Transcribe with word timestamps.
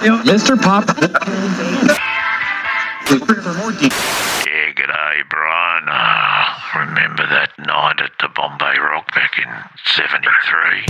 Mr. 0.00 0.56
Pop. 0.60 0.86
Yeah, 0.88 1.12
g'day, 4.72 5.28
Brian. 5.28 5.84
Ah, 5.88 6.72
remember 6.78 7.26
that 7.28 7.52
night 7.58 8.00
at 8.00 8.12
the 8.18 8.28
Bombay 8.34 8.78
Rock 8.78 9.14
back 9.14 9.38
in 9.38 9.44
73? 9.84 10.86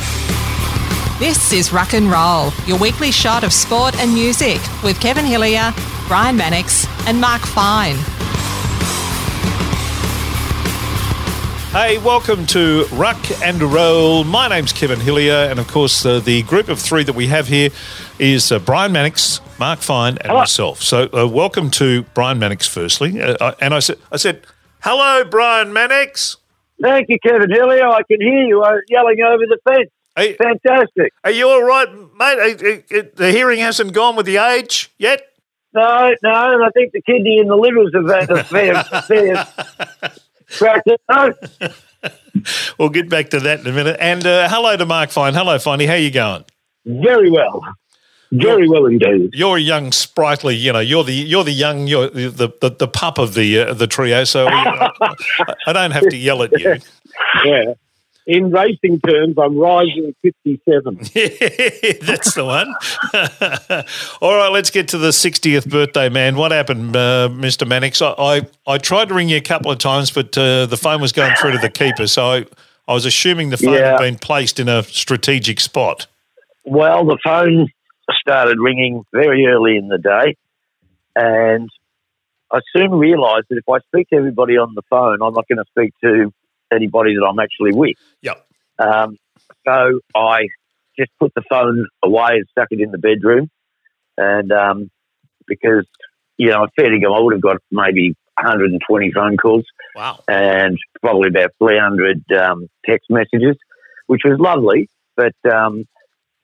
This 1.19 1.53
is 1.53 1.73
Ruck 1.73 1.93
and 1.93 2.09
Roll, 2.09 2.53
your 2.67 2.79
weekly 2.79 3.11
shot 3.11 3.43
of 3.43 3.53
sport 3.53 3.97
and 3.97 4.15
music 4.15 4.61
with 4.85 5.01
Kevin 5.01 5.25
Hillier, 5.25 5.75
Brian 6.07 6.37
Mannix, 6.37 6.87
and 7.09 7.21
Mark 7.21 7.43
Fine. 7.43 7.97
Hey, 11.73 11.99
welcome 11.99 12.47
to 12.47 12.85
Ruck 12.93 13.19
and 13.43 13.61
Roll. 13.63 14.25
My 14.25 14.49
name's 14.49 14.73
Kevin 14.73 14.99
Hillier, 15.01 15.49
and 15.51 15.59
of 15.61 15.69
course, 15.69 16.05
uh, 16.07 16.21
the 16.21 16.43
group 16.43 16.69
of 16.69 16.79
three 16.81 17.05
that 17.05 17.15
we 17.15 17.27
have 17.29 17.49
here 17.49 17.71
is 18.21 18.53
uh, 18.53 18.59
Brian 18.59 18.93
Mannix, 18.93 19.41
Mark 19.59 19.81
Fine, 19.81 20.19
and 20.19 20.33
myself. 20.33 20.83
So, 20.83 21.09
uh, 21.13 21.27
welcome 21.27 21.71
to 21.73 22.03
Brian 22.15 22.39
Mannix. 22.39 22.67
Firstly, 22.67 23.21
uh, 23.21 23.37
I- 23.41 23.55
and 23.61 23.75
I 23.75 23.79
said, 23.81 23.97
I 24.13 24.17
said, 24.19 24.43
hello, 24.83 25.25
Brian 25.25 25.73
Mannix. 25.73 26.37
Thank 26.81 27.09
you, 27.09 27.19
Kevin 27.23 27.51
Hillier. 27.51 27.87
I 27.89 28.03
can 28.03 28.21
hear 28.21 28.43
you 28.43 28.63
uh, 28.63 28.77
yelling 28.89 29.21
over 29.23 29.45
the 29.47 29.59
fence. 29.69 29.91
Hey, 30.17 30.35
Fantastic. 30.35 31.13
are 31.25 31.31
you 31.31 31.49
all 31.49 31.63
right, 31.63 31.89
mate? 32.19 32.83
Uh, 32.93 32.99
uh, 32.99 33.03
The 33.15 33.31
hearing 33.33 33.59
hasn't 33.61 33.93
gone 33.93 34.17
with 34.17 34.27
the 34.27 34.37
age 34.39 34.91
yet. 34.99 35.23
No, 35.73 36.13
no, 36.23 36.53
and 36.55 36.65
I 36.65 36.71
think 36.71 36.93
the 36.93 37.01
kidney 37.03 37.39
and 37.39 37.49
the 37.49 37.55
livers 37.57 37.93
have 37.95 38.09
had 38.09 38.31
a 38.31 38.43
fair, 38.45 38.83
fair 39.03 39.47
practice. 40.59 40.97
No, 41.09 41.33
We'll 42.79 42.89
get 42.89 43.09
back 43.09 43.31
to 43.31 43.41
that 43.41 43.61
in 43.61 43.67
a 43.67 43.73
minute. 43.73 43.97
And 44.01 44.25
uh, 44.27 44.49
hello 44.49 44.77
to 44.77 44.87
Mark 44.87 45.11
Fine. 45.11 45.35
Hello, 45.35 45.57
Finey. 45.59 45.87
How 45.87 45.93
are 45.93 45.99
you 45.99 46.11
going? 46.11 46.45
very 46.87 47.31
well. 47.31 47.63
Very 48.33 48.69
well 48.69 48.87
indeed. 48.87 49.31
You're 49.35 49.57
a 49.57 49.61
young, 49.61 49.91
sprightly. 49.93 50.55
You 50.55 50.73
know, 50.73 50.79
you're 50.81 51.03
the 51.05 51.13
you're 51.13 51.43
the 51.45 51.51
young, 51.51 51.87
you're 51.89 52.09
the 52.11 52.53
the, 52.61 52.71
the 52.71 52.89
pup 52.89 53.19
of 53.19 53.35
the 53.35 53.59
uh, 53.59 53.75
the 53.75 53.87
trio. 53.89 54.23
So 54.25 54.47
uh, 54.47 54.91
I, 55.01 55.15
I 55.67 55.73
don't 55.73 55.91
have 55.91 56.09
to 56.09 56.17
yell 56.17 56.43
at 56.43 56.53
you. 56.59 56.77
Yeah. 57.45 57.75
In 58.27 58.51
racing 58.51 59.01
terms, 59.01 59.35
I'm 59.37 59.59
rising 59.59 60.15
57. 60.23 60.97
That's 62.07 62.35
the 62.35 62.45
one. 62.45 62.69
All 64.21 64.37
right, 64.37 64.49
let's 64.53 64.71
get 64.71 64.89
to 64.89 64.99
the 64.99 65.09
60th 65.09 65.69
birthday, 65.69 66.09
man. 66.09 66.37
What 66.37 66.53
happened, 66.53 66.95
uh, 66.95 67.29
Mr. 67.33 67.67
Mannix? 67.67 68.01
I, 68.03 68.11
I, 68.19 68.43
I 68.67 68.79
tried 68.79 69.09
to 69.09 69.15
ring 69.15 69.29
you 69.29 69.37
a 69.39 69.41
couple 69.41 69.71
of 69.73 69.79
times, 69.79 70.11
but 70.11 70.37
uh, 70.39 70.67
the 70.67 70.77
phone 70.77 71.01
was 71.01 71.13
going 71.13 71.35
through 71.37 71.53
to 71.53 71.59
the 71.59 71.71
keeper. 71.71 72.07
So 72.07 72.25
I, 72.25 72.47
I 72.87 72.95
was 72.95 73.05
assuming 73.07 73.51
the 73.51 73.57
phone 73.57 73.75
Yeah. 73.75 73.93
had 73.93 73.99
been 73.99 74.17
placed 74.19 74.61
in 74.61 74.69
a 74.69 74.83
strategic 74.85 75.59
spot. 75.61 76.07
Well, 76.65 77.05
the 77.07 77.19
phone 77.25 77.69
started 78.31 78.59
ringing 78.61 79.05
very 79.13 79.47
early 79.47 79.77
in 79.77 79.89
the 79.89 79.99
day, 79.99 80.37
and 81.17 81.69
I 82.53 82.61
soon 82.75 82.93
realised 82.93 83.47
that 83.51 83.57
if 83.57 83.69
I 83.69 83.79
speak 83.89 84.09
to 84.11 84.17
everybody 84.17 84.57
on 84.57 84.75
the 84.75 84.83
phone, 84.91 85.23
I'm 85.23 85.35
not 85.35 85.47
going 85.49 85.59
to 85.59 85.65
speak 85.71 85.95
to 86.03 86.33
anybody 86.73 87.15
that 87.17 87.25
I'm 87.25 87.39
actually 87.39 87.73
with. 87.73 87.97
Yep. 88.23 88.47
Um, 88.79 89.17
so 89.67 90.01
I 90.15 90.49
just 90.99 91.11
put 91.19 91.33
the 91.35 91.43
phone 91.49 91.87
away 92.03 92.31
and 92.33 92.47
stuck 92.51 92.69
it 92.71 92.81
in 92.81 92.91
the 92.91 92.99
bedroom, 92.99 93.51
and 94.17 94.53
um, 94.53 94.91
because 95.47 95.87
you 96.41 96.49
know, 96.49 96.67
fair 96.75 96.89
to 96.89 96.99
go, 96.99 97.15
I 97.15 97.21
would 97.21 97.35
have 97.35 97.43
got 97.43 97.59
maybe 97.71 98.17
120 98.39 99.13
phone 99.13 99.37
calls 99.37 99.67
Wow. 99.95 100.25
and 100.27 100.79
probably 101.03 101.29
about 101.29 101.51
300 101.59 102.23
um, 102.33 102.67
text 102.87 103.11
messages, 103.11 103.57
which 104.07 104.23
was 104.25 104.39
lovely. 104.41 104.89
But, 105.17 105.35
um, 105.53 105.85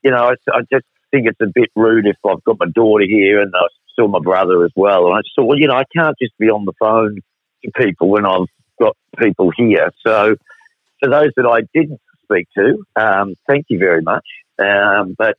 you 0.03 0.11
know, 0.11 0.33
I, 0.33 0.35
I 0.53 0.61
just 0.71 0.85
think 1.11 1.27
it's 1.27 1.41
a 1.41 1.53
bit 1.53 1.71
rude 1.75 2.07
if 2.07 2.17
I've 2.29 2.43
got 2.45 2.59
my 2.59 2.67
daughter 2.75 3.05
here 3.07 3.41
and 3.41 3.53
I 3.55 3.67
saw 3.95 4.09
my 4.09 4.21
brother 4.21 4.65
as 4.65 4.73
well. 4.77 5.07
And 5.07 5.15
I 5.15 5.21
just 5.21 5.35
thought, 5.37 5.47
well, 5.47 5.59
you 5.59 5.69
know, 5.69 5.77
I 5.77 5.85
can't 5.95 6.17
just 6.21 6.37
be 6.39 6.51
on 6.51 6.65
the 6.65 6.73
phone 6.79 7.21
to 7.65 7.71
people 7.77 8.09
when 8.09 8.27
I've 8.27 8.47
got 8.81 8.97
people 9.19 9.51
here. 9.57 9.91
So 10.07 10.37
for 11.01 11.09
those 11.09 11.31
that 11.37 11.47
I 11.47 11.63
didn't 11.75 12.01
speak 12.25 12.49
to, 12.57 12.85
um, 12.97 13.35
thank 13.49 13.67
you 13.69 13.79
very 13.79 14.03
much. 14.03 14.27
Um, 14.59 15.15
but 15.17 15.37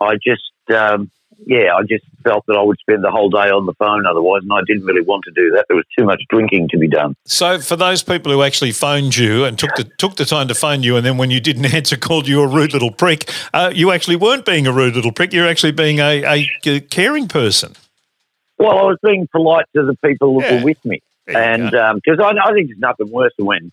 I 0.00 0.14
just, 0.14 0.76
um, 0.76 1.10
yeah, 1.44 1.74
I 1.76 1.82
just 1.82 2.04
felt 2.24 2.44
that 2.46 2.56
I 2.56 2.62
would 2.62 2.78
spend 2.78 3.04
the 3.04 3.10
whole 3.10 3.28
day 3.28 3.50
on 3.50 3.66
the 3.66 3.74
phone 3.74 4.06
otherwise, 4.06 4.42
and 4.42 4.52
I 4.52 4.60
didn't 4.66 4.84
really 4.84 5.02
want 5.02 5.24
to 5.24 5.30
do 5.32 5.50
that. 5.50 5.66
There 5.68 5.76
was 5.76 5.84
too 5.96 6.04
much 6.04 6.22
drinking 6.30 6.68
to 6.70 6.78
be 6.78 6.88
done. 6.88 7.14
So 7.26 7.60
for 7.60 7.76
those 7.76 8.02
people 8.02 8.32
who 8.32 8.42
actually 8.42 8.72
phoned 8.72 9.16
you 9.16 9.44
and 9.44 9.58
took 9.58 9.74
the 9.76 9.84
took 9.84 10.16
the 10.16 10.24
time 10.24 10.48
to 10.48 10.54
phone 10.54 10.82
you, 10.82 10.96
and 10.96 11.04
then 11.04 11.18
when 11.18 11.30
you 11.30 11.40
didn't 11.40 11.66
answer, 11.74 11.96
called 11.96 12.26
you 12.26 12.42
a 12.42 12.46
rude 12.46 12.72
little 12.72 12.90
prick, 12.90 13.30
uh, 13.52 13.70
you 13.74 13.90
actually 13.92 14.16
weren't 14.16 14.46
being 14.46 14.66
a 14.66 14.72
rude 14.72 14.94
little 14.96 15.12
prick. 15.12 15.32
You're 15.32 15.48
actually 15.48 15.72
being 15.72 15.98
a 16.00 16.80
caring 16.90 17.28
person. 17.28 17.74
Well, 18.58 18.78
I 18.78 18.82
was 18.84 18.98
being 19.02 19.28
polite 19.30 19.66
to 19.76 19.84
the 19.84 19.96
people 20.02 20.40
that 20.40 20.50
Yeah. 20.50 20.58
were 20.58 20.64
with 20.64 20.84
me, 20.84 21.02
There 21.26 21.36
and 21.36 21.70
because 21.96 22.18
I, 22.18 22.30
I 22.42 22.52
think 22.54 22.68
there's 22.68 22.78
nothing 22.78 23.10
worse 23.10 23.32
than 23.36 23.46
when 23.46 23.70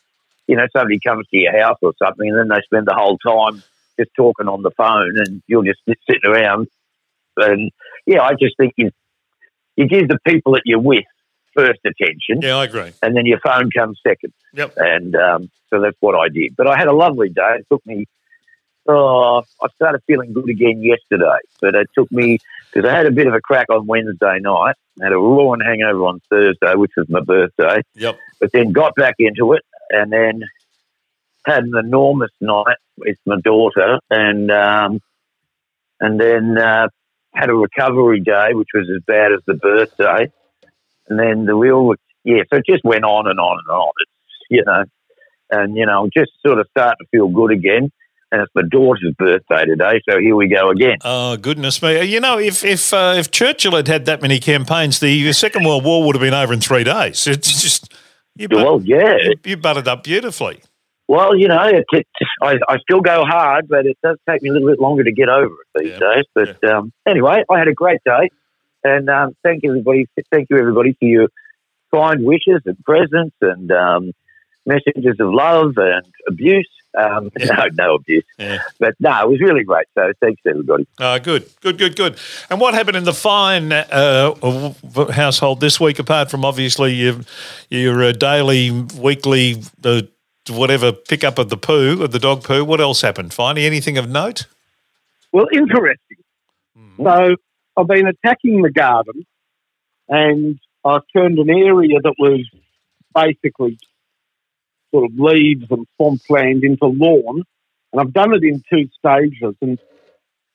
you 0.47 0.57
know 0.57 0.67
somebody 0.75 0.99
comes 0.99 1.25
to 1.29 1.37
your 1.37 1.57
house 1.57 1.77
or 1.81 1.93
something, 1.97 2.29
and 2.29 2.37
then 2.37 2.49
they 2.49 2.61
spend 2.65 2.87
the 2.87 2.93
whole 2.93 3.17
time 3.19 3.63
just 3.97 4.11
talking 4.15 4.47
on 4.49 4.63
the 4.63 4.71
phone, 4.71 5.17
and 5.17 5.41
you're 5.47 5.63
just 5.63 5.79
sitting 5.85 6.29
around. 6.29 6.67
And 7.37 7.71
yeah, 8.05 8.21
I 8.21 8.31
just 8.31 8.55
think 8.57 8.73
you 8.77 8.91
you 9.75 9.87
give 9.87 10.07
the 10.07 10.19
people 10.25 10.53
that 10.53 10.61
you're 10.65 10.79
with 10.79 11.03
first 11.55 11.79
attention, 11.85 12.41
yeah, 12.41 12.55
I 12.57 12.63
agree. 12.65 12.91
and 13.03 13.15
then 13.15 13.25
your 13.25 13.39
phone 13.39 13.69
comes 13.71 13.99
second. 14.05 14.33
Yep. 14.53 14.73
And 14.77 15.15
um, 15.15 15.51
so 15.69 15.79
that's 15.81 15.97
what 15.99 16.15
I 16.15 16.29
did. 16.29 16.55
But 16.55 16.67
I 16.67 16.77
had 16.77 16.87
a 16.87 16.93
lovely 16.93 17.29
day. 17.29 17.57
It 17.59 17.67
took 17.71 17.85
me, 17.85 18.05
oh, 18.87 19.43
I 19.61 19.67
started 19.75 20.01
feeling 20.07 20.33
good 20.33 20.49
again 20.49 20.81
yesterday. 20.81 21.37
But 21.61 21.75
it 21.75 21.87
took 21.95 22.11
me, 22.11 22.39
because 22.73 22.89
I 22.89 22.95
had 22.95 23.05
a 23.05 23.11
bit 23.11 23.27
of 23.27 23.33
a 23.35 23.41
crack 23.41 23.67
on 23.69 23.85
Wednesday 23.85 24.39
night, 24.41 24.75
had 25.01 25.11
a 25.11 25.17
roaring 25.17 25.61
hangover 25.61 26.05
on 26.05 26.21
Thursday, 26.29 26.73
which 26.75 26.91
was 26.97 27.07
my 27.09 27.21
birthday, 27.21 27.81
Yep. 27.95 28.17
but 28.39 28.51
then 28.51 28.71
got 28.71 28.95
back 28.95 29.15
into 29.19 29.53
it 29.53 29.61
and 29.91 30.11
then 30.11 30.41
had 31.45 31.63
an 31.65 31.73
enormous 31.77 32.31
night 32.41 32.77
with 32.97 33.17
my 33.25 33.39
daughter 33.41 33.99
and, 34.09 34.49
um, 34.51 35.01
and 35.99 36.19
then 36.19 36.57
uh, 36.57 36.87
had 37.33 37.49
a 37.49 37.53
recovery 37.53 38.19
day, 38.19 38.49
which 38.53 38.69
was 38.73 38.89
as 38.89 39.01
bad 39.05 39.31
as 39.31 39.39
the 39.45 39.55
birthday. 39.55 40.31
And 41.09 41.19
then 41.19 41.45
the 41.45 41.55
real, 41.55 41.93
yeah, 42.23 42.43
so 42.51 42.57
it 42.57 42.65
just 42.65 42.83
went 42.83 43.03
on 43.03 43.27
and 43.27 43.39
on 43.39 43.57
and 43.59 43.75
on. 43.75 43.91
It's, 43.99 44.11
you 44.49 44.63
know, 44.65 44.85
and, 45.51 45.75
you 45.75 45.85
know, 45.85 46.09
just 46.15 46.31
sort 46.45 46.59
of 46.59 46.67
start 46.69 46.97
to 46.99 47.05
feel 47.11 47.27
good 47.27 47.51
again. 47.51 47.91
And 48.31 48.41
it's 48.41 48.51
my 48.55 48.63
daughter's 48.63 49.13
birthday 49.15 49.65
today, 49.65 50.01
so 50.09 50.17
here 50.17 50.35
we 50.35 50.47
go 50.47 50.71
again. 50.71 50.97
Oh 51.03 51.37
goodness 51.37 51.83
me! 51.83 52.03
You 52.05 52.19
know, 52.19 52.39
if 52.39 52.63
if 52.63 52.91
uh, 52.91 53.13
if 53.15 53.29
Churchill 53.29 53.75
had 53.75 53.87
had 53.87 54.05
that 54.05 54.23
many 54.23 54.39
campaigns, 54.39 54.99
the 54.99 55.31
Second 55.33 55.65
World 55.65 55.85
War 55.85 56.03
would 56.03 56.15
have 56.15 56.21
been 56.21 56.33
over 56.33 56.51
in 56.51 56.59
three 56.59 56.83
days. 56.83 57.27
It's 57.27 57.61
just 57.61 57.93
you, 58.35 58.47
but- 58.47 58.57
Well, 58.65 58.81
yeah. 58.83 59.17
you, 59.21 59.35
you 59.45 59.57
butted 59.57 59.87
up 59.87 60.03
beautifully. 60.03 60.61
Well, 61.13 61.37
you 61.37 61.47
know, 61.47 61.61
it, 61.63 61.85
it, 61.91 62.07
I, 62.41 62.57
I 62.67 62.77
still 62.79 63.01
go 63.01 63.23
hard, 63.23 63.67
but 63.67 63.85
it 63.85 63.97
does 64.03 64.17
take 64.27 64.41
me 64.41 64.49
a 64.49 64.53
little 64.53 64.67
bit 64.69 64.79
longer 64.79 65.03
to 65.03 65.11
get 65.11 65.29
over 65.29 65.45
it 65.53 65.79
these 65.79 65.91
Yeah, 65.91 66.15
days. 66.15 66.25
But 66.33 66.69
um, 66.69 66.91
anyway, 67.07 67.43
I 67.49 67.59
had 67.59 67.67
a 67.67 67.73
great 67.73 67.99
day, 68.03 68.29
and 68.83 69.07
um, 69.09 69.35
thank 69.43 69.61
you 69.61 69.69
everybody. 69.69 70.07
Thank 70.31 70.47
you 70.49 70.57
everybody 70.57 70.93
for 70.99 71.05
your 71.05 71.27
kind 71.93 72.23
wishes 72.25 72.61
and 72.65 72.77
presents 72.83 73.35
and 73.41 73.71
um, 73.71 74.11
messages 74.65 75.17
of 75.19 75.31
love 75.33 75.73
and 75.77 76.05
abuse. 76.27 76.69
Um, 76.95 77.29
No, 77.39 77.55
no 77.73 77.95
abuse, 77.95 78.23
Yeah. 78.37 78.59
but 78.79 78.93
no, 78.99 79.23
it 79.23 79.29
was 79.29 79.39
really 79.41 79.63
great. 79.63 79.87
So 79.95 80.13
thanks 80.21 80.41
everybody. 80.47 80.87
Uh, 80.99 81.17
good, 81.19 81.49
good, 81.61 81.77
good, 81.79 81.95
good. 81.95 82.17
And 82.51 82.59
what 82.59 82.75
happened 82.75 82.97
in 82.97 83.03
the 83.03 83.13
fine 83.13 83.71
uh, 83.71 84.73
household 85.11 85.59
this 85.59 85.79
week, 85.79 85.97
apart 85.97 86.29
from 86.29 86.45
obviously 86.45 86.93
your, 86.93 87.15
your 87.69 88.03
uh, 88.03 88.11
daily, 88.11 88.69
weekly, 88.99 89.63
uh, 89.83 90.03
whatever 90.49 90.91
pickup 90.91 91.39
of 91.39 91.49
the 91.49 91.57
poo, 91.57 92.03
of 92.03 92.11
the 92.11 92.19
dog 92.19 92.43
poo? 92.43 92.65
What 92.65 92.81
else 92.81 93.01
happened? 93.01 93.33
Finally, 93.33 93.65
anything 93.65 93.97
of 93.97 94.09
note? 94.09 94.47
Well, 95.31 95.47
interesting. 95.51 96.17
So 96.97 97.35
I've 97.77 97.87
been 97.87 98.07
attacking 98.07 98.61
the 98.61 98.71
garden 98.71 99.25
and 100.07 100.59
I've 100.85 101.01
turned 101.15 101.39
an 101.39 101.49
area 101.49 101.99
that 102.03 102.15
was 102.19 102.45
basically 103.15 103.79
sort 104.91 105.05
of 105.05 105.17
leaves 105.17 105.65
and 105.69 105.87
swampland 105.95 106.63
into 106.63 106.85
lawn. 106.85 107.43
And 107.91 108.01
I've 108.01 108.13
done 108.13 108.33
it 108.33 108.43
in 108.43 108.63
two 108.69 108.89
stages. 108.99 109.55
And 109.61 109.79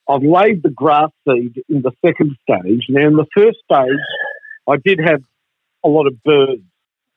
I've 0.08 0.22
laid 0.22 0.62
the 0.62 0.70
grass 0.70 1.10
seed 1.26 1.62
in 1.68 1.82
the 1.82 1.92
second 2.04 2.36
stage. 2.42 2.86
Now, 2.88 3.06
in 3.06 3.16
the 3.16 3.26
first 3.36 3.58
stage, 3.64 3.98
I 4.68 4.76
did 4.76 5.00
have 5.00 5.22
a 5.84 5.88
lot 5.88 6.06
of 6.06 6.22
birds, 6.22 6.62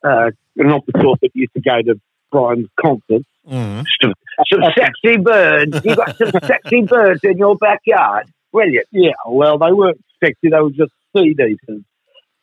uh, 0.03 0.31
not 0.55 0.85
the 0.85 0.99
sort 1.01 1.19
that 1.21 1.31
used 1.33 1.53
to 1.53 1.61
go 1.61 1.81
to 1.81 1.99
Brian's 2.31 2.69
concerts. 2.79 3.25
Mm. 3.47 3.85
Some, 4.01 4.13
some 4.51 4.61
sexy 4.77 5.17
birds. 5.17 5.81
You 5.83 5.95
got 5.95 6.17
some 6.17 6.31
sexy 6.45 6.81
birds 6.83 7.19
in 7.23 7.37
your 7.37 7.55
backyard. 7.57 8.27
Brilliant. 8.53 8.87
Yeah, 8.91 9.11
well, 9.27 9.57
they 9.57 9.71
weren't 9.71 10.01
sexy, 10.23 10.49
they 10.49 10.59
were 10.59 10.69
just 10.69 10.91
seed 11.15 11.39
eaters. 11.39 11.83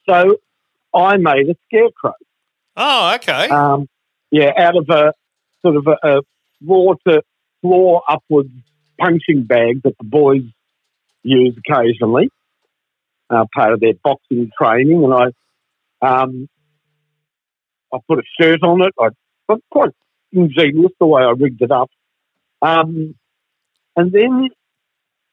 So 0.08 0.37
I 0.94 1.17
made 1.17 1.49
a 1.49 1.55
scarecrow. 1.67 2.14
Oh, 2.76 3.14
okay. 3.17 3.49
Um, 3.49 3.88
yeah, 4.31 4.52
out 4.58 4.76
of 4.76 4.88
a 4.90 5.12
sort 5.62 5.76
of 5.76 5.87
a, 5.87 5.96
a 6.06 6.20
floor 6.64 6.96
to 7.06 7.23
floor 7.61 8.02
upwards 8.08 8.50
punching 9.00 9.44
bag 9.44 9.82
that 9.85 9.96
the 9.99 10.05
boys 10.05 10.43
use 11.23 11.56
occasionally. 11.58 12.31
uh, 13.31 13.44
part 13.55 13.73
of 13.73 13.81
their 13.81 13.94
boxing 14.02 14.50
training, 14.61 15.05
and 15.05 15.14
I 15.14 15.26
um, 16.06 16.49
I 17.93 17.99
put 18.08 18.19
a 18.19 18.23
shirt 18.40 18.62
on 18.62 18.82
it. 18.82 18.94
I 18.99 19.08
was 19.48 19.60
quite 19.70 19.90
ingenious 20.32 20.92
the 21.00 21.06
way 21.06 21.22
I 21.22 21.30
rigged 21.30 21.62
it 21.62 21.70
up. 21.70 21.90
Um, 22.60 23.14
and 23.96 24.12
then 24.12 24.48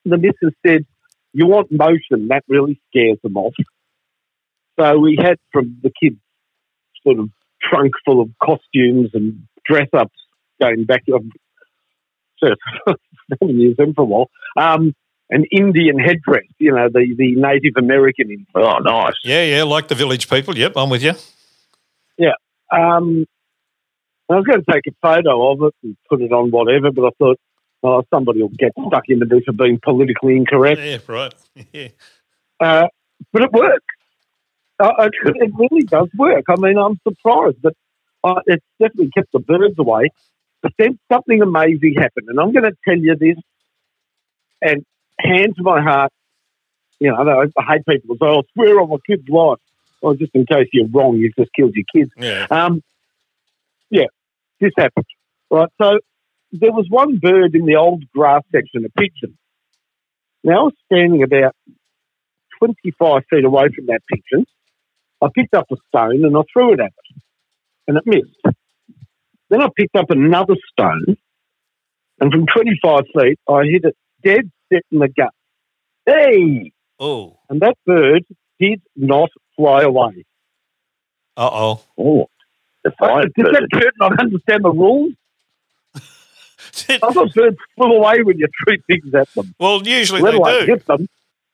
the 0.05 0.17
missus 0.17 0.55
said, 0.65 0.85
"You 1.33 1.47
want 1.47 1.71
motion? 1.71 2.27
That 2.29 2.43
really 2.47 2.79
scares 2.89 3.17
them 3.23 3.37
off." 3.37 3.53
So 4.79 4.99
we 4.99 5.17
had 5.21 5.37
from 5.51 5.77
the 5.81 5.91
kids 6.01 6.17
sort 7.03 7.19
of 7.19 7.29
trunk 7.61 7.93
full 8.05 8.21
of 8.21 8.29
costumes 8.41 9.11
and 9.13 9.47
dress 9.65 9.87
ups 9.93 10.15
going 10.61 10.85
back 10.85 11.03
um, 11.13 11.31
seven 12.39 13.59
years 13.59 13.75
in 13.79 13.93
for 13.93 14.01
a 14.01 14.05
while. 14.05 14.29
Um, 14.57 14.93
an 15.29 15.45
Indian 15.51 15.97
headdress, 15.97 16.45
you 16.59 16.71
know, 16.71 16.87
the, 16.87 17.15
the 17.17 17.35
Native 17.35 17.73
American. 17.77 18.29
Indian. 18.29 18.45
Oh, 18.53 18.77
nice. 18.79 19.13
Yeah, 19.23 19.43
yeah, 19.43 19.63
like 19.63 19.87
the 19.87 19.95
village 19.95 20.29
people. 20.29 20.55
Yep, 20.55 20.73
I'm 20.75 20.89
with 20.89 21.03
you. 21.03 21.13
Yeah. 22.17 22.33
Um, 22.71 23.25
I 24.29 24.35
was 24.35 24.45
going 24.45 24.63
to 24.63 24.71
take 24.71 24.87
a 24.87 24.95
photo 25.01 25.51
of 25.51 25.61
it 25.61 25.75
and 25.83 25.97
put 26.09 26.21
it 26.21 26.31
on 26.31 26.49
whatever, 26.49 26.91
but 26.91 27.05
I 27.05 27.09
thought, 27.19 27.39
oh, 27.83 28.03
somebody 28.11 28.41
will 28.41 28.49
get 28.49 28.71
stuck 28.87 29.03
into 29.07 29.25
this 29.25 29.43
for 29.45 29.53
being 29.53 29.79
politically 29.83 30.35
incorrect. 30.35 30.81
Yeah, 30.81 30.97
right. 31.07 31.33
Yeah. 31.71 31.87
Uh, 32.59 32.87
but 33.31 33.43
it 33.43 33.51
worked. 33.51 33.85
Uh, 34.79 34.91
it, 34.99 35.51
really 35.57 35.83
does 35.83 36.09
work. 36.17 36.45
I 36.49 36.55
mean, 36.57 36.77
I'm 36.77 36.99
surprised, 37.07 37.57
but 37.61 37.73
uh, 38.23 38.41
it's 38.45 38.65
definitely 38.79 39.09
kept 39.15 39.31
the 39.31 39.39
birds 39.39 39.75
away. 39.77 40.09
But 40.61 40.73
then 40.77 40.99
something 41.11 41.41
amazing 41.41 41.95
happened, 41.97 42.27
and 42.27 42.39
I'm 42.39 42.51
going 42.51 42.63
to 42.63 42.73
tell 42.85 42.97
you 42.97 43.15
this, 43.15 43.37
and 44.61 44.85
hand 45.19 45.55
to 45.57 45.63
my 45.63 45.81
heart, 45.81 46.11
you 46.99 47.09
know, 47.09 47.17
I, 47.17 47.23
know, 47.23 47.45
I 47.57 47.63
hate 47.73 47.85
people 47.85 48.15
who 48.19 48.25
say, 48.25 48.37
"I 48.37 48.41
swear 48.53 48.81
on 48.81 48.89
my 48.89 48.97
kid's 49.07 49.29
life." 49.29 49.59
Well, 50.01 50.15
just 50.15 50.31
in 50.33 50.45
case 50.45 50.67
you're 50.73 50.87
wrong, 50.87 51.17
you've 51.17 51.35
just 51.37 51.51
killed 51.53 51.73
your 51.75 51.85
kids. 51.93 52.11
Yeah. 52.17 52.47
Um, 52.49 52.81
yeah, 53.89 54.05
this 54.59 54.71
happened. 54.77 55.05
Right, 55.51 55.69
so 55.81 55.99
there 56.51 56.71
was 56.71 56.87
one 56.89 57.17
bird 57.17 57.55
in 57.55 57.65
the 57.65 57.75
old 57.75 58.03
grass 58.13 58.41
section, 58.51 58.85
a 58.85 58.89
pigeon. 58.89 59.37
Now 60.43 60.53
I 60.53 60.63
was 60.63 60.73
standing 60.91 61.23
about 61.23 61.55
25 62.59 63.23
feet 63.29 63.45
away 63.45 63.65
from 63.75 63.87
that 63.87 64.01
pigeon. 64.11 64.45
I 65.21 65.27
picked 65.33 65.53
up 65.53 65.65
a 65.71 65.75
stone 65.87 66.23
and 66.25 66.35
I 66.37 66.41
threw 66.51 66.73
it 66.73 66.79
at 66.79 66.87
it, 66.87 67.21
and 67.87 67.97
it 67.97 68.03
missed. 68.05 68.55
Then 69.49 69.61
I 69.61 69.67
picked 69.75 69.95
up 69.95 70.09
another 70.09 70.55
stone, 70.71 71.17
and 72.19 72.31
from 72.31 72.45
25 72.53 73.01
feet, 73.17 73.39
I 73.47 73.63
hit 73.63 73.85
it 73.85 73.95
dead 74.23 74.51
set 74.71 74.81
in 74.91 74.99
the 74.99 75.07
gut. 75.07 75.33
Hey! 76.05 76.71
Oh, 76.99 77.39
And 77.49 77.61
that 77.61 77.75
bird 77.85 78.23
did 78.59 78.81
not 78.95 79.29
fly 79.55 79.83
away. 79.83 80.25
uh 81.37 81.49
oh. 81.51 81.81
Oh, 81.97 82.27
the 82.85 82.91
fine 82.97 83.23
Does 83.37 83.51
that 83.51 83.67
bird. 83.71 83.81
bird 83.81 83.93
not 83.99 84.19
understand 84.19 84.63
the 84.63 84.71
rules? 84.71 85.11
I 86.89 86.97
thought 86.97 87.33
birds 87.33 87.57
flew 87.75 87.87
away 87.93 88.21
when 88.23 88.37
you 88.37 88.47
threw 88.63 88.77
things 88.87 89.13
at 89.13 89.27
them. 89.33 89.53
well, 89.59 89.81
usually 89.85 90.21
Let 90.21 90.31
they 90.31 90.37
alone 90.37 90.59
do. 90.61 90.71
hit 90.73 90.85
them. 90.85 91.07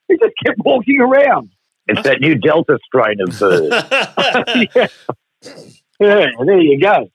He 0.07 0.17
just 0.17 0.33
kept 0.45 0.59
walking 0.63 0.99
around. 1.01 1.49
It's 1.87 2.03
that 2.03 2.21
new 2.21 2.35
Delta 2.35 2.77
strain 2.85 3.17
of 3.21 3.39
bird. 3.39 3.71
yeah. 4.75 4.87
yeah, 5.99 6.25
there 6.45 6.59
you 6.59 6.79
go. 6.79 7.09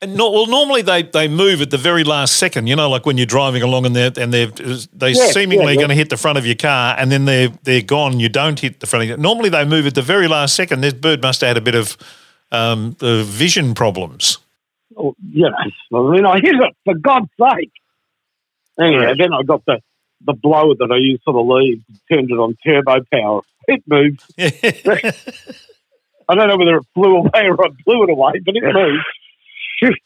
And 0.00 0.16
no, 0.16 0.30
well, 0.32 0.46
normally 0.46 0.82
they, 0.82 1.02
they 1.04 1.28
move 1.28 1.60
at 1.62 1.70
the 1.70 1.78
very 1.78 2.02
last 2.02 2.36
second. 2.36 2.66
You 2.66 2.74
know, 2.74 2.88
like 2.90 3.06
when 3.06 3.16
you're 3.16 3.26
driving 3.26 3.62
along 3.62 3.86
and 3.86 3.94
they're 3.94 4.10
and 4.16 4.32
they're 4.34 4.46
they 4.92 5.10
Yeah, 5.12 5.26
seemingly 5.30 5.64
yeah, 5.66 5.70
yeah. 5.72 5.76
going 5.76 5.88
to 5.90 5.94
hit 5.94 6.10
the 6.10 6.16
front 6.16 6.38
of 6.38 6.46
your 6.46 6.56
car, 6.56 6.96
and 6.98 7.12
then 7.12 7.24
they're 7.24 7.50
they're 7.62 7.82
gone. 7.82 8.18
You 8.18 8.28
don't 8.28 8.58
hit 8.58 8.80
the 8.80 8.86
front 8.86 9.04
of 9.04 9.08
your. 9.10 9.16
Normally 9.18 9.48
they 9.48 9.64
move 9.64 9.86
at 9.86 9.94
the 9.94 10.02
very 10.02 10.26
last 10.26 10.56
second. 10.56 10.80
This 10.80 10.94
bird 10.94 11.22
must 11.22 11.40
have 11.42 11.48
had 11.48 11.56
a 11.56 11.60
bit 11.60 11.76
of 11.76 11.96
um, 12.52 12.96
uh, 13.00 13.22
vision 13.24 13.74
problems. 13.74 14.38
Well, 14.94 15.16
you 15.32 15.50
know, 15.50 15.98
I 16.08 16.12
mean, 16.12 16.26
I 16.26 16.34
hit 16.40 16.54
it, 16.54 16.76
for 16.84 16.94
God's 16.94 17.30
sake. 17.40 17.72
Anyway, 18.80 19.02
Yeah. 19.04 19.14
then 19.18 19.32
I 19.32 19.42
got 19.42 19.64
the, 19.66 19.80
the 20.24 20.34
blower 20.34 20.74
that 20.78 20.90
I 20.92 20.96
used 20.98 21.22
for 21.24 21.32
the 21.32 21.40
leaves 21.40 21.82
turned 22.10 22.30
it 22.30 22.34
on 22.38 22.56
turbo 22.64 23.00
power. 23.12 23.40
It 23.68 23.82
moved. 23.86 24.22
I 24.38 26.34
don't 26.34 26.48
know 26.48 26.56
whether 26.56 26.76
it 26.76 26.86
flew 26.94 27.16
away 27.16 27.46
or 27.48 27.64
I 27.64 27.68
blew 27.84 28.04
it 28.04 28.10
away, 28.10 28.32
but 28.44 28.54
it 28.56 28.62
moved. 28.62 29.98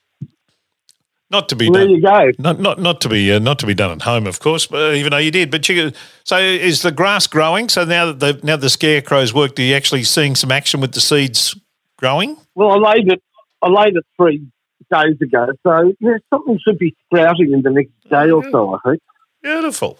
not 1.31 1.49
to 1.49 1.56
be 1.56 1.69
there 1.70 1.82
done. 1.84 1.90
you 1.90 2.00
go. 2.02 2.31
Not 2.38 2.60
not 2.60 2.78
not 2.81 3.00
to 3.02 3.08
be 3.08 3.32
uh, 3.32 3.38
not 3.38 3.58
to 3.60 3.66
be 3.66 3.75
done 3.75 3.90
at 3.90 4.02
home, 4.02 4.26
of 4.26 4.40
course. 4.40 4.66
But 4.66 4.94
even 4.94 5.10
though 5.10 5.19
you 5.19 5.31
did, 5.31 5.50
but 5.50 5.69
you, 5.69 5.92
so 6.25 6.38
is 6.38 6.82
the 6.82 6.92
grass 6.92 7.26
growing? 7.26 7.69
So 7.69 7.84
now 7.84 8.12
that 8.12 8.20
the 8.20 8.40
now 8.46 8.56
the 8.56 8.70
scarecrows 8.70 9.34
worked, 9.34 9.58
are 9.58 9.62
you 9.62 9.75
actually 9.75 10.04
seeing 10.04 10.34
some 10.37 10.52
action 10.52 10.81
with 10.81 10.92
the 10.92 11.00
seeds 11.00 11.56
growing? 11.96 12.37
Well, 12.54 12.70
I 12.70 12.93
laid 12.93 13.12
it. 13.12 13.22
I 13.62 13.69
laid 13.69 13.96
it 13.96 14.04
three 14.16 14.46
days 14.90 15.20
ago, 15.20 15.48
so 15.62 15.93
yeah, 16.00 16.16
something 16.31 16.58
should 16.64 16.78
be 16.78 16.94
sprouting 17.06 17.52
in 17.52 17.62
the 17.62 17.70
next 17.70 17.93
day 18.10 18.31
or 18.31 18.48
so. 18.50 18.75
I 18.75 18.90
think. 18.90 19.02
Beautiful. 19.43 19.98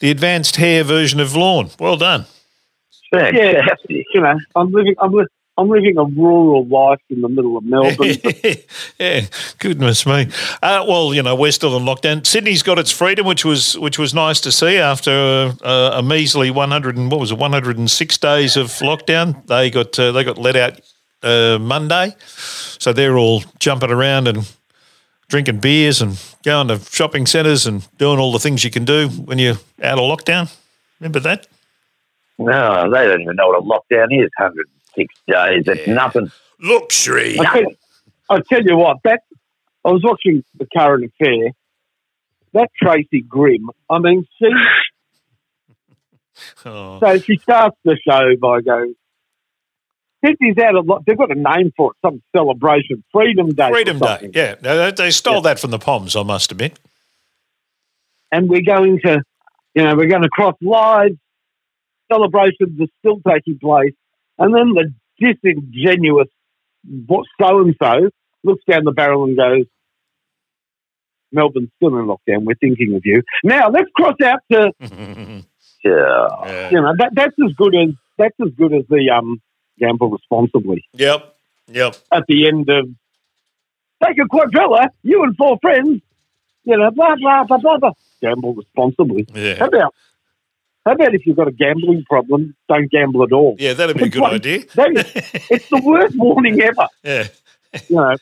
The 0.00 0.10
advanced 0.10 0.56
hair 0.56 0.82
version 0.84 1.20
of 1.20 1.36
lawn. 1.36 1.70
Well 1.78 1.96
done. 1.96 2.26
Fantastic. 3.12 3.74
You 4.14 4.20
know, 4.20 4.38
I'm 4.54 4.70
living. 4.70 4.94
I'm, 5.00 5.12
li- 5.12 5.26
I'm 5.58 5.68
living 5.68 5.96
a 5.98 6.04
rural 6.04 6.66
life 6.66 7.00
in 7.10 7.20
the 7.20 7.28
middle 7.28 7.56
of 7.56 7.64
Melbourne. 7.64 8.16
yeah, 8.98 9.26
goodness 9.58 10.06
me. 10.06 10.28
Uh, 10.62 10.84
well, 10.88 11.12
you 11.12 11.22
know 11.22 11.34
we're 11.34 11.52
still 11.52 11.76
in 11.76 11.84
lockdown. 11.84 12.24
Sydney's 12.24 12.62
got 12.62 12.78
its 12.78 12.92
freedom, 12.92 13.26
which 13.26 13.44
was 13.44 13.76
which 13.78 13.98
was 13.98 14.14
nice 14.14 14.40
to 14.42 14.52
see 14.52 14.76
after 14.76 15.54
uh, 15.62 15.90
a 15.94 16.02
measly 16.02 16.50
one 16.50 16.70
hundred 16.70 16.96
and 16.96 17.10
what 17.10 17.18
was 17.18 17.32
it, 17.32 17.38
one 17.38 17.52
hundred 17.52 17.76
and 17.76 17.90
six 17.90 18.16
days 18.18 18.56
of 18.56 18.66
lockdown. 18.66 19.46
They 19.46 19.70
got 19.70 19.98
uh, 19.98 20.12
they 20.12 20.22
got 20.22 20.38
let 20.38 20.54
out 20.56 20.80
uh, 21.22 21.58
Monday, 21.60 22.14
so 22.26 22.92
they're 22.92 23.18
all 23.18 23.42
jumping 23.58 23.90
around 23.90 24.28
and 24.28 24.50
drinking 25.28 25.60
beers 25.60 26.00
and 26.00 26.20
going 26.42 26.68
to 26.68 26.78
shopping 26.90 27.26
centres 27.26 27.66
and 27.66 27.86
doing 27.98 28.18
all 28.18 28.32
the 28.32 28.38
things 28.38 28.64
you 28.64 28.70
can 28.70 28.84
do 28.84 29.08
when 29.08 29.38
you're 29.38 29.58
out 29.82 29.98
of 29.98 30.04
lockdown. 30.04 30.54
Remember 31.00 31.20
that? 31.20 31.46
No, 32.38 32.90
they 32.90 33.06
don't 33.06 33.22
even 33.22 33.36
know 33.36 33.48
what 33.48 33.58
a 33.58 33.64
lockdown 33.64 34.06
is. 34.12 34.30
106 34.38 35.14
days. 35.26 35.64
It's 35.66 35.88
nothing. 35.88 36.30
Luxury. 36.60 37.38
I 37.38 37.44
tell, 37.44 37.72
I 38.30 38.40
tell 38.40 38.62
you 38.62 38.76
what, 38.76 38.98
that 39.04 39.22
I 39.84 39.90
was 39.90 40.02
watching 40.02 40.44
the 40.56 40.66
current 40.76 41.04
affair. 41.04 41.52
That 42.54 42.70
Tracy 42.80 43.20
Grimm. 43.20 43.70
I 43.90 43.98
mean, 43.98 44.26
she. 44.38 44.46
Oh. 46.64 47.00
So 47.00 47.18
she 47.18 47.36
starts 47.38 47.76
the 47.82 47.98
show 48.08 48.36
by 48.40 48.60
going. 48.60 48.94
Sydney's 50.24 50.58
out 50.58 50.76
of. 50.76 50.86
lo- 50.86 51.02
They've 51.06 51.16
got 51.16 51.30
a 51.30 51.34
name 51.34 51.72
for 51.76 51.92
it. 51.92 51.96
Some 52.04 52.22
celebration, 52.36 53.04
Freedom 53.12 53.50
Day. 53.50 53.70
Freedom 53.70 53.98
Day. 53.98 54.30
Yeah, 54.34 54.54
they, 54.56 54.90
they 54.90 55.10
stole 55.10 55.40
that 55.42 55.58
from 55.60 55.70
the 55.70 55.78
Poms, 55.78 56.16
I 56.16 56.22
must 56.22 56.50
admit. 56.52 56.78
and 58.32 58.48
we're 58.48 58.62
going 58.62 59.00
to, 59.04 59.22
you 59.74 59.82
know, 59.84 59.94
we're 59.96 60.08
going 60.08 60.22
to 60.22 60.28
cross 60.28 60.54
lives. 60.60 61.14
Celebrations 62.12 62.80
are 62.80 62.86
still 63.00 63.20
taking 63.28 63.58
place, 63.58 63.94
and 64.38 64.54
then 64.54 64.72
the 64.74 64.92
disingenuous 65.20 66.28
what 67.06 67.26
so 67.40 67.60
and 67.60 67.74
so 67.82 68.08
looks 68.44 68.62
down 68.68 68.84
the 68.84 68.92
barrel 68.92 69.24
and 69.24 69.36
goes, 69.36 69.66
"Melbourne's 71.32 71.68
still 71.76 71.96
in 71.98 72.06
lockdown. 72.06 72.44
We're 72.44 72.54
thinking 72.54 72.94
of 72.94 73.02
you." 73.04 73.22
Now 73.44 73.68
let's 73.68 73.90
cross 73.94 74.14
out 74.24 74.40
to, 74.50 74.72
Yeah. 75.84 76.70
you 76.70 76.80
know, 76.80 76.94
that, 76.98 77.10
that's 77.14 77.34
as 77.44 77.52
good 77.56 77.74
as 77.76 77.90
that's 78.16 78.34
as 78.40 78.48
good 78.56 78.72
as 78.72 78.84
the 78.88 79.10
um, 79.10 79.40
gamble 79.78 80.10
responsibly 80.10 80.84
Yep. 80.94 81.34
Yep. 81.68 81.96
at 82.12 82.24
the 82.28 82.46
end 82.48 82.68
of 82.68 82.88
take 84.04 84.16
a 84.18 84.28
quadrilla, 84.28 84.88
you 85.02 85.22
and 85.24 85.36
four 85.36 85.58
friends, 85.60 86.00
you 86.64 86.76
know, 86.76 86.90
blah 86.90 87.16
blah 87.16 87.44
blah 87.44 87.58
blah 87.58 87.78
blah. 87.78 87.92
Gamble 88.22 88.54
responsibly. 88.54 89.26
How 89.58 89.66
about 89.66 89.94
how 90.84 90.92
about 90.92 91.14
if 91.14 91.26
you've 91.26 91.36
got 91.36 91.48
a 91.48 91.52
gambling 91.52 92.04
problem, 92.08 92.54
don't 92.68 92.90
gamble 92.90 93.22
at 93.22 93.32
all? 93.32 93.56
Yeah, 93.58 93.74
that'd 93.74 93.96
be 93.96 94.04
a 94.04 94.08
good 94.08 94.22
like- 94.22 94.32
idea. 94.34 94.56
Is, 94.64 94.66
it's 95.50 95.68
the 95.68 95.82
worst 95.84 96.16
warning 96.18 96.60
ever. 96.62 96.86
Yeah. 97.04 97.26
You 97.90 97.96
know, 97.96 98.16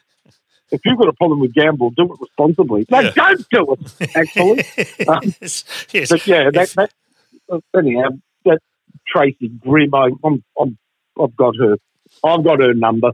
if 0.72 0.80
you've 0.84 0.98
got 0.98 1.06
a 1.08 1.12
problem 1.12 1.38
with 1.38 1.54
gamble, 1.54 1.90
do 1.90 2.02
it 2.12 2.20
responsibly. 2.20 2.84
No, 2.90 2.98
Yeah. 3.00 3.10
don't 3.14 3.48
do 3.50 3.72
it. 3.74 4.16
Actually, 4.16 4.64
Um, 5.08 5.20
yes. 5.40 6.10
but 6.10 6.26
yeah, 6.26 6.50
that, 6.52 6.68
that 6.76 7.62
anyhow, 7.78 8.08
that 8.44 8.58
Tracy 9.06 9.48
Grimm, 9.48 9.94
I, 9.94 10.10
I'm, 10.24 10.42
I'm, 10.60 10.76
I've 11.20 11.36
got 11.36 11.56
her. 11.56 11.76
I've 12.24 12.44
got 12.44 12.60
her 12.60 12.74
number. 12.74 13.12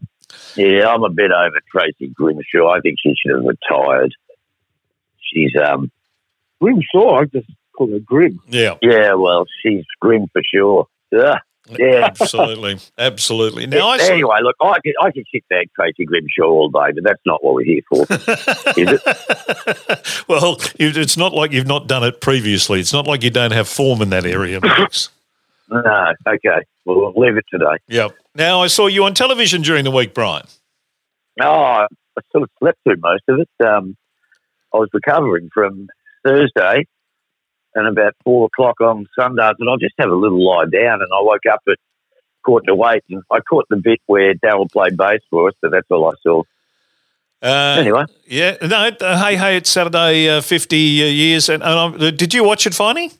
Yeah, 0.56 0.88
I'm 0.88 1.02
a 1.02 1.10
bit 1.10 1.30
over 1.30 1.58
Tracy 1.70 2.08
Grimshaw. 2.08 2.70
I 2.70 2.80
think 2.80 2.98
she 3.02 3.14
should 3.14 3.36
have 3.36 3.44
retired. 3.44 4.14
She's, 5.20 5.52
um, 5.62 5.90
Grimshaw, 6.60 7.20
I 7.20 7.24
just 7.26 7.50
call 7.76 7.90
her 7.90 7.98
Grim. 7.98 8.40
yeah. 8.48 8.76
yeah, 8.82 9.14
well, 9.14 9.44
she's 9.62 9.84
grim 10.00 10.28
for 10.32 10.42
sure. 10.42 10.86
Yeah. 11.10 11.38
Yeah. 11.78 12.08
Absolutely. 12.20 12.78
Absolutely. 12.98 13.66
Now, 13.66 13.88
I 13.88 13.98
saw, 13.98 14.12
anyway, 14.12 14.38
look, 14.42 14.56
I 14.60 14.74
could, 14.84 14.94
I 15.00 15.10
could 15.12 15.24
kick 15.30 15.44
back 15.48 15.68
Tracy 15.74 16.04
Grimshaw 16.04 16.44
all 16.44 16.68
day, 16.68 16.92
but 16.94 17.04
that's 17.04 17.22
not 17.24 17.42
what 17.42 17.54
we're 17.54 17.64
here 17.64 17.82
for. 17.88 18.02
Is 18.76 19.00
it? 19.00 20.24
well, 20.28 20.58
it's 20.78 21.16
not 21.16 21.32
like 21.32 21.52
you've 21.52 21.66
not 21.66 21.86
done 21.86 22.02
it 22.02 22.20
previously. 22.20 22.80
It's 22.80 22.92
not 22.92 23.06
like 23.06 23.22
you 23.22 23.30
don't 23.30 23.52
have 23.52 23.68
form 23.68 24.02
in 24.02 24.10
that 24.10 24.26
area, 24.26 24.60
Max. 24.60 25.10
No, 25.72 26.12
okay. 26.26 26.64
Well, 26.84 27.12
we'll 27.14 27.26
leave 27.26 27.36
it 27.36 27.44
today. 27.50 27.76
Yep. 27.88 28.16
Now 28.34 28.62
I 28.62 28.66
saw 28.66 28.86
you 28.86 29.04
on 29.04 29.14
television 29.14 29.62
during 29.62 29.84
the 29.84 29.90
week, 29.90 30.14
Brian. 30.14 30.46
Oh, 31.40 31.46
I 31.46 31.86
sort 32.30 32.42
of 32.44 32.50
slept 32.58 32.78
through 32.84 32.96
most 32.98 33.22
of 33.28 33.40
it. 33.40 33.66
Um, 33.66 33.96
I 34.74 34.78
was 34.78 34.88
recovering 34.92 35.50
from 35.52 35.88
Thursday 36.24 36.86
and 37.74 37.88
about 37.88 38.14
four 38.24 38.46
o'clock 38.46 38.80
on 38.80 39.06
Sunday, 39.18 39.50
and 39.58 39.68
I'll 39.68 39.78
just 39.78 39.94
have 39.98 40.10
a 40.10 40.14
little 40.14 40.44
lie 40.44 40.64
down. 40.64 41.00
And 41.00 41.08
I 41.12 41.22
woke 41.22 41.46
up 41.50 41.60
at 41.68 41.78
quarter 42.44 42.66
to 42.66 42.84
eight, 42.90 43.04
and 43.08 43.22
I 43.30 43.40
caught 43.40 43.66
the 43.70 43.76
bit 43.76 44.00
where 44.06 44.34
Daryl 44.34 44.70
played 44.70 44.96
bass 44.96 45.20
for 45.30 45.48
us, 45.48 45.54
but 45.62 45.70
that's 45.70 45.90
all 45.90 46.06
I 46.06 46.14
saw. 46.22 46.42
Uh, 47.42 47.76
Anyway, 47.80 48.04
Yeah. 48.26 48.56
No. 48.62 48.90
Uh, 49.00 49.24
hey, 49.24 49.36
hey! 49.36 49.56
It's 49.56 49.70
Saturday, 49.70 50.28
uh, 50.28 50.40
fifty 50.40 51.02
uh, 51.02 51.06
years, 51.06 51.48
and, 51.48 51.62
and 51.62 51.72
um, 52.02 52.16
did 52.16 52.32
you 52.32 52.44
watch 52.44 52.66
it, 52.66 52.72
Finey? 52.72 53.16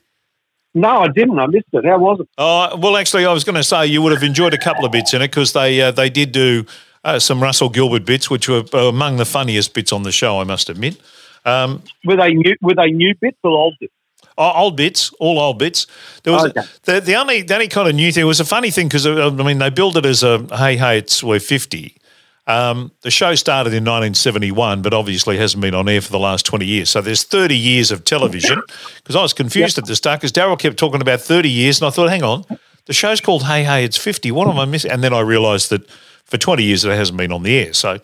No, 0.73 1.01
I 1.01 1.07
didn't. 1.07 1.37
I 1.39 1.45
missed 1.47 1.67
it. 1.73 1.85
How 1.85 1.99
was 1.99 2.19
it? 2.21 2.27
Uh, 2.37 2.75
well, 2.79 2.97
actually, 2.97 3.25
I 3.25 3.33
was 3.33 3.43
going 3.43 3.55
to 3.55 3.63
say 3.63 3.85
you 3.85 4.01
would 4.01 4.11
have 4.11 4.23
enjoyed 4.23 4.53
a 4.53 4.57
couple 4.57 4.85
of 4.85 4.91
bits 4.91 5.13
in 5.13 5.21
it 5.21 5.27
because 5.27 5.53
they 5.53 5.81
uh, 5.81 5.91
they 5.91 6.09
did 6.09 6.31
do 6.31 6.65
uh, 7.03 7.19
some 7.19 7.41
Russell 7.43 7.69
Gilbert 7.69 8.05
bits, 8.05 8.29
which 8.29 8.49
were 8.49 8.63
uh, 8.73 8.87
among 8.87 9.17
the 9.17 9.25
funniest 9.25 9.73
bits 9.73 9.91
on 9.93 10.03
the 10.03 10.11
show. 10.11 10.39
I 10.39 10.43
must 10.45 10.69
admit. 10.69 10.97
Um, 11.45 11.83
Were 12.05 12.15
they 12.15 12.33
new? 12.33 12.55
Were 12.61 12.73
they 12.75 12.91
new 12.91 13.13
bits 13.21 13.37
or 13.43 13.51
old 13.51 13.75
bits? 13.79 13.93
Oh, 14.35 14.51
old 14.51 14.75
bits, 14.77 15.11
all 15.19 15.37
old 15.37 15.59
bits. 15.59 15.85
There 16.23 16.33
was 16.33 16.45
Okay. 16.45 16.61
the, 16.85 16.99
the 17.01 17.15
only 17.15 17.43
the 17.43 17.53
only 17.53 17.67
kind 17.67 17.87
of 17.87 17.93
new 17.93 18.11
thing 18.11 18.25
was 18.25 18.39
a 18.39 18.45
funny 18.45 18.71
thing 18.71 18.87
because 18.87 19.05
I 19.05 19.29
mean 19.29 19.59
they 19.59 19.69
billed 19.69 19.95
it 19.97 20.05
as 20.07 20.23
a 20.23 20.39
hey 20.57 20.75
hey 20.75 20.97
it's 20.97 21.21
we're 21.23 21.39
fifty. 21.39 21.95
Um, 22.45 22.91
the 23.01 23.11
show 23.11 23.35
started 23.35 23.69
in 23.69 23.83
1971, 23.83 24.81
but 24.81 24.93
obviously 24.93 25.37
hasn't 25.37 25.61
been 25.61 25.73
on 25.73 25.87
air 25.87 26.01
for 26.01 26.11
the 26.11 26.19
last 26.19 26.45
20 26.45 26.65
years. 26.65 26.89
So 26.89 26.99
there's 26.99 27.23
30 27.23 27.55
years 27.55 27.91
of 27.91 28.03
television. 28.03 28.61
Because 28.97 29.17
I 29.17 29.21
was 29.21 29.33
confused 29.33 29.77
at 29.77 29.85
the 29.85 29.97
start 29.97 30.21
because 30.21 30.31
Daryl 30.31 30.57
kept 30.57 30.77
talking 30.77 31.01
about 31.01 31.19
30 31.19 31.49
years, 31.49 31.81
and 31.81 31.87
I 31.87 31.89
thought, 31.89 32.09
hang 32.09 32.23
on, 32.23 32.45
the 32.85 32.93
show's 32.93 33.19
called 33.19 33.43
Hey 33.43 33.65
Hey 33.65 33.83
It's 33.83 33.97
50. 33.97 34.31
What 34.31 34.47
am 34.47 34.57
I 34.57 34.63
missing? 34.63 34.91
And 34.91 35.03
then 35.03 35.13
I 35.13 35.19
realised 35.19 35.69
that 35.71 35.89
for 36.23 36.37
20 36.37 36.63
years 36.63 36.85
it 36.85 36.95
hasn't 36.95 37.17
been 37.17 37.33
on 37.33 37.43
the 37.43 37.57
air. 37.57 37.73
So 37.73 37.99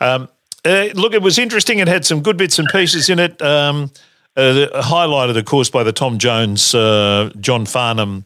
um, 0.00 0.28
uh, 0.64 0.88
look, 0.94 1.12
it 1.12 1.22
was 1.22 1.38
interesting. 1.38 1.80
It 1.80 1.88
had 1.88 2.04
some 2.04 2.22
good 2.22 2.36
bits 2.36 2.58
and 2.58 2.68
pieces 2.68 3.10
in 3.10 3.18
it. 3.18 3.40
Um, 3.42 3.90
uh, 4.36 4.66
highlighted, 4.82 5.36
of 5.36 5.44
course, 5.44 5.70
by 5.70 5.82
the 5.82 5.92
Tom 5.92 6.18
Jones, 6.18 6.74
uh, 6.74 7.30
John 7.40 7.66
Farnham, 7.66 8.24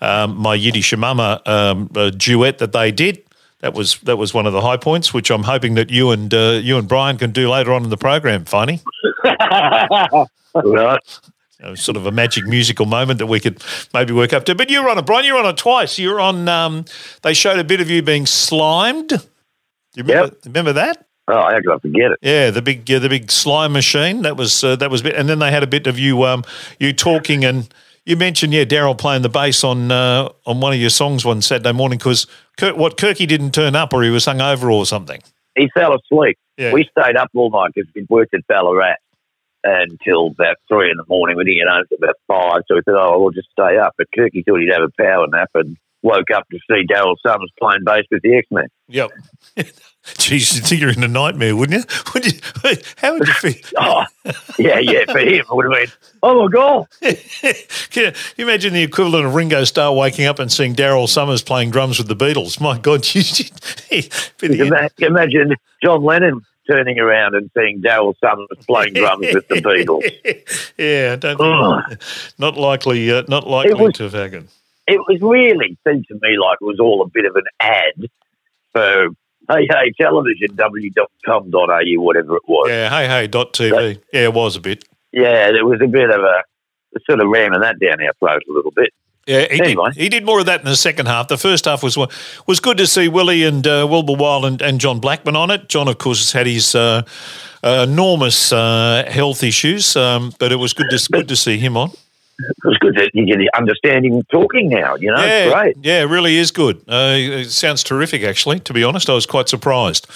um, 0.00 0.36
my 0.36 0.54
Yiddish 0.54 0.96
Mama 0.96 1.42
um, 1.44 1.90
uh, 1.94 2.10
duet 2.10 2.58
that 2.58 2.72
they 2.72 2.90
did. 2.90 3.22
That 3.60 3.74
was 3.74 3.98
that 4.00 4.16
was 4.16 4.32
one 4.32 4.46
of 4.46 4.52
the 4.52 4.62
high 4.62 4.78
points, 4.78 5.12
which 5.12 5.30
I'm 5.30 5.42
hoping 5.42 5.74
that 5.74 5.90
you 5.90 6.10
and 6.10 6.32
uh, 6.32 6.60
you 6.62 6.78
and 6.78 6.88
Brian 6.88 7.18
can 7.18 7.30
do 7.30 7.48
later 7.50 7.72
on 7.72 7.84
in 7.84 7.90
the 7.90 7.96
program. 7.96 8.44
Funny, 8.46 8.80
right? 10.54 11.00
uh, 11.62 11.76
sort 11.76 11.96
of 11.96 12.06
a 12.06 12.10
magic 12.10 12.46
musical 12.46 12.86
moment 12.86 13.18
that 13.18 13.26
we 13.26 13.40
could 13.40 13.62
maybe 13.92 14.12
work 14.12 14.32
up 14.32 14.44
to. 14.46 14.54
But 14.54 14.70
you're 14.70 14.88
on 14.88 14.98
it, 14.98 15.06
Brian. 15.06 15.24
You're 15.24 15.38
on 15.38 15.46
it 15.46 15.56
twice. 15.56 15.98
You're 15.98 16.20
on. 16.20 16.48
Um, 16.48 16.84
they 17.22 17.34
showed 17.34 17.58
a 17.58 17.64
bit 17.64 17.80
of 17.80 17.90
you 17.90 18.02
being 18.02 18.26
slimed. 18.26 19.08
Do 19.08 19.18
you 19.94 20.04
remember, 20.04 20.36
remember 20.46 20.72
that? 20.74 21.06
Oh, 21.28 21.34
how 21.34 21.56
could 21.56 21.70
I 21.70 21.78
forget 21.78 22.12
it? 22.12 22.18
Yeah, 22.22 22.50
the 22.50 22.62
big 22.62 22.90
uh, 22.90 22.98
the 22.98 23.08
big 23.08 23.30
slime 23.30 23.72
machine. 23.72 24.22
That 24.22 24.36
was 24.36 24.64
uh, 24.64 24.76
that 24.76 24.90
was 24.90 25.02
bit, 25.02 25.14
and 25.14 25.28
then 25.28 25.38
they 25.38 25.50
had 25.50 25.62
a 25.62 25.66
bit 25.66 25.86
of 25.86 25.98
you 25.98 26.24
um 26.24 26.44
you 26.78 26.92
talking 26.92 27.44
and 27.44 27.72
you 28.04 28.16
mentioned 28.16 28.52
yeah 28.52 28.64
Daryl 28.64 28.96
playing 28.96 29.22
the 29.22 29.28
bass 29.28 29.64
on 29.64 29.90
uh, 29.90 30.28
on 30.46 30.60
one 30.60 30.72
of 30.72 30.80
your 30.80 30.90
songs 30.90 31.24
one 31.24 31.42
Saturday 31.42 31.72
morning 31.72 31.98
because 31.98 32.26
Kirk, 32.56 32.76
what 32.76 32.96
Kirky 32.96 33.26
didn't 33.26 33.52
turn 33.52 33.76
up 33.76 33.92
or 33.92 34.02
he 34.02 34.10
was 34.10 34.26
hungover 34.26 34.72
or 34.72 34.86
something. 34.86 35.22
He 35.56 35.68
fell 35.74 35.94
asleep. 35.94 36.38
Yeah. 36.56 36.72
We 36.72 36.88
stayed 36.98 37.16
up 37.16 37.30
all 37.34 37.50
night 37.50 37.72
because 37.74 37.90
we 37.94 38.06
worked 38.08 38.34
at 38.34 38.46
Ballarat 38.46 38.96
until 39.64 40.28
about 40.28 40.56
three 40.68 40.90
in 40.90 40.96
the 40.96 41.04
morning. 41.08 41.36
We 41.36 41.44
didn't 41.44 41.58
get 41.58 41.68
home 41.68 41.84
until 41.90 41.98
about 42.04 42.16
five, 42.26 42.62
so 42.68 42.76
we 42.76 42.82
said, 42.84 42.94
"Oh, 42.98 43.20
we'll 43.20 43.30
just 43.30 43.48
stay 43.50 43.78
up." 43.78 43.94
But 43.98 44.08
Kirky 44.16 44.44
thought 44.44 44.60
he'd 44.60 44.72
have 44.72 44.82
a 44.82 45.02
power 45.02 45.26
nap 45.28 45.50
and 45.54 45.76
woke 46.02 46.30
up 46.34 46.46
to 46.50 46.58
see 46.70 46.86
Daryl 46.86 47.16
Somers 47.26 47.50
playing 47.58 47.84
bass 47.84 48.04
with 48.10 48.22
the 48.22 48.36
X 48.36 48.46
Men. 48.50 48.68
Yep. 48.88 49.10
Jeez, 50.04 50.54
you'd 50.54 50.64
think 50.64 50.80
you're 50.80 50.90
in 50.90 51.02
a 51.02 51.08
nightmare, 51.08 51.54
wouldn't 51.54 51.84
you? 51.84 51.96
Would 52.14 52.26
you 52.26 52.38
how 52.96 53.12
would 53.18 53.28
you 53.28 53.34
feel? 53.34 53.54
Oh, 53.76 54.04
yeah, 54.58 54.78
yeah. 54.78 55.04
For 55.10 55.18
him, 55.18 55.40
it 55.40 55.46
would 55.50 55.64
have 55.66 55.74
been, 55.74 55.92
"Oh 56.22 56.42
my 56.46 56.50
god!" 56.50 56.86
Can 57.90 58.14
you 58.36 58.44
imagine 58.44 58.72
the 58.72 58.82
equivalent 58.82 59.26
of 59.26 59.34
Ringo 59.34 59.64
Starr 59.64 59.92
waking 59.94 60.26
up 60.26 60.38
and 60.38 60.50
seeing 60.50 60.74
Daryl 60.74 61.08
Somers 61.08 61.42
playing 61.42 61.70
drums 61.70 61.98
with 61.98 62.08
the 62.08 62.16
Beatles? 62.16 62.60
My 62.60 62.78
God, 62.78 63.06
you, 63.14 63.22
you, 63.90 64.02
You 64.42 64.64
ima- 64.66 64.90
Imagine 64.98 65.54
John 65.82 66.02
Lennon 66.02 66.40
turning 66.66 66.98
around 66.98 67.34
and 67.34 67.50
seeing 67.56 67.80
Daryl 67.82 68.14
Somers 68.22 68.46
playing 68.66 68.94
drums 68.94 69.26
with 69.34 69.48
the 69.48 69.56
Beatles. 69.56 70.72
yeah, 70.78 71.16
don't 71.16 71.38
not 72.38 72.56
likely, 72.56 73.10
uh, 73.10 73.22
not 73.28 73.46
likely 73.46 73.74
was- 73.74 73.94
to 73.94 74.04
have 74.04 74.12
happened. 74.14 74.48
it 74.86 75.00
was 75.08 75.20
really 75.20 75.76
seemed 75.86 76.06
to 76.08 76.14
me 76.22 76.38
like 76.38 76.58
it 76.60 76.64
was 76.64 76.78
all 76.80 77.02
a 77.02 77.08
bit 77.08 77.24
of 77.26 77.36
an 77.36 77.44
ad 77.60 78.08
for 78.72 79.08
hey 79.50 79.66
hey 79.70 79.92
television 80.00 80.54
w.com.au 80.56 82.02
whatever 82.02 82.36
it 82.36 82.42
was. 82.46 82.68
Yeah, 82.68 82.88
hey 82.88 83.06
hey 83.08 83.26
dot 83.26 83.52
TV. 83.52 84.00
Yeah, 84.12 84.20
it 84.26 84.34
was 84.34 84.56
a 84.56 84.60
bit. 84.60 84.84
Yeah, 85.12 85.50
there 85.52 85.64
was 85.66 85.80
a 85.82 85.86
bit 85.88 86.10
of 86.10 86.20
a 86.20 86.42
sort 87.06 87.20
of 87.20 87.28
ramming 87.28 87.60
that 87.60 87.78
down 87.80 88.00
our 88.02 88.12
throat 88.18 88.42
a 88.48 88.52
little 88.52 88.70
bit. 88.70 88.90
Yeah, 89.26 89.46
he 89.50 89.60
Anyway. 89.60 89.90
did. 89.92 90.02
He 90.02 90.08
did 90.08 90.24
more 90.24 90.40
of 90.40 90.46
that 90.46 90.60
in 90.60 90.66
the 90.66 90.74
second 90.76 91.06
half. 91.06 91.28
The 91.28 91.36
first 91.38 91.64
half 91.66 91.82
was 91.82 91.96
was 92.46 92.60
good 92.60 92.78
to 92.78 92.86
see 92.86 93.08
Willie 93.08 93.44
and 93.44 93.66
uh, 93.66 93.86
Wilbur 93.88 94.14
Wilde 94.14 94.44
and, 94.44 94.62
and 94.62 94.80
John 94.80 94.98
Blackman 94.98 95.36
on 95.36 95.50
it. 95.50 95.68
John, 95.68 95.88
of 95.88 95.98
course, 95.98 96.18
has 96.18 96.32
had 96.32 96.46
his 96.46 96.74
uh, 96.74 97.02
uh, 97.62 97.86
enormous 97.88 98.52
uh, 98.52 99.04
health 99.08 99.42
issues, 99.42 99.94
um, 99.96 100.32
but 100.38 100.52
it 100.52 100.56
was 100.56 100.72
good 100.72 100.88
to 100.90 101.08
good 101.12 101.28
to 101.28 101.36
see 101.36 101.58
him 101.58 101.76
on. 101.76 101.90
It 102.48 102.64
was 102.64 102.78
good 102.78 102.94
that 102.96 103.10
you 103.14 103.26
can 103.26 103.46
understand 103.56 104.06
him 104.06 104.22
talking 104.30 104.68
now. 104.68 104.96
You 104.96 105.12
know, 105.12 105.24
yeah, 105.24 105.52
great. 105.52 105.76
yeah, 105.82 106.02
it 106.02 106.06
really 106.06 106.36
is 106.36 106.50
good. 106.50 106.78
Uh, 106.88 107.14
it 107.16 107.50
sounds 107.50 107.82
terrific, 107.82 108.22
actually. 108.22 108.60
To 108.60 108.72
be 108.72 108.82
honest, 108.84 109.08
I 109.10 109.14
was 109.14 109.26
quite 109.26 109.48
surprised. 109.48 110.06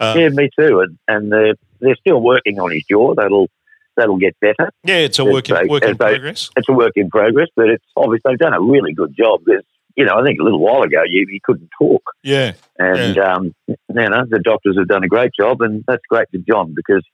Uh, 0.00 0.14
yeah, 0.18 0.28
me 0.30 0.50
too. 0.58 0.80
And 0.80 0.98
and 1.08 1.30
they're 1.32 1.54
they're 1.80 1.96
still 1.96 2.20
working 2.20 2.58
on 2.60 2.70
his 2.72 2.84
jaw. 2.90 3.14
That'll 3.14 3.48
that'll 3.96 4.16
get 4.16 4.38
better. 4.40 4.70
Yeah, 4.82 4.96
it's 4.96 5.18
a 5.18 5.24
work 5.24 5.48
in, 5.48 5.54
they- 5.56 5.64
work 5.66 5.82
in 5.84 5.90
they- 5.90 5.94
progress. 5.94 6.50
It's 6.56 6.68
a 6.68 6.72
work 6.72 6.92
in 6.96 7.10
progress, 7.10 7.48
but 7.54 7.68
it's 7.68 7.84
obviously 7.96 8.32
they've 8.32 8.38
done 8.38 8.54
a 8.54 8.60
really 8.60 8.92
good 8.92 9.14
job. 9.16 9.42
There's, 9.46 9.64
you 9.96 10.04
know, 10.04 10.18
I 10.18 10.24
think 10.24 10.40
a 10.40 10.42
little 10.42 10.58
while 10.58 10.82
ago 10.82 11.02
you, 11.06 11.26
you 11.28 11.38
couldn't 11.44 11.70
talk. 11.78 12.02
Yeah, 12.22 12.52
And 12.78 13.18
um, 13.18 13.54
you 13.68 13.76
know 13.88 14.24
the 14.28 14.40
doctors 14.42 14.76
have 14.78 14.88
done 14.88 15.04
a 15.04 15.08
great 15.08 15.30
job, 15.38 15.60
and 15.60 15.84
that's 15.86 16.02
great 16.08 16.28
for 16.30 16.38
John 16.38 16.74
because 16.74 17.04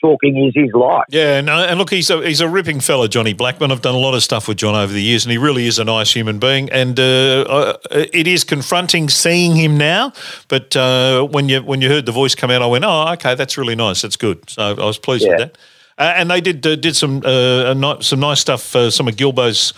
talking 0.00 0.36
is 0.46 0.52
his 0.54 0.72
life. 0.72 1.04
Yeah, 1.08 1.40
no, 1.40 1.64
and 1.64 1.78
look, 1.78 1.90
he's 1.90 2.10
a 2.10 2.26
he's 2.26 2.40
a 2.40 2.48
ripping 2.48 2.80
fella, 2.80 3.08
Johnny 3.08 3.32
Blackman. 3.32 3.72
I've 3.72 3.82
done 3.82 3.94
a 3.94 3.98
lot 3.98 4.14
of 4.14 4.22
stuff 4.22 4.48
with 4.48 4.58
John 4.58 4.74
over 4.74 4.92
the 4.92 5.02
years, 5.02 5.24
and 5.24 5.32
he 5.32 5.38
really 5.38 5.66
is 5.66 5.78
a 5.78 5.84
nice 5.84 6.12
human 6.12 6.38
being. 6.38 6.70
And 6.70 6.98
uh, 6.98 7.42
uh, 7.48 7.76
it 7.90 8.26
is 8.26 8.44
confronting 8.44 9.08
seeing 9.08 9.56
him 9.56 9.76
now, 9.76 10.12
but 10.48 10.76
uh, 10.76 11.24
when 11.24 11.48
you 11.48 11.62
when 11.62 11.80
you 11.80 11.88
heard 11.88 12.06
the 12.06 12.12
voice 12.12 12.34
come 12.34 12.50
out, 12.50 12.62
I 12.62 12.66
went, 12.66 12.84
"Oh, 12.84 13.12
okay, 13.12 13.34
that's 13.34 13.56
really 13.56 13.76
nice. 13.76 14.02
That's 14.02 14.16
good." 14.16 14.48
So 14.50 14.62
I 14.62 14.84
was 14.84 14.98
pleased 14.98 15.26
with 15.26 15.38
that. 15.38 15.58
Uh, 15.96 16.12
and 16.16 16.30
they 16.30 16.40
did 16.40 16.66
uh, 16.66 16.76
did 16.76 16.96
some 16.96 17.22
uh, 17.24 18.00
some 18.00 18.20
nice 18.20 18.40
stuff. 18.40 18.74
Uh, 18.74 18.90
some 18.90 19.06
of 19.06 19.16
Gilbo's 19.16 19.72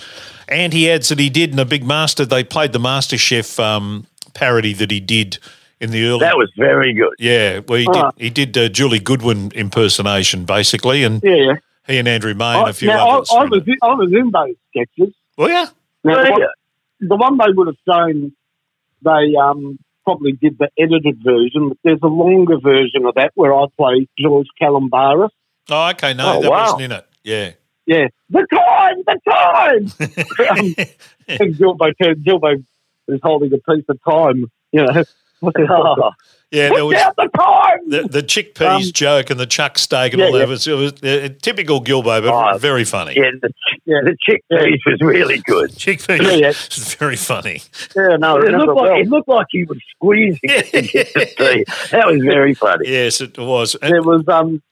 anti 0.49 0.91
ads 0.91 1.09
that 1.09 1.19
he 1.19 1.29
did, 1.29 1.51
and 1.51 1.61
a 1.61 1.65
big 1.65 1.85
master. 1.85 2.25
They 2.25 2.43
played 2.43 2.73
the 2.73 2.79
Master 2.79 3.19
Chef 3.19 3.61
um, 3.61 4.07
parody 4.35 4.73
that 4.75 4.91
he 4.91 5.01
did 5.01 5.39
in 5.80 5.90
the 5.90 6.04
early. 6.06 6.21
That 6.21 6.37
was 6.37 6.50
very 6.56 6.92
good. 6.95 7.14
yeah, 7.18 7.61
well, 7.66 7.78
he 7.78 7.87
Ah. 7.88 8.11
did 8.12 8.23
he 8.23 8.30
did 8.30 8.56
uh, 8.59 8.68
Julie 8.68 8.99
Goodwin 9.00 9.50
impersonation 9.54 10.45
basically, 10.45 11.04
and 11.04 11.21
Yeah, 11.23 11.35
yeah. 11.35 11.54
he 11.87 11.99
and 11.99 12.09
Andrew 12.09 12.35
May 12.35 12.59
and 12.61 12.68
a 12.71 12.73
few 12.73 12.88
now, 12.88 13.09
others. 13.18 13.30
I, 13.33 13.37
I, 13.37 13.45
was 13.45 13.62
in, 13.66 13.76
I 13.83 13.95
was 13.95 14.12
in 14.12 14.30
those 14.30 14.54
sketches. 14.71 15.14
well, 15.37 15.49
yeah. 15.49 15.66
Now, 16.04 16.14
the, 16.16 16.23
Well, 16.23 16.30
one, 16.33 16.40
yeah. 16.40 16.47
the 17.09 17.16
one 17.16 17.38
they 17.38 17.52
would 17.52 17.66
have 17.66 17.76
shown, 17.88 18.33
they 19.02 19.35
um, 19.37 19.78
probably 20.04 20.33
did 20.33 20.56
the 20.59 20.68
edited 20.78 21.18
version. 21.25 21.68
But 21.71 21.78
there's 21.85 22.00
a 22.02 22.06
longer 22.09 22.59
version 22.59 23.04
of 23.06 23.14
that 23.16 23.33
where 23.35 23.54
I 23.54 23.66
play 23.76 24.06
George 24.18 24.47
Calombaris. 24.61 25.30
Oh, 25.68 25.88
okay. 25.90 26.14
No, 26.14 26.37
Oh, 26.38 26.42
that 26.42 26.50
wow. 26.50 26.62
wasn't 26.62 26.83
in 26.83 26.92
it. 26.92 27.06
Yeah. 27.25 27.50
Yeah, 27.88 28.06
the 28.30 28.45
time, 28.52 29.02
the 29.06 29.21
time. 29.30 30.49
um, 30.50 30.75
and 31.40 31.54
Gilbo, 31.54 31.92
Gilbo 32.00 32.64
is 33.09 33.21
holding 33.23 33.52
a 33.52 33.59
piece 33.59 33.85
of 33.88 33.99
time. 34.09 34.50
You 34.73 34.85
know, 34.87 35.04
Oh, 35.43 36.11
Yeah, 36.52 36.69
there 36.71 36.85
was 36.87 36.95
the 37.16 37.28
time. 37.37 37.90
the, 37.90 38.02
the 38.09 38.23
chickpeas 38.23 38.87
Um, 38.87 38.93
joke 38.93 39.31
and 39.31 39.38
the 39.40 39.47
chuck 39.47 39.78
steak 39.78 40.12
and 40.12 40.21
yeah, 40.21 40.26
all 40.26 40.33
that. 40.33 40.38
yeah. 40.38 40.45
It 40.45 40.49
was, 40.49 40.66
it 40.69 40.73
was 40.75 40.93
uh, 41.02 41.28
typical 41.43 41.83
Gilbo, 41.83 42.23
but 42.23 42.55
Oh, 42.55 42.57
very 42.59 42.85
funny. 42.85 43.14
yeah, 43.16 43.33
the, 43.43 43.50
Yeah. 43.85 43.99
the 44.05 44.16
chickpeas 44.26 44.78
was 44.87 45.00
really 45.00 45.38
good. 45.45 45.71
Chickpeas 45.73 46.23
Yeah, 46.23 46.31
yeah. 46.31 46.47
was 46.49 46.95
very 46.95 47.16
funny. 47.16 47.62
Yeah, 47.97 48.16
no, 48.16 48.37
I 48.37 48.38
It 48.38 48.43
remember 48.45 48.66
looked, 48.66 48.76
like, 48.81 48.90
well. 48.90 49.00
it 49.00 49.09
looked 49.09 49.28
like 49.28 49.47
he 49.50 49.64
was 49.64 49.78
squeezing 49.97 50.38
it 50.45 50.66
to 50.66 50.83
get 50.83 51.12
the 51.14 51.26
tea. 51.26 51.64
That 51.90 52.07
was 52.07 52.21
very 52.23 52.55
funny. 52.55 52.88
Yes, 52.88 53.21
it 53.21 53.37
was. 53.37 53.75
And- 53.75 53.93
there 53.93 54.02
was 54.02 54.23
um 54.28 54.62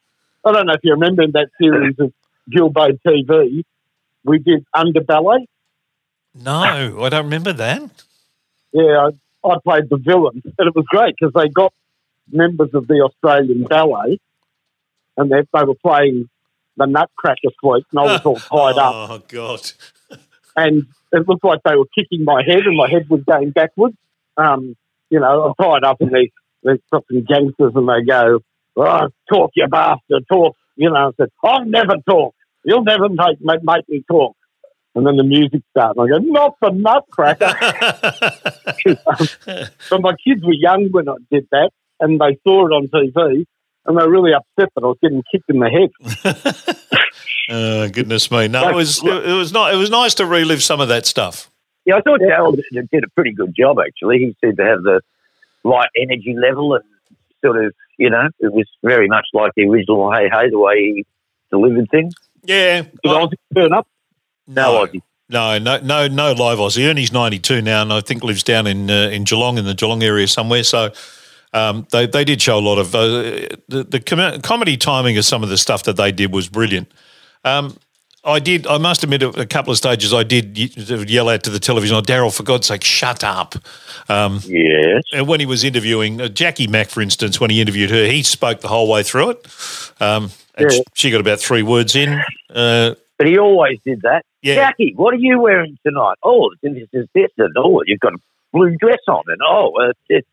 I 0.46 0.52
don't 0.52 0.66
know 0.66 0.74
if 0.74 0.80
you 0.84 0.92
remember 0.92 1.22
in 1.22 1.32
that 1.32 1.48
series 1.60 1.96
of 1.98 2.12
Gilbo 2.50 2.98
TV, 3.04 3.64
we 4.22 4.38
did 4.38 4.64
Under 4.72 5.00
Ballet. 5.00 5.48
no, 6.34 7.02
I 7.02 7.08
don't 7.08 7.24
remember 7.24 7.52
that. 7.52 7.82
Yeah, 8.72 9.10
I, 9.44 9.56
played 9.64 9.88
the 9.90 9.96
villain, 9.96 10.42
and 10.44 10.68
it 10.68 10.74
was 10.74 10.84
great 10.88 11.14
because 11.18 11.32
they 11.34 11.48
got 11.48 11.72
members 12.30 12.70
of 12.74 12.86
the 12.86 13.00
Australian 13.00 13.64
Ballet, 13.64 14.18
and 15.16 15.30
they, 15.30 15.42
they 15.52 15.64
were 15.64 15.74
playing 15.74 16.28
the 16.76 16.86
Nutcracker 16.86 17.50
Suite, 17.60 17.84
and 17.92 18.00
I 18.00 18.02
was 18.02 18.20
all 18.22 18.36
tied 18.36 18.78
up. 18.78 18.94
Oh 19.10 19.22
God. 19.28 19.72
and 20.56 20.86
it 21.12 21.28
looked 21.28 21.44
like 21.44 21.60
they 21.64 21.76
were 21.76 21.86
kicking 21.94 22.24
my 22.24 22.42
head, 22.46 22.66
and 22.66 22.76
my 22.76 22.90
head 22.90 23.08
was 23.08 23.22
going 23.24 23.50
backwards. 23.50 23.96
Um, 24.36 24.76
you 25.10 25.20
know, 25.20 25.44
I'm 25.44 25.54
tied 25.54 25.84
up, 25.84 26.00
and 26.00 26.10
they 26.10 26.32
they've 26.64 26.82
got 26.92 27.04
some 27.10 27.24
gangsters, 27.24 27.72
and 27.74 27.88
they 27.88 28.04
go, 28.06 28.40
oh, 28.76 29.08
"Talk, 29.30 29.52
you 29.54 29.68
bastard, 29.68 30.24
talk." 30.30 30.56
You 30.76 30.90
know, 30.90 31.08
I 31.08 31.10
said, 31.16 31.30
"I'll 31.42 31.64
never 31.64 31.96
talk. 32.08 32.34
You'll 32.64 32.82
never 32.82 33.08
make, 33.08 33.62
make 33.62 33.88
me 33.88 34.02
talk." 34.10 34.36
And 34.96 35.04
then 35.06 35.16
the 35.16 35.24
music 35.24 35.62
starts, 35.70 35.98
and 35.98 36.06
I 36.06 36.18
go, 36.18 36.24
"Not 36.24 36.56
the 36.60 36.70
nutcracker." 36.70 37.52
but 39.90 40.00
my 40.00 40.14
kids 40.24 40.44
were 40.44 40.52
young 40.52 40.88
when 40.92 41.08
I 41.08 41.16
did 41.32 41.48
that, 41.50 41.70
and 42.00 42.20
they 42.20 42.38
saw 42.44 42.66
it 42.66 42.70
on 42.70 42.86
TV, 42.86 43.44
and 43.86 43.98
they 43.98 44.02
were 44.04 44.10
really 44.10 44.32
upset 44.32 44.70
that 44.74 44.84
I 44.84 44.86
was 44.86 44.98
getting 45.02 45.24
kicked 45.32 45.50
in 45.50 45.58
the 45.58 45.68
head. 45.68 45.90
Oh, 47.50 47.88
goodness 47.90 48.30
me! 48.30 48.48
No, 48.48 48.68
it 48.68 48.74
was 48.74 49.02
it 49.04 49.36
was 49.36 49.52
not. 49.52 49.74
It 49.74 49.76
was 49.76 49.90
nice 49.90 50.14
to 50.14 50.26
relive 50.26 50.62
some 50.62 50.80
of 50.80 50.88
that 50.88 51.06
stuff. 51.06 51.50
Yeah, 51.84 51.96
I 51.96 52.00
thought 52.00 52.20
Daryl 52.20 52.56
did 52.56 52.88
did 52.90 53.04
a 53.04 53.10
pretty 53.10 53.32
good 53.32 53.54
job, 53.54 53.78
actually. 53.78 54.18
He 54.18 54.36
seemed 54.42 54.56
to 54.56 54.64
have 54.64 54.82
the 54.82 55.02
right 55.62 55.88
energy 56.00 56.34
level 56.34 56.74
and 56.74 56.84
sort 57.44 57.62
of, 57.62 57.74
you 57.98 58.08
know, 58.08 58.28
it 58.40 58.52
was 58.52 58.66
very 58.82 59.08
much 59.08 59.26
like 59.34 59.52
the 59.56 59.64
original 59.64 60.10
Hey 60.10 60.28
Hey, 60.32 60.48
the 60.50 60.58
way 60.58 60.76
he 60.76 61.06
delivered 61.50 61.90
things. 61.90 62.14
Yeah, 62.44 62.82
Did 62.82 62.92
Ossie 63.04 63.34
turn 63.54 63.72
up? 63.72 63.86
No. 64.46 64.86
No, 65.30 65.58
no, 65.58 65.78
no, 65.78 66.06
no 66.06 66.32
live 66.32 66.58
Ossie. 66.58 66.86
Ernie's 66.88 67.10
ninety 67.10 67.38
two 67.38 67.62
now, 67.62 67.80
and 67.80 67.90
I 67.92 68.02
think 68.02 68.22
lives 68.22 68.42
down 68.42 68.66
in 68.66 68.90
uh, 68.90 69.08
in 69.10 69.24
Geelong, 69.24 69.56
in 69.56 69.64
the 69.64 69.74
Geelong 69.74 70.02
area 70.02 70.28
somewhere. 70.28 70.62
So 70.64 70.92
um, 71.54 71.86
they 71.92 72.06
they 72.06 72.24
did 72.24 72.42
show 72.42 72.58
a 72.58 72.60
lot 72.60 72.78
of 72.78 72.94
uh, 72.94 73.08
the 73.68 73.86
the 73.88 74.00
com- 74.00 74.42
comedy 74.42 74.76
timing 74.76 75.16
of 75.16 75.24
some 75.24 75.42
of 75.42 75.48
the 75.48 75.56
stuff 75.56 75.84
that 75.84 75.96
they 75.96 76.12
did 76.12 76.30
was 76.30 76.48
brilliant. 76.48 76.92
Um, 77.42 77.76
I 78.22 78.38
did. 78.38 78.66
I 78.66 78.76
must 78.76 79.02
admit, 79.02 79.22
a 79.22 79.46
couple 79.46 79.70
of 79.70 79.78
stages, 79.78 80.12
I 80.12 80.24
did 80.24 80.56
yell 81.10 81.28
out 81.30 81.42
to 81.44 81.50
the 81.50 81.58
television, 81.58 81.96
"Oh, 81.96 82.02
Daryl, 82.02 82.34
for 82.34 82.42
God's 82.42 82.66
sake, 82.66 82.84
shut 82.84 83.24
up!" 83.24 83.54
Um, 84.10 84.40
Yes. 84.44 85.04
and 85.14 85.26
when 85.26 85.40
he 85.40 85.46
was 85.46 85.64
interviewing 85.64 86.20
uh, 86.20 86.24
Jacki 86.26 86.68
Mac, 86.68 86.88
for 86.88 87.00
instance, 87.00 87.40
when 87.40 87.48
he 87.50 87.62
interviewed 87.62 87.90
her, 87.90 88.04
he 88.06 88.22
spoke 88.22 88.60
the 88.60 88.68
whole 88.68 88.88
way 88.90 89.02
through 89.02 89.30
it. 89.30 89.46
Um, 90.00 90.30
and 90.54 90.70
Yeah. 90.70 90.78
sh- 90.78 90.82
she 90.94 91.10
got 91.10 91.20
about 91.20 91.40
three 91.40 91.62
words 91.62 91.96
in. 91.96 92.22
Uh, 92.54 92.94
But 93.18 93.28
he 93.28 93.38
always 93.38 93.78
did 93.84 94.02
that. 94.02 94.24
Yeah. 94.42 94.56
Jackie, 94.56 94.92
what 94.96 95.14
are 95.14 95.18
you 95.18 95.40
wearing 95.40 95.78
tonight? 95.86 96.16
Oh, 96.22 96.50
this 96.62 96.88
is 96.92 97.08
this, 97.14 97.30
and 97.38 97.54
oh, 97.56 97.82
you've 97.86 98.00
got 98.00 98.14
a 98.14 98.18
blue 98.52 98.76
dress 98.76 98.98
on, 99.08 99.22
and 99.28 99.40
oh, 99.46 99.72
uh, 99.80 99.92
it, 100.08 100.26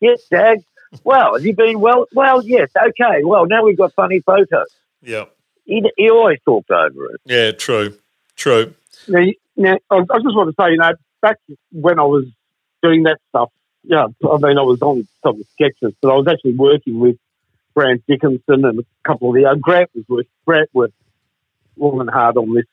yes, 0.00 0.22
Dad. 0.30 0.64
Well, 1.02 1.34
have 1.34 1.44
you 1.44 1.54
been 1.54 1.80
well? 1.80 2.06
Well, 2.12 2.44
yes, 2.44 2.70
okay. 2.76 3.24
Well, 3.24 3.46
now 3.46 3.64
we've 3.64 3.76
got 3.78 3.92
funny 3.94 4.20
photos. 4.20 4.68
yeah, 5.02 5.24
He, 5.64 5.82
he 5.96 6.10
always 6.10 6.38
talked 6.44 6.70
over 6.70 7.06
it. 7.06 7.20
yeah, 7.24 7.50
true, 7.52 7.96
true. 8.36 8.74
Now, 9.08 9.24
now 9.56 9.78
I, 9.90 9.96
I 9.96 10.18
just 10.18 10.36
want 10.36 10.54
to 10.54 10.62
say, 10.62 10.72
you 10.72 10.76
know, 10.78 10.92
back 11.22 11.38
when 11.72 11.98
I 11.98 12.04
was 12.04 12.26
doing 12.82 13.04
that 13.04 13.18
stuff, 13.30 13.50
yeah, 13.82 14.06
I 14.06 14.36
mean, 14.38 14.58
I 14.58 14.62
was 14.62 14.82
on 14.82 15.06
some 15.22 15.42
sketches, 15.52 15.94
but 16.00 16.12
I 16.12 16.16
was 16.16 16.26
actually 16.28 16.54
working 16.54 17.00
with 17.00 17.16
Grant 17.74 18.04
Dickinson 18.06 18.64
and 18.64 18.78
a 18.80 18.84
couple 19.04 19.30
of 19.30 19.34
the 19.34 19.46
uh, 19.46 19.54
Grant 19.56 19.90
was 19.94 20.04
with 20.08 20.26
Grant 20.46 20.70
worked 20.72 20.94
long 21.76 22.00
and 22.00 22.10
hard 22.10 22.36
on 22.36 22.54
this 22.54 22.64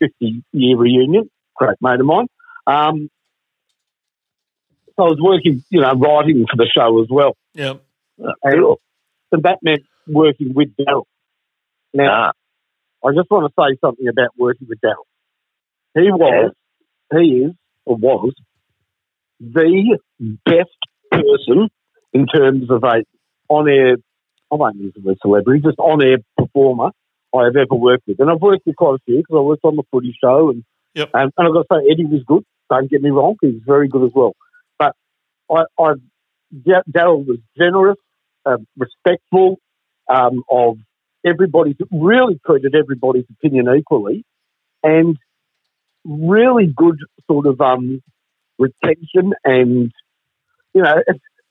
50 0.00 0.44
year 0.52 0.76
reunion, 0.76 1.30
great 1.54 1.76
mate 1.80 2.00
of 2.00 2.06
mine. 2.06 2.26
Um, 2.66 3.10
so 4.96 5.04
I 5.04 5.08
was 5.08 5.18
working, 5.20 5.64
you 5.70 5.80
know, 5.80 5.92
writing 5.92 6.44
for 6.50 6.56
the 6.56 6.68
show 6.74 7.00
as 7.02 7.08
well, 7.10 7.36
Yeah, 7.54 7.74
and, 8.42 8.76
and 9.32 9.42
that 9.44 9.58
meant 9.62 9.82
working 10.06 10.52
with 10.54 10.68
Daryl. 10.76 11.04
Now, 11.94 12.32
Ah, 12.32 13.08
I 13.08 13.12
just 13.14 13.30
want 13.30 13.50
to 13.50 13.54
say 13.58 13.78
something 13.80 14.08
about 14.08 14.30
working 14.36 14.68
with 14.68 14.78
Daryl. 14.80 15.06
He 15.94 16.10
was, 16.12 16.52
he 17.12 17.44
is, 17.44 17.52
or 17.86 17.96
was, 17.96 18.34
the 19.40 19.98
best 20.44 20.70
person 21.10 21.68
in 22.12 22.26
terms 22.26 22.70
of 22.70 22.84
a 22.84 23.04
on-air, 23.48 23.96
I 24.52 24.54
won't 24.54 24.76
use 24.76 24.92
the 24.94 25.00
word 25.00 25.18
celebrity, 25.22 25.62
just 25.64 25.78
on-air 25.78 26.18
performer 26.36 26.90
I 27.34 27.44
have 27.44 27.56
ever 27.56 27.74
worked 27.74 28.04
with. 28.06 28.20
And 28.20 28.30
I've 28.30 28.40
worked 28.40 28.66
with 28.66 28.76
quite 28.76 28.96
a 28.96 29.04
few 29.04 29.18
because 29.18 29.36
I 29.36 29.40
worked 29.40 29.64
on 29.64 29.76
the 29.76 29.84
footy 29.90 30.16
show 30.22 30.50
and, 30.50 30.64
Yep. 30.94 31.10
and, 31.14 31.32
and 31.36 31.46
I've 31.48 31.54
got 31.54 31.66
to 31.68 31.80
say 31.80 31.92
Eddie 31.92 32.06
was 32.06 32.22
good. 32.26 32.44
Don't 32.68 32.90
get 32.90 33.02
me 33.02 33.10
wrong, 33.10 33.36
he 33.40 33.48
was 33.48 33.62
very 33.66 33.88
good 33.88 34.04
as 34.04 34.12
well. 34.14 34.34
But 34.78 34.94
I, 35.50 35.64
I 35.78 35.94
Da- 36.52 36.82
Daryl 36.90 37.24
was 37.24 37.38
generous, 37.56 37.96
um, 38.44 38.66
respectful 38.76 39.58
um, 40.08 40.42
of 40.50 40.78
everybody's, 41.24 41.76
really 41.92 42.40
treated 42.44 42.74
everybody's 42.74 43.26
opinion 43.30 43.68
equally, 43.76 44.24
and 44.82 45.16
really 46.04 46.66
good 46.66 46.98
sort 47.30 47.46
of 47.46 47.60
um, 47.60 48.02
retention. 48.58 49.32
And, 49.44 49.92
you 50.74 50.82
know, 50.82 50.94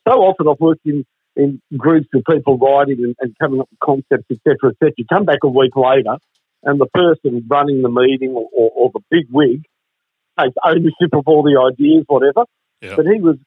so 0.07 0.13
often 0.15 0.47
I've 0.49 0.59
worked 0.59 0.85
in, 0.85 1.05
in 1.39 1.61
groups 1.77 2.07
of 2.13 2.23
people 2.29 2.57
writing 2.57 2.97
and, 2.99 3.15
and 3.19 3.35
coming 3.39 3.61
up 3.61 3.69
with 3.71 3.79
concepts, 3.79 4.29
etc., 4.29 4.71
etc. 4.71 4.91
You 4.97 5.05
come 5.11 5.25
back 5.25 5.39
a 5.43 5.47
week 5.47 5.75
later, 5.75 6.17
and 6.63 6.79
the 6.79 6.87
person 6.87 7.45
running 7.49 7.81
the 7.81 7.89
meeting 7.89 8.31
or, 8.31 8.47
or, 8.55 8.71
or 8.75 8.91
the 8.93 8.99
big 9.09 9.27
wig 9.31 9.63
takes 10.39 10.55
ownership 10.63 11.13
of 11.13 11.23
all 11.25 11.43
the 11.43 11.59
ideas, 11.59 12.03
whatever. 12.07 12.45
But 12.95 13.05
he 13.05 13.21
was 13.21 13.37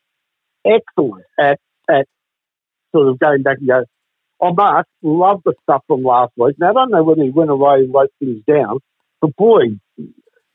excellent 0.65 1.25
at, 1.39 1.59
at 1.89 2.07
sort 2.93 3.09
of 3.09 3.19
going 3.19 3.43
back 3.43 3.59
and 3.59 3.69
go, 3.69 3.85
oh, 4.41 4.53
Mark, 4.55 4.87
love 5.03 5.43
the 5.45 5.55
stuff 5.63 5.83
from 5.87 6.03
last 6.03 6.33
week. 6.37 6.57
Now, 6.59 6.71
I 6.71 6.73
don't 6.73 6.91
know 6.91 7.03
whether 7.03 7.23
he 7.23 7.31
went 7.31 7.51
away 7.51 7.81
and 7.81 7.95
wrote 7.95 8.11
things 8.19 8.43
down, 8.47 8.79
but 9.21 9.37
boy, 9.37 9.79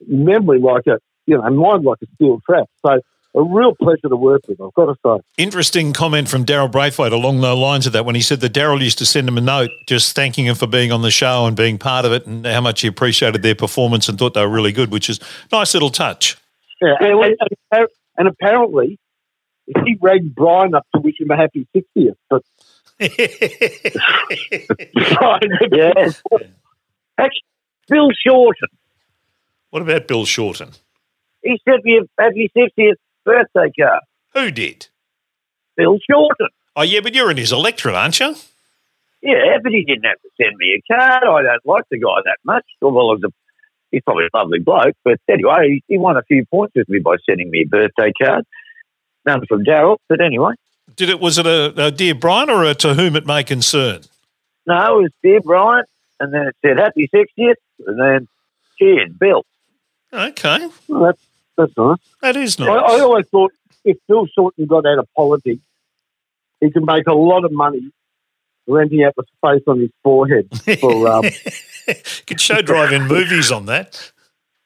memory 0.08 0.60
like 0.60 0.88
a, 0.88 1.00
you 1.26 1.38
know, 1.38 1.50
mind 1.50 1.86
like 1.86 2.00
a 2.04 2.08
steel 2.16 2.40
trap. 2.48 2.68
So 2.86 3.02
a 3.38 3.44
real 3.44 3.76
pleasure 3.76 4.10
to 4.10 4.16
work 4.16 4.42
with, 4.48 4.60
I've 4.60 4.74
got 4.74 4.88
to 4.88 4.96
say. 5.06 5.22
Interesting 5.38 5.94
comment 5.94 6.28
from 6.28 6.44
Daryl 6.44 6.72
Braithwaite 6.72 7.14
along 7.14 7.42
the 7.42 7.56
lines 7.56 7.86
of 7.86 7.94
that 7.94 8.04
when 8.04 8.16
he 8.16 8.22
said 8.22 8.42
that 8.42 8.52
Daryl 8.52 8.82
used 8.82 8.98
to 8.98 9.06
send 9.06 9.28
him 9.28 9.38
a 9.38 9.42
note 9.42 9.70
just 9.88 10.16
thanking 10.16 10.46
him 10.46 10.56
for 10.56 10.66
being 10.66 10.92
on 10.92 11.04
the 11.04 11.12
show 11.12 11.46
and 11.46 11.56
being 11.56 11.78
part 11.78 12.06
of 12.06 12.12
it 12.12 12.26
and 12.26 12.44
how 12.46 12.62
much 12.62 12.82
he 12.82 12.88
appreciated 12.88 13.44
their 13.44 13.54
performance 13.54 14.10
and 14.10 14.18
thought 14.18 14.34
they 14.34 14.42
were 14.42 14.50
really 14.50 14.72
good, 14.72 14.92
which 14.92 15.08
is 15.08 15.20
a 15.20 15.56
nice 15.56 15.76
little 15.76 15.92
touch. 15.92 16.36
Yeah, 16.82 16.96
and, 17.00 17.24
and, 17.24 17.38
and, 17.72 17.88
and 18.18 18.28
apparently 18.28 18.98
he 19.86 19.96
rang 20.02 20.34
Brian 20.36 20.74
up 20.74 20.88
to 20.96 21.02
wish 21.02 21.20
him 21.20 21.30
a 21.30 21.38
happy 21.38 21.68
60th, 21.76 22.16
but 22.30 22.42
Brian 25.20 25.52
yes. 25.72 26.24
Actually, 27.20 27.44
Bill 27.88 28.10
Shorten, 28.26 28.70
what 29.70 29.84
about 29.84 30.08
Bill 30.08 30.26
Shorten? 30.26 30.72
he 31.44 31.60
said, 31.68 31.82
me 31.84 32.00
a 32.00 32.22
happy 32.22 32.52
60th 32.56 32.96
birthday 33.28 33.72
card. 33.80 34.02
Who 34.34 34.52
did? 34.52 34.88
Bill 35.76 36.00
Shorten. 36.10 36.48
Oh, 36.76 36.84
yeah, 36.84 37.02
but 37.02 37.14
you're 37.14 37.30
in 37.30 37.38
his 37.38 37.52
electorate, 37.52 37.96
aren't 37.96 38.20
you? 38.20 38.36
Yeah, 39.22 39.58
but 39.62 39.72
he 39.72 39.84
didn't 39.84 40.06
have 40.06 40.22
to 40.22 40.30
send 40.42 40.56
me 40.58 40.80
a 40.80 40.94
card. 40.94 41.24
I 41.24 41.42
don't 41.42 41.66
like 41.66 41.84
the 41.92 42.00
guy 42.00 42.22
that 42.24 42.38
much. 42.46 42.66
Although 42.82 43.16
he's, 43.16 43.24
a, 43.24 43.34
he's 43.92 44.02
probably 44.04 44.26
a 44.26 44.38
lovely 44.38 44.60
bloke. 44.60 44.96
But 45.04 45.20
anyway, 45.30 45.70
he, 45.70 45.84
he 45.88 45.98
won 45.98 46.18
a 46.18 46.24
few 46.24 46.46
points 46.46 46.74
with 46.76 46.88
me 46.88 47.00
by 47.00 47.18
sending 47.28 47.50
me 47.50 47.64
a 47.64 47.68
birthday 47.68 48.14
card. 48.22 48.46
None 49.26 49.46
from 49.48 49.66
Daryl, 49.66 49.98
but 50.08 50.22
anyway. 50.22 50.54
Did 50.96 51.10
it? 51.10 51.20
Was 51.20 51.38
it 51.38 51.46
a, 51.46 51.88
a 51.88 51.92
dear 51.92 52.16
Brian 52.16 52.50
or 52.50 52.64
a 52.64 52.74
to 52.76 52.94
whom 52.94 53.16
it 53.16 53.26
may 53.26 53.44
concern? 53.44 54.02
No, 54.66 55.00
it 55.00 55.04
was 55.04 55.12
Dear 55.24 55.42
Brian, 55.42 55.86
and 56.20 56.34
then 56.34 56.48
it 56.48 56.56
said 56.62 56.78
Happy 56.78 57.10
60th, 57.14 57.54
and 57.86 58.00
then 58.00 58.28
cheers, 58.78 59.12
Bill. 59.18 59.44
Okay, 60.14 60.68
well, 60.88 61.04
that's, 61.04 61.27
that's 61.58 61.76
nice. 61.78 61.98
that 62.22 62.36
is 62.36 62.60
I, 62.60 62.66
nice. 62.66 62.92
I 62.92 63.00
always 63.02 63.28
thought 63.28 63.52
if 63.84 63.98
Bill 64.08 64.28
Shorten 64.28 64.66
got 64.66 64.86
out 64.86 65.00
of 65.00 65.08
politics, 65.16 65.62
he 66.60 66.72
can 66.72 66.86
make 66.86 67.08
a 67.08 67.14
lot 67.14 67.46
of 67.46 67.52
money 67.52 67.92
renting 68.68 69.04
out 69.04 69.16
the 69.16 69.24
space 69.38 69.64
on 69.68 69.80
his 69.80 69.92
forehead 70.04 70.50
for, 70.80 71.08
um, 71.12 71.24
Could 72.28 72.42
show 72.42 72.62
drive-in 72.62 73.08
movies 73.08 73.52
on 73.52 73.66
that. 73.68 74.12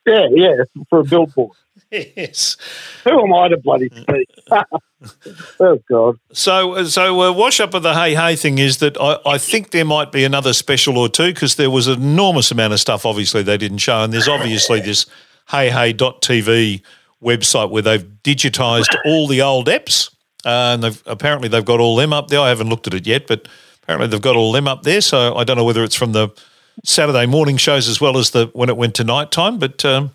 yeah, 0.05 0.27
yeah, 0.31 0.55
for 0.89 0.99
a 0.99 1.03
billboard. 1.03 1.55
Yes. 1.91 2.55
Who 3.03 3.21
am 3.21 3.33
I 3.33 3.49
to 3.49 3.57
bloody 3.57 3.89
speak? 3.89 4.29
oh, 5.59 5.79
God. 5.89 6.17
So, 6.31 6.85
so 6.85 7.21
uh, 7.21 7.33
wash 7.33 7.59
up 7.59 7.73
of 7.73 7.83
the 7.83 7.93
hey 7.93 8.15
hey 8.15 8.37
thing 8.37 8.59
is 8.59 8.77
that 8.77 8.97
I, 8.99 9.17
I 9.25 9.37
think 9.37 9.71
there 9.71 9.83
might 9.83 10.11
be 10.11 10.23
another 10.23 10.53
special 10.53 10.97
or 10.97 11.09
two 11.09 11.33
because 11.33 11.55
there 11.55 11.69
was 11.69 11.87
an 11.87 12.01
enormous 12.01 12.49
amount 12.49 12.71
of 12.71 12.79
stuff. 12.79 13.05
Obviously, 13.05 13.43
they 13.43 13.57
didn't 13.57 13.79
show, 13.79 14.03
and 14.03 14.13
there's 14.13 14.29
obviously 14.29 14.79
this 14.79 15.05
hey 15.49 15.69
hey.tv 15.69 16.81
website 17.23 17.69
where 17.69 17.81
they've 17.81 18.05
digitised 18.23 18.95
all 19.05 19.27
the 19.27 19.41
old 19.41 19.67
apps, 19.67 20.13
uh, 20.45 20.73
and 20.73 20.83
they've 20.83 21.03
apparently 21.05 21.49
they've 21.49 21.65
got 21.65 21.79
all 21.79 21.95
them 21.95 22.13
up 22.13 22.27
there. 22.29 22.39
I 22.39 22.49
haven't 22.49 22.69
looked 22.69 22.87
at 22.87 22.93
it 22.93 23.05
yet, 23.07 23.27
but 23.27 23.47
apparently 23.83 24.07
they've 24.07 24.21
got 24.21 24.35
all 24.35 24.51
them 24.51 24.67
up 24.67 24.83
there. 24.83 25.01
So 25.01 25.35
I 25.35 25.43
don't 25.43 25.57
know 25.57 25.65
whether 25.65 25.83
it's 25.83 25.95
from 25.95 26.11
the 26.11 26.29
Saturday 26.83 27.25
morning 27.25 27.57
shows 27.57 27.87
as 27.87 27.99
well 27.99 28.17
as 28.17 28.31
the 28.31 28.49
when 28.53 28.69
it 28.69 28.77
went 28.77 28.95
to 28.95 29.03
night 29.03 29.31
time, 29.31 29.59
but. 29.59 29.83
Um, 29.85 30.11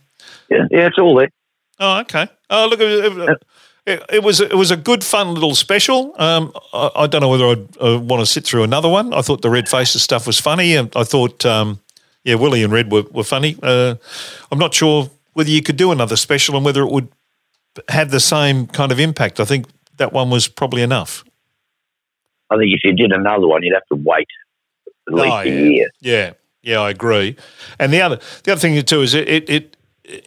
Yeah, 0.48 0.66
yeah, 0.70 0.86
it's 0.86 0.98
all 0.98 1.16
there. 1.16 1.30
Oh, 1.78 1.98
okay. 2.00 2.28
Oh, 2.50 2.68
look, 2.70 2.80
it, 2.80 3.04
it, 3.04 3.38
it, 3.84 4.02
it 4.14 4.22
was 4.22 4.40
it 4.40 4.54
was 4.54 4.70
a 4.70 4.76
good, 4.76 5.04
fun 5.04 5.34
little 5.34 5.54
special. 5.54 6.14
Um, 6.18 6.52
I, 6.72 6.90
I 6.96 7.06
don't 7.06 7.20
know 7.20 7.28
whether 7.28 7.46
I'd 7.46 7.76
uh, 7.80 7.98
want 8.00 8.20
to 8.20 8.26
sit 8.26 8.44
through 8.44 8.62
another 8.62 8.88
one. 8.88 9.12
I 9.12 9.22
thought 9.22 9.42
the 9.42 9.50
Red 9.50 9.68
Faces 9.68 10.02
stuff 10.02 10.26
was 10.26 10.40
funny, 10.40 10.76
and 10.76 10.90
I 10.96 11.04
thought, 11.04 11.44
um, 11.44 11.80
yeah, 12.24 12.36
Willie 12.36 12.62
and 12.62 12.72
Red 12.72 12.90
were, 12.90 13.04
were 13.10 13.24
funny. 13.24 13.56
Uh, 13.62 13.96
I'm 14.50 14.58
not 14.58 14.72
sure 14.74 15.10
whether 15.36 15.50
you 15.50 15.60
could 15.62 15.76
do 15.76 15.92
another 15.92 16.16
special 16.16 16.56
and 16.56 16.64
whether 16.64 16.80
it 16.82 16.90
would 16.90 17.08
have 17.90 18.10
the 18.10 18.20
same 18.20 18.66
kind 18.66 18.90
of 18.90 18.98
impact. 18.98 19.38
I 19.38 19.44
think 19.44 19.66
that 19.98 20.10
one 20.10 20.30
was 20.30 20.48
probably 20.48 20.80
enough. 20.80 21.24
I 22.48 22.56
think 22.56 22.72
if 22.72 22.82
you 22.84 22.94
did 22.94 23.12
another 23.12 23.46
one, 23.46 23.62
you'd 23.62 23.74
have 23.74 23.84
to 23.92 23.96
wait 23.96 24.28
at 25.06 25.12
least 25.12 25.26
Oh, 25.30 25.38
a 25.40 25.44
year. 25.44 25.90
Yeah, 26.00 26.32
yeah, 26.62 26.80
I 26.80 26.88
agree. 26.88 27.36
And 27.78 27.92
the 27.92 28.00
other 28.00 28.18
the 28.44 28.52
other 28.52 28.60
thing 28.60 28.82
too 28.82 29.02
is 29.02 29.12
it 29.12 29.28
it. 29.28 29.50
it 29.50 29.75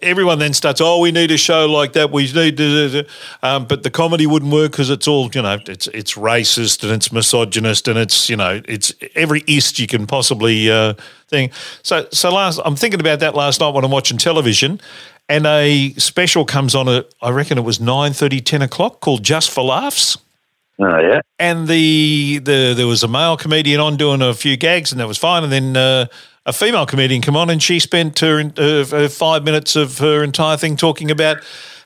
Everyone 0.01 0.39
then 0.39 0.53
starts. 0.53 0.81
Oh, 0.81 0.99
we 0.99 1.11
need 1.11 1.31
a 1.31 1.37
show 1.37 1.65
like 1.65 1.93
that. 1.93 2.11
We 2.11 2.31
need, 2.31 2.57
to, 2.57 3.05
um, 3.43 3.65
but 3.65 3.83
the 3.83 3.89
comedy 3.89 4.27
wouldn't 4.27 4.51
work 4.51 4.71
because 4.71 4.89
it's 4.89 5.07
all 5.07 5.29
you 5.33 5.41
know. 5.41 5.59
It's 5.67 5.87
it's 5.87 6.15
racist 6.15 6.83
and 6.83 6.91
it's 6.91 7.11
misogynist 7.11 7.87
and 7.87 7.97
it's 7.97 8.29
you 8.29 8.35
know 8.35 8.61
it's 8.67 8.93
every 9.15 9.43
ist 9.47 9.79
you 9.79 9.87
can 9.87 10.07
possibly 10.07 10.69
uh, 10.69 10.93
thing. 11.27 11.51
So 11.83 12.07
so 12.11 12.33
last, 12.33 12.59
I'm 12.65 12.75
thinking 12.75 12.99
about 12.99 13.19
that 13.19 13.35
last 13.35 13.61
night 13.61 13.73
when 13.73 13.85
I'm 13.85 13.91
watching 13.91 14.17
television, 14.17 14.81
and 15.29 15.45
a 15.45 15.93
special 15.93 16.45
comes 16.45 16.75
on 16.75 16.89
at 16.89 17.07
I 17.21 17.29
reckon 17.29 17.57
it 17.57 17.63
was 17.63 17.79
9:30, 17.79 18.43
10 18.43 18.61
o'clock 18.61 18.99
called 18.99 19.23
Just 19.23 19.49
for 19.49 19.63
Laughs 19.63 20.17
Oh, 20.81 20.97
yeah. 20.99 21.19
and 21.39 21.67
the, 21.67 22.39
the 22.41 22.73
there 22.75 22.87
was 22.87 23.03
a 23.03 23.07
male 23.09 23.35
comedian 23.35 23.81
on 23.81 23.97
doing 23.97 24.21
a 24.21 24.33
few 24.33 24.55
gags, 24.55 24.93
and 24.93 25.01
that 25.01 25.07
was 25.09 25.17
fine. 25.17 25.43
And 25.43 25.51
then 25.51 25.75
uh, 25.75 26.05
a 26.49 26.53
female 26.53 26.87
comedian 26.87 27.21
come 27.21 27.37
on, 27.37 27.49
and 27.49 27.61
she 27.61 27.79
spent 27.79 28.19
her, 28.19 28.39
uh, 28.57 28.85
her 28.85 29.07
five 29.07 29.43
minutes 29.43 29.75
of 29.75 29.99
her 29.99 30.23
entire 30.23 30.57
thing 30.57 30.75
talking 30.75 31.11
about 31.11 31.37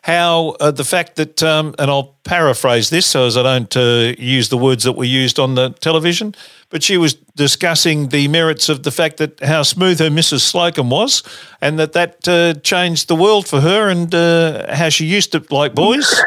how 0.03 0.49
uh, 0.59 0.71
the 0.71 0.83
fact 0.83 1.15
that, 1.15 1.43
um, 1.43 1.75
and 1.79 1.89
I'll 1.89 2.15
paraphrase 2.23 2.89
this 2.89 3.05
so 3.05 3.25
as 3.25 3.37
I 3.37 3.43
don't 3.43 3.77
uh, 3.77 4.13
use 4.17 4.49
the 4.49 4.57
words 4.57 4.83
that 4.83 4.93
were 4.93 5.05
used 5.05 5.39
on 5.39 5.55
the 5.55 5.69
television, 5.69 6.35
but 6.69 6.81
she 6.81 6.97
was 6.97 7.13
discussing 7.35 8.09
the 8.09 8.27
merits 8.27 8.69
of 8.69 8.83
the 8.83 8.91
fact 8.91 9.17
that 9.17 9.39
how 9.41 9.63
smooth 9.63 9.99
her 9.99 10.09
Mrs. 10.09 10.41
Slocum 10.41 10.89
was, 10.89 11.23
and 11.61 11.77
that 11.79 11.93
that 11.93 12.27
uh, 12.27 12.53
changed 12.61 13.07
the 13.07 13.15
world 13.15 13.47
for 13.47 13.61
her, 13.61 13.89
and 13.89 14.13
uh, 14.15 14.73
how 14.73 14.89
she 14.89 15.05
used 15.05 15.33
to 15.33 15.45
like 15.49 15.75
boys 15.75 16.21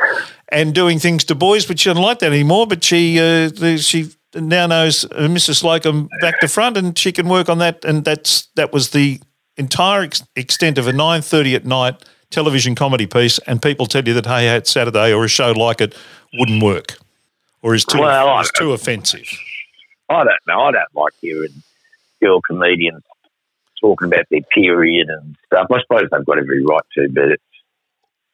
and 0.49 0.75
doing 0.75 0.99
things 0.99 1.25
to 1.25 1.35
boys, 1.35 1.67
but 1.67 1.79
she 1.79 1.89
doesn't 1.89 2.03
like 2.03 2.19
that 2.21 2.33
anymore. 2.33 2.67
But 2.67 2.85
she 2.85 3.19
uh, 3.19 3.77
she 3.79 4.11
now 4.35 4.67
knows 4.67 5.05
Mrs. 5.05 5.57
Slocum 5.57 6.09
back 6.21 6.41
to 6.41 6.49
front, 6.49 6.77
and 6.77 6.97
she 6.97 7.13
can 7.13 7.29
work 7.29 7.49
on 7.49 7.59
that. 7.59 7.85
And 7.85 8.05
that's 8.05 8.47
that 8.57 8.73
was 8.73 8.91
the 8.91 9.21
entire 9.57 10.03
ex- 10.03 10.23
extent 10.35 10.79
of 10.79 10.87
a 10.87 10.93
nine 10.93 11.23
thirty 11.23 11.55
at 11.55 11.65
night 11.65 12.05
television 12.31 12.75
comedy 12.75 13.07
piece. 13.07 13.39
And 13.41 13.63
people 13.63 13.87
tell 13.87 14.07
you 14.07 14.15
that 14.15 14.27
Hey 14.27 14.47
Hey 14.47 14.57
It's 14.57 14.71
Saturday 14.71 15.13
or 15.13 15.25
a 15.25 15.29
show 15.29 15.53
like 15.53 15.81
it 15.81 15.95
wouldn't 16.35 16.63
work, 16.63 16.99
or 17.63 17.75
is 17.75 17.85
too 17.85 18.01
Well, 18.01 18.41
is 18.41 18.51
too 18.57 18.73
offensive. 18.73 19.27
I 20.09 20.25
don't 20.25 20.37
know. 20.47 20.61
I 20.61 20.73
don't 20.73 20.95
like 20.95 21.13
hearing 21.21 21.63
girl 22.21 22.41
comedians 22.41 23.03
talking 23.81 24.09
about 24.09 24.25
their 24.31 24.41
period 24.55 25.09
and 25.09 25.37
stuff. 25.47 25.67
I 25.71 25.81
suppose 25.83 26.09
they've 26.11 26.25
got 26.25 26.39
every 26.39 26.65
right 26.65 26.83
to, 26.95 27.09
but 27.11 27.25
it's 27.25 27.43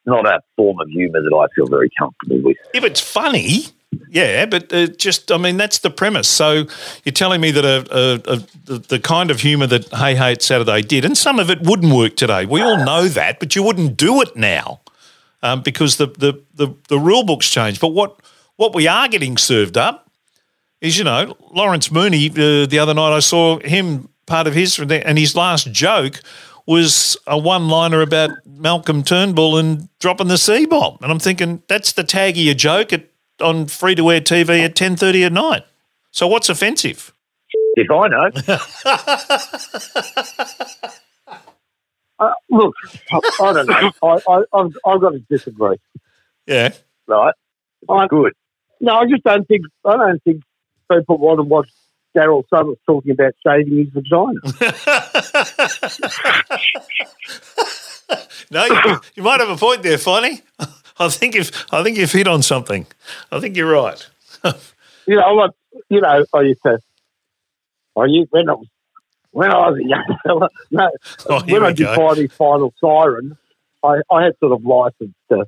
not 0.05 0.25
a 0.25 0.39
form 0.55 0.79
of 0.79 0.89
humour 0.89 1.21
that 1.21 1.35
I 1.35 1.47
feel 1.55 1.67
very 1.67 1.89
comfortable 1.97 2.41
with. 2.41 2.57
If 2.73 2.83
it's 2.83 3.01
funny, 3.01 3.65
yeah, 4.09 4.45
but 4.45 4.71
uh, 4.73 4.87
just 4.87 5.31
I 5.31 5.37
mean 5.37 5.57
that's 5.57 5.79
the 5.79 5.89
premise. 5.89 6.27
So 6.27 6.65
you're 7.03 7.13
telling 7.13 7.41
me 7.41 7.51
that 7.51 7.65
a, 7.65 7.85
a, 7.91 8.73
a 8.73 8.77
the, 8.79 8.99
kind 8.99 9.31
of 9.31 9.41
humour 9.41 9.67
that 9.67 9.87
Hey 9.89 10.15
Hey 10.15 10.33
It's 10.33 10.45
Saturday 10.45 10.81
did, 10.81 11.05
and 11.05 11.17
some 11.17 11.39
of 11.39 11.49
it 11.49 11.61
wouldn't 11.61 11.93
work 11.93 12.15
today. 12.15 12.45
We 12.45 12.61
all 12.61 12.83
know 12.83 13.07
that, 13.07 13.39
but 13.39 13.55
you 13.55 13.63
wouldn't 13.63 13.97
do 13.97 14.21
it 14.21 14.35
now 14.35 14.81
um, 15.41 15.61
because 15.61 15.97
the, 15.97 16.07
the 16.07 16.41
the 16.55 16.73
the 16.87 16.99
rule 16.99 17.23
books 17.23 17.49
changed. 17.49 17.79
But 17.79 17.89
what 17.89 18.19
what 18.55 18.73
we 18.73 18.87
are 18.87 19.07
getting 19.07 19.37
served 19.37 19.77
up 19.77 20.09
is 20.81 20.97
you 20.97 21.03
know 21.03 21.37
Lawrence 21.51 21.91
Mooney. 21.91 22.29
Uh, 22.29 22.65
the 22.65 22.79
other 22.79 22.93
night 22.93 23.15
I 23.15 23.19
saw 23.19 23.59
him 23.59 24.09
part 24.25 24.47
of 24.47 24.53
his 24.53 24.79
and 24.79 25.17
his 25.17 25.35
last 25.35 25.71
joke 25.71 26.21
was 26.65 27.17
a 27.27 27.37
one-liner 27.37 28.01
about 28.01 28.31
Malcolm 28.45 29.03
Turnbull 29.03 29.57
and 29.57 29.89
dropping 29.99 30.29
the 30.29 30.37
C 30.37 30.65
bomb, 30.65 30.97
and 31.01 31.11
I'm 31.11 31.19
thinking 31.19 31.61
that's 31.67 31.91
the 31.91 32.03
tag 32.03 32.37
of 32.37 32.43
your 32.43 32.55
joke 32.55 32.93
at 32.93 33.12
on 33.43 33.67
free-to-air 33.67 34.21
TV 34.21 34.63
at 34.63 34.75
10:30 34.75 35.25
at 35.25 35.33
night. 35.33 35.63
So 36.11 36.27
what's 36.27 36.49
offensive? 36.49 37.13
If 37.75 37.89
I 37.91 38.07
know, 38.07 38.29
Uh, 42.19 42.31
look, 42.49 42.73
I, 43.11 43.19
I 43.41 43.53
don't 43.53 43.67
know. 43.67 43.91
I, 44.03 44.19
I, 44.29 44.43
I've, 44.53 44.77
I've 44.85 45.01
got 45.01 45.09
to 45.09 45.19
disagree. 45.29 45.77
Yeah, 46.45 46.69
right? 47.07 47.33
I'm 47.89 48.07
Good. 48.07 48.33
no, 48.79 48.95
I 48.95 49.05
just 49.07 49.23
don't 49.23 49.47
think 49.47 49.63
I 49.83 49.97
don't 49.97 50.23
think 50.23 50.43
people 50.91 51.17
want 51.17 51.39
to 51.39 51.43
watch 51.43 51.69
Daryl 52.15 52.43
Somers 52.49 52.77
talking 52.85 53.11
about 53.11 53.33
shaving 53.45 53.77
his 53.77 53.89
vagina. 53.89 54.39
no, 58.51 58.65
you, 58.65 59.01
you 59.15 59.23
might 59.23 59.39
have 59.39 59.49
a 59.49 59.57
point 59.57 59.83
there, 59.83 59.97
Fonny. 59.97 60.41
I 60.97 61.09
think 61.09 61.35
you've 61.35 61.51
I 61.71 61.83
think 61.83 61.97
you've 61.97 62.11
hit 62.11 62.27
on 62.27 62.41
something. 62.41 62.85
I 63.31 63.39
think 63.39 63.55
you're 63.55 63.71
right. 63.71 64.05
you 65.07 65.15
know, 65.15 65.33
like, 65.33 65.51
you 65.89 66.01
know, 66.01 66.25
I 66.33 66.41
used 66.41 66.61
to, 66.65 66.79
I 67.97 68.05
used, 68.05 68.29
when 68.31 68.49
I 68.49 68.53
was, 68.53 68.67
when 69.31 69.51
I 69.51 69.69
was 69.69 69.79
a 69.79 69.87
young 69.87 70.17
fella, 70.25 70.49
no, 70.71 70.89
Oh, 71.29 71.43
when 71.45 71.63
I 71.63 71.71
did 71.71 71.85
go. 71.85 71.95
Friday 71.95 72.27
Final 72.27 72.73
Siren, 72.79 73.37
I, 73.83 74.01
I 74.11 74.23
had 74.23 74.33
sort 74.39 74.51
of 74.53 74.65
license 74.65 75.15
to 75.31 75.45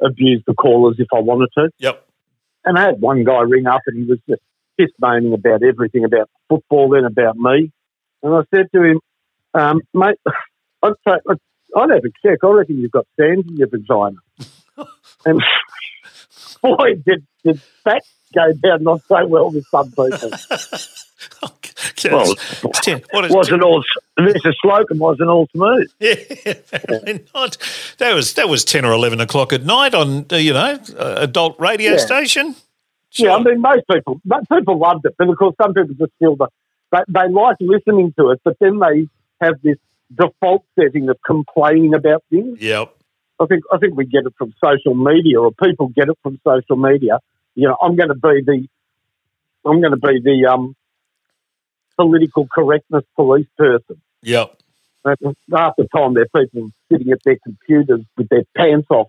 abuse 0.00 0.42
the 0.46 0.54
callers 0.54 0.96
if 0.98 1.08
I 1.14 1.20
wanted 1.20 1.50
to. 1.58 1.70
Yep. 1.78 2.06
And 2.64 2.78
I 2.78 2.82
had 2.82 3.00
one 3.00 3.24
guy 3.24 3.40
ring 3.40 3.66
up 3.66 3.82
and 3.86 3.96
he 3.98 4.04
was 4.04 4.18
just 4.28 4.42
piss 4.78 4.90
moaning 5.00 5.32
about 5.34 5.62
everything 5.62 6.04
about 6.04 6.30
football, 6.48 6.90
then 6.90 7.04
about 7.04 7.36
me. 7.36 7.70
And 8.22 8.34
I 8.34 8.42
said 8.54 8.66
to 8.74 8.82
him, 8.82 9.00
um, 9.52 9.80
mate, 9.92 10.18
I'd 10.82 10.92
say, 11.06 11.14
I'd, 11.28 11.38
I'd 11.76 11.90
have 11.90 12.04
a 12.04 12.10
check. 12.26 12.38
I 12.42 12.48
reckon 12.48 12.78
you've 12.78 12.90
got 12.90 13.06
sand 13.18 13.44
in 13.48 13.56
your 13.56 13.68
vagina. 13.68 14.16
And 15.26 15.42
boy, 16.62 16.94
did, 17.06 17.26
did 17.44 17.60
that 17.84 18.02
go 18.34 18.52
down 18.54 18.82
not 18.82 19.00
so 19.06 19.26
well 19.26 19.50
with 19.50 19.66
some 19.66 19.90
people. 19.90 20.30
Well, 22.10 22.32
It's 22.64 22.80
ten- 22.80 23.02
what 23.12 23.24
is- 23.24 23.32
wasn't 23.32 23.62
all 23.62 23.82
Mr. 24.18 24.52
Slocum 24.60 24.98
wasn't 24.98 25.30
all 25.30 25.46
smooth. 25.54 25.88
Yeah, 25.98 26.14
apparently 26.72 27.24
not. 27.34 27.56
That 27.98 28.14
was 28.14 28.34
that 28.34 28.48
was 28.48 28.62
ten 28.64 28.84
or 28.84 28.92
eleven 28.92 29.20
o'clock 29.20 29.52
at 29.54 29.64
night 29.64 29.94
on 29.94 30.26
uh, 30.30 30.36
you 30.36 30.52
know 30.52 30.78
uh, 30.98 31.14
adult 31.18 31.58
radio 31.58 31.92
Yeah. 31.92 31.96
station. 31.98 32.56
Yeah, 33.12 33.36
I 33.36 33.42
mean, 33.42 33.60
most 33.60 33.84
people, 33.90 34.20
most 34.24 34.48
people 34.50 34.76
loved 34.78 35.06
it, 35.06 35.14
but 35.16 35.28
of 35.28 35.38
course, 35.38 35.54
some 35.62 35.72
people 35.72 35.94
just 35.94 36.12
feel 36.18 36.36
that 36.36 36.50
they, 36.92 36.98
they 37.08 37.28
like 37.32 37.56
listening 37.60 38.12
to 38.18 38.30
it, 38.30 38.40
but 38.44 38.56
then 38.60 38.80
they 38.80 39.08
have 39.40 39.62
this 39.62 39.76
default 40.14 40.64
setting 40.78 41.08
of 41.08 41.16
complaining 41.24 41.94
about 41.94 42.22
things. 42.28 42.60
Yep. 42.60 42.94
I 43.40 43.46
think 43.46 43.64
I 43.72 43.78
think 43.78 43.96
we 43.96 44.04
get 44.04 44.26
it 44.26 44.34
from 44.38 44.54
social 44.62 44.94
media, 44.94 45.40
or 45.40 45.50
people 45.52 45.88
get 45.88 46.08
it 46.08 46.18
from 46.22 46.38
social 46.44 46.76
media. 46.76 47.18
You 47.54 47.68
know, 47.68 47.76
I'm 47.80 47.96
going 47.96 48.08
to 48.08 48.14
be 48.14 48.42
the 48.44 48.68
I'm 49.64 49.80
going 49.80 49.92
to 49.92 49.96
be 49.96 50.20
the 50.20 50.46
um, 50.46 50.76
political 51.96 52.46
correctness 52.52 53.04
police 53.16 53.46
person. 53.56 54.00
Yep. 54.22 54.58
Half 55.04 55.76
the 55.76 55.86
time, 55.94 56.14
they're 56.14 56.26
people 56.34 56.70
sitting 56.90 57.12
at 57.12 57.18
their 57.24 57.36
computers 57.44 58.00
with 58.16 58.28
their 58.30 58.44
pants 58.56 58.86
off, 58.90 59.08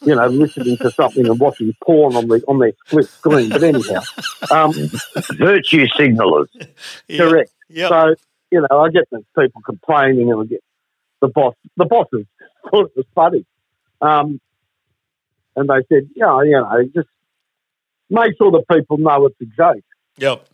you 0.00 0.14
know, 0.14 0.26
listening 0.28 0.76
to 0.76 0.92
something 0.92 1.26
and 1.26 1.40
watching 1.40 1.74
porn 1.82 2.14
on 2.14 2.28
the 2.28 2.40
on 2.46 2.60
their 2.60 2.72
split 2.86 3.06
screen. 3.06 3.48
But 3.48 3.64
anyhow, 3.64 4.02
um, 4.52 4.72
Virtue 5.36 5.86
signalers. 5.88 6.48
Yep. 7.08 7.18
correct. 7.18 7.50
Yep. 7.68 7.88
So 7.88 8.14
you 8.52 8.60
know, 8.60 8.80
I 8.80 8.90
get 8.90 9.10
the 9.10 9.24
people 9.36 9.60
complaining, 9.62 10.30
and 10.30 10.42
I 10.42 10.44
get 10.44 10.62
the 11.20 11.28
boss. 11.28 11.54
The 11.76 11.84
bosses 11.84 12.26
thought 12.68 12.86
it 12.86 12.96
was 12.96 13.06
funny, 13.14 13.44
um, 14.00 14.40
and 15.56 15.68
they 15.68 15.82
said, 15.88 16.08
"Yeah, 16.14 16.42
you 16.42 16.52
know, 16.52 16.82
just 16.94 17.08
make 18.10 18.36
sure 18.38 18.50
the 18.50 18.62
people 18.72 18.98
know 18.98 19.26
it's 19.26 19.40
a 19.40 19.46
joke." 19.46 19.84
Yep. 20.18 20.46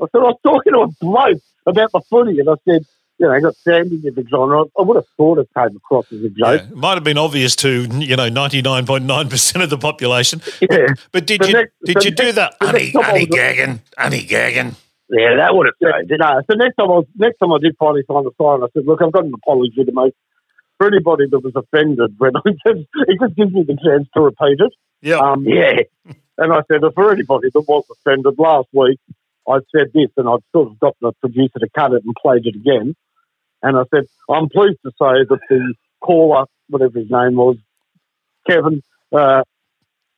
I 0.00 0.04
said, 0.10 0.18
I 0.18 0.24
was 0.24 0.38
talking 0.42 0.72
to 0.72 0.80
a 0.80 0.88
bloke 1.00 1.42
about 1.66 1.92
the 1.92 2.00
footy, 2.10 2.38
and 2.40 2.48
I 2.48 2.54
said, 2.68 2.84
"You 3.18 3.26
know, 3.26 3.32
I 3.32 3.40
got 3.40 3.54
sand 3.56 3.92
in 3.92 4.00
your 4.02 4.12
vagina." 4.12 4.62
I 4.78 4.82
would 4.82 4.96
have 4.96 5.06
thought 5.16 5.38
it 5.38 5.48
came 5.56 5.76
across 5.76 6.10
as 6.12 6.24
a 6.24 6.28
joke. 6.30 6.62
It 6.62 6.76
might 6.76 6.94
have 6.94 7.04
been 7.04 7.18
obvious 7.18 7.54
to 7.56 7.86
you 8.00 8.16
know 8.16 8.28
ninety 8.28 8.62
nine 8.62 8.84
point 8.86 9.04
nine 9.04 9.28
percent 9.28 9.62
of 9.62 9.70
the 9.70 9.78
population. 9.78 10.40
Yeah. 10.60 10.88
But 11.12 11.26
did 11.26 11.40
The 11.42 11.46
you 11.48 11.52
next- 11.54 11.72
did 11.84 12.04
you 12.04 12.10
do 12.10 12.24
next- 12.32 12.34
the 12.36 12.56
the 12.60 12.66
honey 12.66 12.90
next 12.94 13.06
honey 13.06 13.26
gagging 13.26 13.80
honey 13.96 14.22
gagging? 14.24 14.76
Yeah, 15.10 15.36
that 15.36 15.54
would 15.54 15.66
have 15.66 15.74
Yeah, 15.78 16.00
it. 16.14 16.18
no, 16.18 16.40
so 16.50 16.56
next 16.56 16.76
time 16.76 16.86
I 16.90 16.94
was 16.94 17.06
next 17.16 17.36
time 17.38 17.52
I 17.52 17.58
did 17.58 17.76
finally 17.78 18.02
sign 18.08 18.24
the 18.24 18.30
sign, 18.40 18.62
I 18.62 18.66
said, 18.72 18.86
"Look, 18.86 19.02
I've 19.02 19.12
got 19.12 19.24
an 19.24 19.32
apology 19.34 19.84
to 19.84 19.92
make 19.92 20.14
for 20.82 20.86
anybody 20.88 21.24
that 21.30 21.40
was 21.40 21.54
offended." 21.54 22.14
When 22.18 22.36
I 22.36 22.40
just, 22.66 22.86
it 23.08 23.18
just 23.20 23.36
gives 23.36 23.52
me 23.52 23.62
the 23.62 23.76
chance 23.84 24.08
to 24.14 24.20
repeat 24.20 24.58
it. 24.60 24.72
Yep. 25.02 25.20
Um, 25.20 25.44
Yeah. 25.46 25.80
And 26.38 26.52
I 26.52 26.62
said, 26.66 26.80
for 26.94 27.12
anybody 27.12 27.50
that 27.52 27.68
was 27.68 27.84
offended 27.90 28.34
last 28.38 28.68
week, 28.72 28.98
I 29.48 29.58
said 29.76 29.92
this, 29.92 30.08
and 30.16 30.28
I'd 30.28 30.40
sort 30.52 30.68
of 30.68 30.80
got 30.80 30.96
the 31.00 31.12
producer 31.20 31.58
to 31.58 31.68
cut 31.74 31.92
it 31.92 32.02
and 32.04 32.14
played 32.20 32.46
it 32.46 32.56
again. 32.56 32.94
And 33.62 33.76
I 33.76 33.82
said, 33.94 34.04
I'm 34.28 34.48
pleased 34.48 34.78
to 34.84 34.90
say 34.92 35.24
that 35.28 35.38
the 35.48 35.74
caller, 36.00 36.46
whatever 36.68 36.98
his 36.98 37.10
name 37.10 37.36
was, 37.36 37.56
Kevin, 38.48 38.82
uh, 39.12 39.44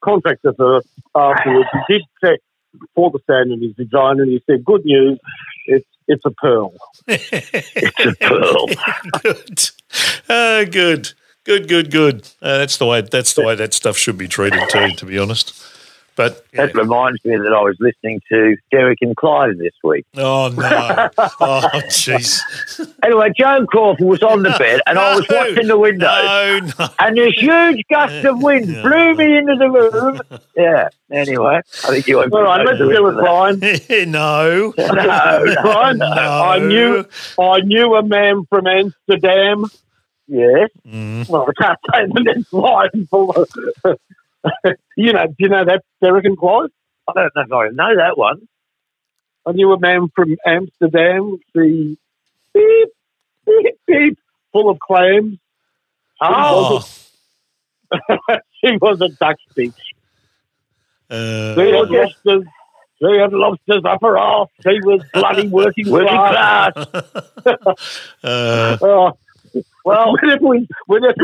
contacted 0.02 0.58
us 0.60 0.84
afterwards. 1.14 1.68
He 1.88 1.94
did 1.94 2.02
check 2.22 2.40
for 2.94 3.10
the 3.10 3.18
sand 3.26 3.52
in 3.52 3.60
his 3.62 3.74
vagina, 3.76 4.22
and 4.22 4.30
he 4.30 4.42
said, 4.46 4.64
"Good 4.64 4.84
news, 4.84 5.18
it's 5.66 5.86
it's 6.08 6.24
a 6.24 6.30
pearl." 6.30 6.72
It's 7.06 8.06
a 8.06 8.14
pearl. 8.20 8.66
Good. 9.22 9.70
Uh, 10.28 10.64
good, 10.64 11.12
good, 11.44 11.68
good, 11.68 11.90
good. 11.90 12.28
Uh, 12.40 12.58
that's 12.58 12.76
the 12.76 12.86
way. 12.86 13.00
That's 13.02 13.34
the 13.34 13.42
way 13.44 13.54
that 13.54 13.74
stuff 13.74 13.96
should 13.96 14.18
be 14.18 14.28
treated 14.28 14.60
too. 14.70 14.90
To 14.96 15.06
be 15.06 15.18
honest, 15.18 15.54
but 16.16 16.44
yeah. 16.52 16.66
That 16.66 16.74
reminds 16.76 17.24
me 17.24 17.36
that 17.36 17.52
I 17.52 17.60
was 17.60 17.76
listening 17.80 18.20
to 18.30 18.56
Derek 18.70 18.98
and 19.00 19.16
Clive 19.16 19.58
this 19.58 19.72
week. 19.82 20.06
oh 20.16 20.48
no, 20.56 21.10
oh 21.18 21.68
jeez, 21.88 22.40
Anyway, 23.02 23.32
Joan 23.36 23.66
Crawford 23.66 24.06
was 24.06 24.22
on 24.22 24.42
the 24.44 24.50
bed, 24.58 24.80
and 24.86 24.98
I 24.98 25.16
was 25.16 25.26
watching 25.28 25.66
the 25.66 25.76
window. 25.78 26.06
No, 26.06 26.60
no. 26.78 26.88
And 27.00 27.16
this 27.16 27.34
huge 27.34 27.82
gust 27.90 28.24
of 28.24 28.40
wind 28.42 28.66
blew 28.66 29.14
me 29.14 29.36
into 29.38 29.56
the 29.56 29.68
room. 29.68 30.20
Yeah. 30.56 30.88
Anyway, 31.10 31.60
I 31.84 31.88
think 31.88 32.06
you 32.06 32.18
went. 32.18 32.32
All 32.32 32.42
right, 32.42 32.64
let's 32.64 32.78
do 32.78 33.08
it, 33.08 33.12
Brian. 33.14 33.58
no. 34.10 34.72
No, 34.78 34.86
no, 34.86 35.54
Brian, 35.62 35.98
no. 35.98 36.06
I 36.06 36.58
knew 36.60 37.04
I 37.38 37.60
knew 37.60 37.94
a 37.96 38.02
man 38.02 38.46
from 38.48 38.66
Amsterdam. 38.66 39.66
Yes. 40.26 40.70
Well, 41.28 41.46
I 41.48 41.52
can't 41.62 41.78
say 41.92 42.06
the 42.06 42.20
next 42.22 42.52
line. 42.52 43.06
full 43.10 43.30
of- 43.30 43.48
you 44.96 45.12
know, 45.12 45.26
do 45.26 45.34
you 45.38 45.48
know 45.48 45.64
that 45.64 45.82
Derek 46.02 46.24
and 46.24 46.36
Clive? 46.38 46.70
I 47.08 47.12
don't 47.14 47.32
know 47.36 47.42
if 47.42 47.52
I 47.52 47.68
know 47.74 47.96
that 47.96 48.16
one. 48.16 48.48
I 49.46 49.52
knew 49.52 49.72
a 49.72 49.78
man 49.78 50.08
from 50.14 50.36
Amsterdam. 50.46 51.38
The 51.54 51.96
beep 52.54 52.88
beep 53.46 53.74
beep 53.86 54.18
full 54.52 54.70
of 54.70 54.78
clams. 54.78 55.38
Oh, 56.20 56.82
She 58.64 58.76
was 58.80 59.00
a 59.02 59.08
Dutch 59.20 59.40
bitch. 59.54 59.74
uh, 61.10 61.54
She 61.54 61.60
had 61.70 61.90
lobsters. 61.90 62.44
Had 63.02 63.32
lobsters 63.34 63.82
up 63.84 64.00
her 64.00 64.16
arse. 64.16 64.48
She 64.62 64.80
was 64.82 65.02
bloody 65.12 65.48
working, 65.48 65.90
Working 65.90 66.08
class. 66.16 66.72
class. 66.72 66.86
uh, 68.24 68.78
Oh, 68.80 69.12
Well, 69.84 70.16
whenever 70.20 70.46
we, 70.46 70.68
whenever, 70.86 71.14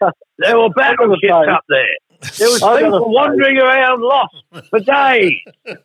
there 0.38 0.58
were 0.58 0.70
battleships 0.70 1.20
say. 1.22 1.30
up 1.30 1.64
there. 1.68 1.84
There 2.38 2.48
was 2.48 2.62
I 2.62 2.72
was 2.72 2.82
people 2.82 2.98
say. 2.98 3.04
wandering 3.06 3.58
around 3.58 4.00
lost 4.02 4.36
for 4.70 4.80
days. 4.80 5.38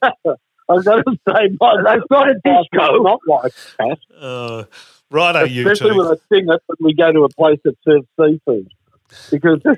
I 0.70 0.74
was 0.74 0.86
going 0.86 1.04
to 1.04 1.20
say, 1.28 1.50
my, 1.60 1.82
That's 1.84 2.06
not 2.10 2.30
a 2.30 2.34
disco. 2.36 3.04
Not 3.04 3.20
like 3.28 3.54
that. 3.80 3.98
uh, 4.20 4.64
righto, 5.12 5.44
you 5.44 5.70
Especially 5.70 5.98
when. 5.98 6.08
I 6.08 6.16
sing 6.30 6.48
it 6.50 6.62
when 6.68 6.78
we 6.80 6.94
go 6.94 7.12
to 7.12 7.24
a 7.24 7.30
place 7.30 7.60
that 7.64 7.76
serves 7.84 8.08
seafood. 8.18 8.72
Because 9.30 9.62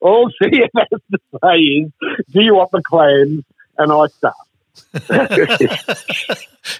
all 0.00 0.30
she 0.30 0.60
has 0.76 0.88
to 0.90 1.18
say 1.42 1.56
is, 1.56 1.90
do 2.30 2.42
you 2.42 2.54
want 2.54 2.70
the 2.72 2.82
clams? 2.82 3.44
And 3.78 3.92
I 3.92 4.06
start. 4.06 4.34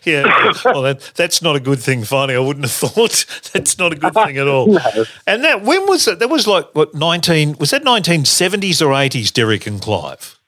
Yeah, 0.05 0.53
well, 0.65 0.83
that, 0.83 1.13
that's 1.15 1.41
not 1.43 1.55
a 1.55 1.61
good 1.61 1.79
thing. 1.79 2.03
Finally, 2.03 2.35
I 2.37 2.41
wouldn't 2.41 2.65
have 2.65 2.73
thought 2.73 3.25
that's 3.53 3.79
not 3.79 3.93
a 3.93 3.97
good 3.97 4.15
thing 4.15 4.37
at 4.39 4.49
all. 4.49 4.67
No. 4.97 5.05
And 5.29 5.45
that 5.45 5.63
when 5.63 5.87
was 5.87 6.09
it? 6.09 6.19
That 6.19 6.29
was 6.29 6.47
like 6.49 6.69
what 6.75 6.93
nineteen? 6.95 7.57
Was 7.59 7.71
that 7.71 7.85
nineteen 7.85 8.25
seventies 8.25 8.83
or 8.83 8.93
eighties? 8.93 9.31
Derek 9.31 9.67
and 9.67 9.81
Clive. 9.81 10.39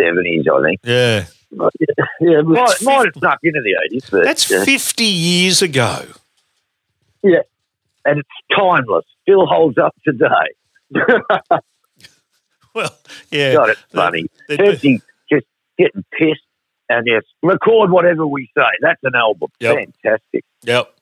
70s, 0.00 0.44
I 0.52 0.62
think. 0.64 0.80
Yeah, 0.82 1.26
Yeah, 2.20 2.38
it 2.40 2.46
Might, 2.46 2.82
might 2.82 3.04
have 3.06 3.14
snuck 3.16 3.38
into 3.44 3.60
the 3.62 3.76
80s, 3.96 4.10
but 4.10 4.24
that's 4.24 4.50
uh, 4.50 4.64
fifty 4.64 5.04
years 5.04 5.62
ago. 5.62 6.04
yeah. 7.22 7.42
and 8.04 8.18
it's 8.18 8.28
timeless. 8.58 9.04
Still 9.22 9.46
holds 9.46 9.78
up 9.78 9.94
today. 10.04 10.26
Well, 12.74 12.90
yeah, 13.30 13.52
God, 13.54 13.68
it's 13.70 13.80
funny. 13.92 14.26
the- 14.48 14.56
Percy 14.58 15.00
just 15.30 15.46
getting 15.78 16.04
pissed 16.18 16.40
and 16.88 17.06
yes, 17.06 17.22
record 17.42 17.90
whatever 17.90 18.26
we 18.26 18.48
say. 18.56 18.64
That's 18.80 19.00
an 19.02 19.14
album. 19.14 19.50
Yep. 19.60 19.76
Fantastic. 20.02 20.44
Yep. 20.62 20.94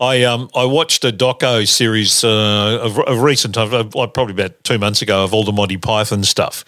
I 0.00 0.24
um 0.24 0.50
I 0.54 0.64
watched 0.64 1.04
a 1.04 1.12
doco 1.12 1.66
series 1.66 2.24
uh, 2.24 2.80
of, 2.82 2.98
of 2.98 3.22
recent 3.22 3.54
time, 3.54 3.90
probably 3.90 4.32
about 4.32 4.64
two 4.64 4.78
months 4.78 5.00
ago, 5.00 5.22
of 5.22 5.32
all 5.32 5.44
the 5.44 5.52
Monty 5.52 5.76
Python 5.76 6.24
stuff, 6.24 6.64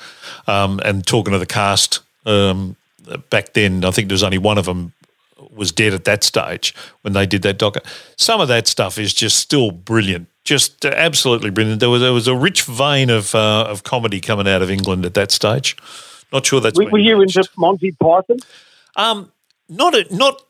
um, 0.47 0.81
and 0.85 1.05
talking 1.05 1.33
to 1.33 1.39
the 1.39 1.47
cast 1.47 2.01
um, 2.27 2.77
back 3.31 3.53
then. 3.55 3.85
I 3.85 3.91
think 3.91 4.09
there 4.09 4.15
was 4.15 4.23
only 4.23 4.39
one 4.39 4.57
of 4.57 4.67
them 4.67 4.93
was 5.53 5.73
dead 5.73 5.93
at 5.95 6.05
that 6.05 6.23
stage 6.23 6.75
when 7.03 7.13
they 7.13 7.27
did 7.27 7.43
that 7.43 7.59
doco. 7.59 7.85
Some 8.17 8.41
of 8.41 8.49
that 8.49 8.67
stuff 8.67 8.99
is 8.99 9.13
just 9.13 9.39
still 9.39 9.71
brilliant, 9.73 10.29
just 10.45 10.85
uh, 10.85 10.93
absolutely 10.95 11.51
brilliant. 11.51 11.81
There 11.81 11.91
was 11.91 12.03
there 12.03 12.13
was 12.13 12.29
a 12.29 12.37
rich 12.37 12.63
vein 12.63 13.11
of 13.11 13.35
uh, 13.35 13.67
of 13.69 13.83
comedy 13.83 14.21
coming 14.21 14.47
out 14.47 14.63
of 14.63 14.71
England 14.71 15.05
at 15.05 15.15
that 15.15 15.33
stage. 15.33 15.77
Not 16.35 16.45
sure 16.45 16.61
that's 16.61 16.77
Were, 16.77 16.91
were 16.91 16.99
you 16.99 17.23
into 17.23 17.49
Monty 17.57 17.93
Python? 17.93 18.39
Um, 18.97 19.31
not 19.69 19.95
a, 19.95 20.13
not. 20.15 20.43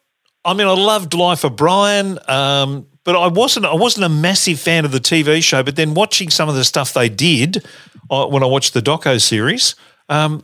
I 0.42 0.55
mean, 0.55 0.66
I 0.66 0.73
loved 0.73 1.12
Life 1.12 1.44
of 1.44 1.57
Brian, 1.57 2.18
um, 2.27 2.87
but 3.05 3.14
I 3.14 3.27
wasn't. 3.27 3.66
I 3.66 3.75
wasn't 3.75 4.07
a 4.07 4.09
massive 4.09 4.59
fan 4.59 4.87
of 4.87 4.92
the 4.92 4.99
TV 4.99 5.42
show. 5.42 5.62
But 5.62 5.77
then 5.77 5.92
watching 5.92 6.31
some 6.31 6.49
of 6.49 6.55
the 6.55 6.64
stuff 6.64 6.94
they 6.94 7.11
did 7.11 7.66
uh, 8.11 8.27
when 8.27 8.42
I 8.42 8.47
watched 8.47 8.73
the 8.73 8.81
doco 8.81 9.20
series, 9.20 9.75
um, 10.09 10.42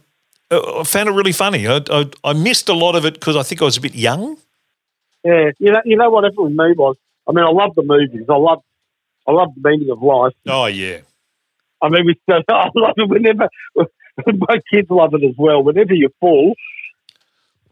uh, 0.51 0.81
I 0.81 0.85
found 0.85 1.09
it 1.09 1.13
really 1.13 1.33
funny. 1.33 1.67
I, 1.67 1.81
I, 1.91 2.11
I 2.23 2.33
missed 2.35 2.69
a 2.69 2.75
lot 2.75 2.95
of 2.95 3.07
it 3.07 3.15
because 3.15 3.35
I 3.35 3.43
think 3.43 3.63
I 3.63 3.65
was 3.65 3.79
a 3.79 3.81
bit 3.81 3.95
young. 3.95 4.37
Yeah, 5.25 5.53
you 5.59 5.73
know, 5.73 5.81
you 5.87 5.97
know 5.97 6.11
what 6.11 6.25
happened 6.25 6.45
with 6.45 6.53
me 6.53 6.75
was. 6.77 6.97
I 7.27 7.33
mean, 7.33 7.45
I 7.47 7.51
love 7.51 7.75
the 7.75 7.83
movies. 7.83 8.27
I 8.29 8.37
love, 8.37 8.63
I 9.27 9.33
love 9.33 9.55
the 9.55 9.67
meaning 9.67 9.89
of 9.91 10.03
life. 10.03 10.35
Oh 10.47 10.67
yeah, 10.67 10.99
I 11.81 11.89
mean, 11.89 12.05
we 12.05 12.21
I 12.29 12.69
love 12.75 12.95
it 12.99 13.09
whenever. 13.09 13.49
My 14.49 14.59
kids 14.73 14.91
love 14.91 15.15
it 15.15 15.25
as 15.25 15.35
well. 15.37 15.63
Whenever 15.63 15.95
you're 15.95 16.11
full, 16.21 16.55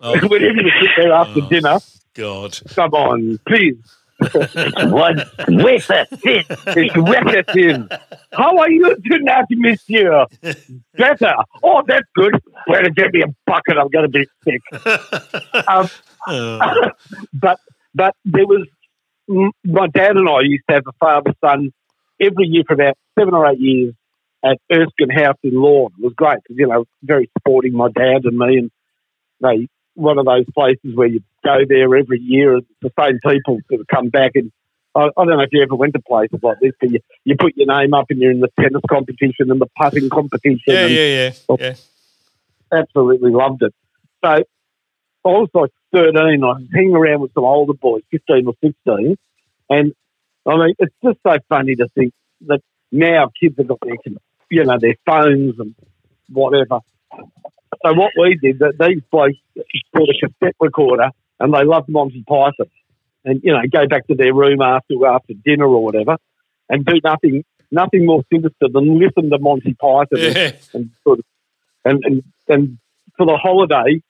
oh 0.01 0.13
whenever 0.29 0.61
you 0.61 0.71
sit 0.81 0.91
there 0.97 1.13
after 1.13 1.41
Oh. 1.43 1.49
dinner, 1.49 1.79
God, 2.15 2.59
come 2.75 2.93
on, 2.95 3.39
please. 3.47 3.77
One 4.21 5.23
with 5.47 5.89
a 5.91 6.07
sin. 6.17 6.43
It's 6.49 6.93
Weckerton. 6.95 7.89
How 8.33 8.59
are 8.59 8.69
you 8.69 8.97
tonight, 9.09 9.45
monsieur? 9.51 10.27
Better. 10.97 11.35
Oh, 11.63 11.85
that's 11.87 12.05
good. 12.17 12.35
Well, 12.67 12.83
get 12.97 13.13
me 13.13 13.23
a 13.23 13.27
bucket. 13.47 13.77
I'm 13.79 13.87
going 13.89 14.11
to 14.11 14.19
be 14.19 14.27
sick. 14.45 14.63
Um, 15.69 15.89
Uh, 16.27 16.91
but 17.33 17.61
but 17.95 18.15
there 18.25 18.45
was 18.47 18.67
my 19.65 19.87
dad 19.87 20.17
and 20.17 20.29
I 20.29 20.41
used 20.41 20.65
to 20.69 20.75
have 20.75 20.85
a 20.89 20.93
father 20.99 21.33
son 21.41 21.73
every 22.21 22.47
year 22.49 22.65
for 22.67 22.75
about 22.75 22.99
seven 23.17 23.35
or 23.35 23.47
eight 23.47 23.61
years 23.61 23.95
at 24.45 24.59
Erskine 24.71 25.11
House 25.11 25.37
in 25.43 25.55
Lorne. 25.55 25.93
It 25.99 26.05
was 26.05 26.15
great 26.15 26.39
because 26.43 26.57
you 26.59 26.67
know 26.67 26.85
very 27.03 27.31
sporting. 27.39 27.73
My 27.75 27.89
dad 27.89 28.25
and 28.25 28.37
me, 28.37 28.59
and 28.59 28.71
they 29.41 29.69
one 29.95 30.19
of 30.19 30.27
those 30.27 30.45
places 30.55 30.95
where 30.95 31.09
you 31.09 31.21
go 31.45 31.59
there 31.69 31.95
every 31.97 32.21
year. 32.21 32.55
and 32.55 32.67
The 32.83 32.93
same 32.99 33.19
people 33.27 33.59
sort 33.69 33.81
of 33.81 33.87
come 33.87 34.09
back 34.09 34.33
and. 34.35 34.53
I, 34.95 35.11
I 35.17 35.27
don't 35.27 35.37
know 35.37 35.43
if 35.43 35.51
you 35.53 35.63
ever 35.63 35.77
went 35.77 35.93
to 35.93 36.01
places 36.01 36.41
like 36.43 36.59
this, 36.61 36.73
but 36.81 36.91
you, 36.91 37.01
you 37.23 37.37
put 37.39 37.55
your 37.57 37.67
name 37.67 37.93
up 37.93 38.07
and 38.09 38.19
you're 38.19 38.33
in 38.33 38.41
the 38.41 38.49
tennis 38.59 38.81
competition 38.89 39.51
and 39.51 39.61
the 39.61 39.69
putting 39.81 40.09
competition. 40.09 40.59
yeah, 40.67 40.85
and 40.87 40.95
yeah, 40.95 41.05
yeah, 41.05 41.33
oh, 41.49 41.57
yeah. 41.61 41.75
absolutely 42.73 43.31
loved 43.31 43.63
it. 43.63 43.75
So 44.25 44.31
I 44.31 44.43
was 45.25 45.51
like 45.53 45.71
13. 45.93 46.17
I 46.17 46.47
was 46.47 46.63
hanging 46.73 46.97
around 46.97 47.21
with 47.21 47.35
some 47.35 47.45
older 47.45 47.75
boys, 47.75 48.03
15 48.11 48.47
or 48.47 48.55
16. 48.65 49.17
And 49.69 49.93
I 50.47 50.57
mean, 50.57 50.75
it's 50.79 50.95
just 51.05 51.19
so 51.25 51.37
funny 51.49 51.77
to 51.77 51.89
think 51.95 52.13
that 52.47 52.61
now 52.91 53.31
kids 53.41 53.57
have 53.59 53.69
got 53.69 53.81
their, 53.83 53.97
you 54.51 54.65
know, 54.65 54.79
their 54.81 54.95
phones 55.07 55.59
and 55.59 55.75
whatever. 56.29 56.81
So 57.85 57.95
what 57.95 58.13
we 58.19 58.37
did, 58.41 58.59
that 58.61 58.75
these 58.79 59.03
blokes 59.11 59.37
bought 59.93 60.09
a 60.09 60.15
cassette 60.21 60.57
recorder 60.61 61.11
and 61.41 61.55
they 61.55 61.65
loved 61.65 61.89
Monty 61.89 62.25
Python. 62.27 62.67
And, 63.25 63.41
you 63.43 63.53
know, 63.53 63.61
go 63.71 63.87
back 63.87 64.07
to 64.07 64.15
their 64.15 64.33
room 64.33 64.63
after 64.63 64.95
after 65.07 65.35
dinner 65.45 65.67
or 65.67 65.83
whatever 65.85 66.17
and 66.69 66.85
do 66.85 66.95
nothing 67.05 67.45
nothing 67.71 68.07
more 68.07 68.23
sinister 68.33 68.69
than 68.73 68.99
listen 68.99 69.31
to 69.31 69.39
Monty 69.39 69.75
Python 69.75 70.07
and 70.13 70.37
yeah. 70.37 70.53
and 70.73 70.91
sort 71.05 71.19
of 71.19 71.25
and, 71.85 72.03
and 72.05 72.23
and 72.49 72.79
for 73.17 73.27
the 73.27 73.37
holiday, 73.37 74.01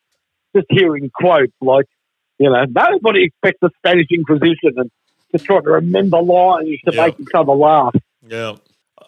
just 0.55 0.67
hearing 0.71 1.11
quotes 1.13 1.53
like, 1.61 1.87
you 2.39 2.51
know, 2.51 2.65
nobody 2.65 3.25
expects 3.25 3.59
the 3.61 3.71
Spanish 3.79 4.07
Inquisition 4.13 4.75
and 4.77 4.91
just 5.33 5.45
trying 5.47 5.63
to 5.65 5.71
remember 5.71 6.21
lines 6.23 6.79
to 6.87 6.95
Yeah. 6.95 7.07
make 7.07 7.19
each 7.19 7.35
other 7.35 7.53
laugh. 7.53 7.95
yeah. 8.27 8.57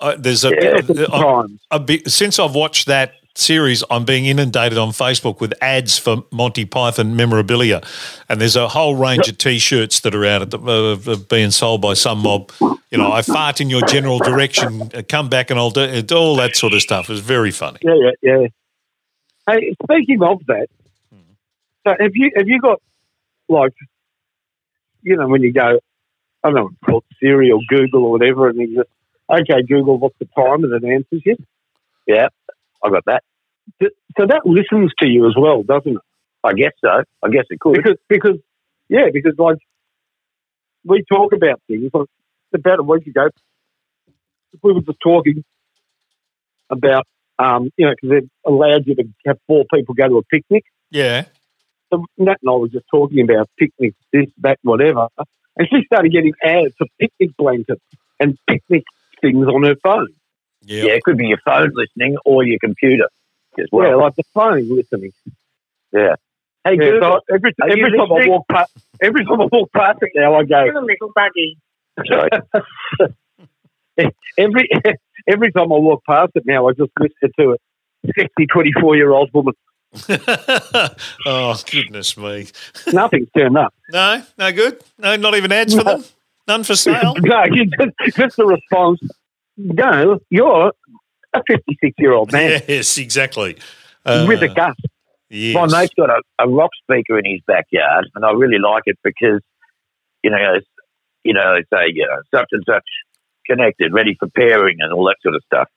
Uh, 0.01 0.17
there's 0.19 0.45
a, 0.45 0.51
Yeah, 0.51 0.79
At 0.79 0.87
the 0.87 1.09
I'm- 1.11 1.59
a 1.71 1.79
bit, 1.79 2.11
since 2.11 2.39
I've 2.39 2.55
watched 2.55 2.87
that 2.87 3.13
series, 3.37 3.85
I'm 3.91 4.05
being 4.05 4.27
inundated 4.27 4.77
on 4.79 4.91
Facebook 4.91 5.41
with 5.41 5.53
ads 5.63 5.99
for 5.99 6.25
Monty 6.33 6.65
Python 6.65 7.15
memorabilia, 7.17 7.81
and 8.29 8.41
there's 8.41 8.57
a 8.57 8.69
whole 8.69 8.97
range 8.97 9.29
of 9.29 9.39
T-shirts 9.39 10.01
that 10.01 10.15
are 10.15 10.25
out 10.25 10.43
at 10.43 10.51
the, 10.51 10.59
uh, 10.59 11.13
uh, 11.13 11.17
being 11.29 11.51
sold 11.51 11.81
by 11.81 11.95
some 11.95 12.19
mob. 12.21 12.51
You 12.91 12.99
know, 12.99 13.13
I 13.13 13.23
fart 13.23 13.61
in 13.61 13.71
your 13.71 13.83
general 13.83 14.19
direction, 14.19 14.83
uh, 14.95 15.03
come 15.09 15.29
back 15.29 15.51
and 15.51 15.59
I'll 15.61 15.71
do 15.71 15.83
it, 15.83 16.11
all 16.13 16.35
that 16.37 16.57
sort 16.57 16.73
of 16.73 16.83
stuff. 16.83 17.09
It's 17.09 17.21
very 17.21 17.51
funny. 17.53 17.79
Yeah, 17.83 17.95
yeah, 18.23 18.39
yeah. 18.41 18.47
Hey, 19.49 19.75
speaking 19.83 20.23
of 20.23 20.45
that, 20.47 20.69
so 21.87 21.95
have 21.99 22.15
you 22.15 22.31
have 22.37 22.49
you 22.49 22.61
got 22.61 22.81
like, 23.49 23.73
you 25.03 25.17
know, 25.17 25.29
when 25.29 25.43
you 25.43 25.53
go, 25.53 25.79
I 26.45 26.49
don't 26.51 26.55
know, 26.55 26.71
called 26.85 27.05
Siri 27.21 27.51
or 27.51 27.61
Google 27.69 28.05
or 28.05 28.11
whatever, 28.13 28.49
and 28.49 28.59
you 28.59 28.77
just, 28.77 28.89
okay, 29.31 29.63
Google, 29.67 29.99
what's 29.99 30.19
the 30.19 30.29
time, 30.37 30.65
and 30.65 30.73
it 30.73 30.85
answers 30.85 31.23
you. 31.25 31.37
Yeah, 32.07 32.29
I 32.85 32.91
got 32.91 33.05
that. 33.07 33.23
So 34.19 34.27
that 34.27 34.43
listens 34.45 34.93
to 34.99 35.09
you 35.09 35.29
as 35.29 35.35
well, 35.37 35.63
doesn't 35.63 35.97
it? 35.97 36.03
I 36.43 36.53
guess 36.55 36.73
so. 36.81 37.03
I 37.23 37.29
guess 37.29 37.45
it 37.51 37.61
could. 37.61 37.77
because 37.77 37.97
because 38.09 38.39
yeah, 38.89 39.07
because 39.13 39.35
like 39.39 39.59
we 40.85 41.05
talk 41.09 41.33
about 41.33 41.61
things 41.69 41.91
like 41.93 42.09
about 42.55 42.81
a 42.81 42.83
week 42.83 43.07
ago, 43.07 43.29
we 44.63 44.73
were 44.73 44.81
just 44.81 44.99
talking 45.03 45.45
about, 46.71 47.07
um, 47.39 47.71
you 47.77 47.87
know, 47.87 47.93
because 47.95 48.11
they've 48.11 48.31
allowed 48.47 48.87
you 48.87 48.95
to 48.97 49.05
have 49.27 49.39
four 49.47 49.65
people 49.73 49.95
go 49.95 50.09
to 50.09 50.19
a 50.19 50.23
picnic. 50.25 50.65
Yeah. 50.91 51.27
So 51.93 52.05
Nat 52.19 52.39
and 52.43 52.51
I 52.51 52.55
were 52.55 52.69
just 52.69 52.87
talking 52.91 53.21
about 53.23 53.49
picnics, 53.59 53.97
this, 54.13 54.27
that, 54.39 54.59
whatever. 54.63 55.09
And 55.57 55.69
she 55.69 55.85
started 55.85 56.13
getting 56.13 56.33
ads 56.43 56.75
for 56.77 56.87
picnic 56.99 57.37
blankets 57.37 57.83
and 58.19 58.39
picnic 58.47 58.85
things 59.21 59.47
on 59.47 59.63
her 59.65 59.77
phone. 59.83 60.09
Yeah. 60.63 60.85
Yeah, 60.85 60.93
it 60.93 61.03
could 61.05 61.17
be 61.17 61.27
your 61.29 61.39
phone 61.45 61.71
listening 61.75 62.17
or 62.25 62.45
your 62.45 62.59
computer 62.59 63.09
as 63.59 63.67
well. 63.73 63.89
Yeah, 63.89 63.95
like 63.97 64.15
the 64.17 64.23
phone 64.35 64.69
listening. 64.75 65.13
Hey, 65.93 66.09
Yeah, 66.65 66.75
Google. 66.77 67.21
so 67.29 67.35
every 67.35 67.55
every 67.63 67.97
time 67.97 68.13
I 68.13 68.29
walk 68.29 68.47
past, 68.49 68.73
every 69.01 69.25
time 69.25 69.41
I 69.41 69.49
walk 69.51 69.71
past 69.73 69.99
it 70.03 70.11
now, 70.15 70.35
I 70.35 70.45
go. 70.45 70.63
a 70.65 70.81
little 70.81 71.13
buggy. 71.15 71.57
Every 74.39 74.69
every 75.29 75.53
time 75.53 75.73
I 75.73 75.77
walk 75.77 76.05
past 76.07 76.33
it 76.35 76.45
now, 76.47 76.69
I 76.69 76.73
just 76.73 76.91
listen 76.99 77.31
to 77.39 77.53
a 77.53 77.57
sexy 78.17 78.47
twenty 78.47 78.73
four 78.81 78.97
year 78.97 79.11
old 79.11 79.31
woman. 79.35 79.55
oh, 81.27 81.61
goodness 81.71 82.17
me. 82.17 82.47
Nothing's 82.93 83.29
turned 83.37 83.59
up. 83.59 83.75
No, 83.91 84.23
no 84.39 84.53
good. 84.53 84.83
No, 84.99 85.17
not 85.17 85.35
even 85.35 85.53
ads 85.53 85.75
for 85.75 85.83
them. 85.85 86.05
None 86.49 86.65
for 86.65 86.75
sale. 86.77 87.15
no, 87.19 87.45
just, 87.55 88.17
just 88.17 88.37
the 88.37 88.47
response. 88.47 89.01
No, 89.57 90.19
you're 90.31 90.73
a 91.35 91.43
fifty 91.47 91.77
six 91.83 91.95
year 91.99 92.13
old 92.13 92.33
man 92.33 92.63
Yes, 92.67 92.99
exactly. 92.99 93.59
Uh, 94.05 94.25
with 94.27 94.43
a 94.43 94.49
gun. 94.49 94.75
yes. 95.29 95.55
My 95.55 95.67
mate's 95.67 95.95
got 95.95 96.11
a, 96.11 96.23
a 96.39 96.49
rock 96.49 96.71
speaker 96.83 97.19
in 97.19 97.25
his 97.25 97.41
backyard, 97.47 98.09
and 98.15 98.25
I 98.25 98.33
really 98.33 98.59
like 98.59 98.85
it 98.87 98.99
because, 99.05 99.41
you 100.25 100.31
know, 100.31 100.55
it's, 100.55 100.67
you 101.23 101.35
know, 101.35 101.55
it's 101.55 101.71
a 101.73 101.85
you 101.93 102.07
know, 102.07 102.23
such 102.35 102.49
and 102.53 102.63
such 102.67 102.85
connected, 103.47 103.93
ready 103.93 104.17
for 104.19 104.29
pairing, 104.29 104.79
and 104.81 104.93
all 104.93 105.05
that 105.05 105.17
sort 105.23 105.35
of 105.35 105.43
stuff. 105.45 105.69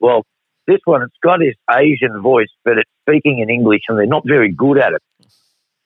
Well, 0.00 0.24
this 0.66 0.80
one, 0.84 1.02
it's 1.02 1.14
got 1.22 1.38
this 1.38 1.54
Asian 1.70 2.20
voice, 2.20 2.48
but 2.64 2.78
it's 2.78 2.90
speaking 3.08 3.38
in 3.38 3.50
English, 3.50 3.82
and 3.88 3.98
they're 3.98 4.06
not 4.06 4.24
very 4.26 4.50
good 4.50 4.78
at 4.78 4.92
it. 4.92 5.02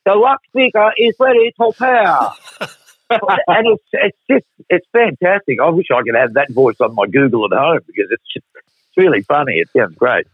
The 0.07 0.17
rock 0.19 0.41
speaker 0.49 0.93
is 0.97 1.15
ready 1.19 1.53
to 1.61 1.73
pair. 1.79 2.69
and 3.11 3.67
it's 3.67 3.85
it's 3.93 4.19
just 4.31 4.45
it's 4.71 4.87
fantastic. 4.93 5.61
I 5.61 5.69
wish 5.71 5.87
I 5.95 6.03
could 6.03 6.15
have 6.15 6.35
that 6.35 6.51
voice 6.51 6.77
on 6.81 6.95
my 6.95 7.07
Google 7.07 7.45
at 7.53 7.59
home 7.59 7.81
because 7.87 8.07
it's 8.11 8.23
just, 8.33 8.47
it's 8.57 8.97
really 8.97 9.23
funny. 9.23 9.55
It 9.55 9.69
sounds 9.77 9.95
great. 9.97 10.27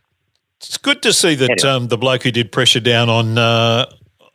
It's 0.59 0.77
good 0.77 1.03
to 1.03 1.13
see 1.13 1.35
that 1.37 1.51
Anyway. 1.51 1.69
um, 1.69 1.89
the 1.89 1.97
bloke 1.99 2.23
who 2.23 2.31
did 2.31 2.53
pressure 2.53 2.81
down 2.81 3.09
on 3.09 3.39
uh, 3.39 3.87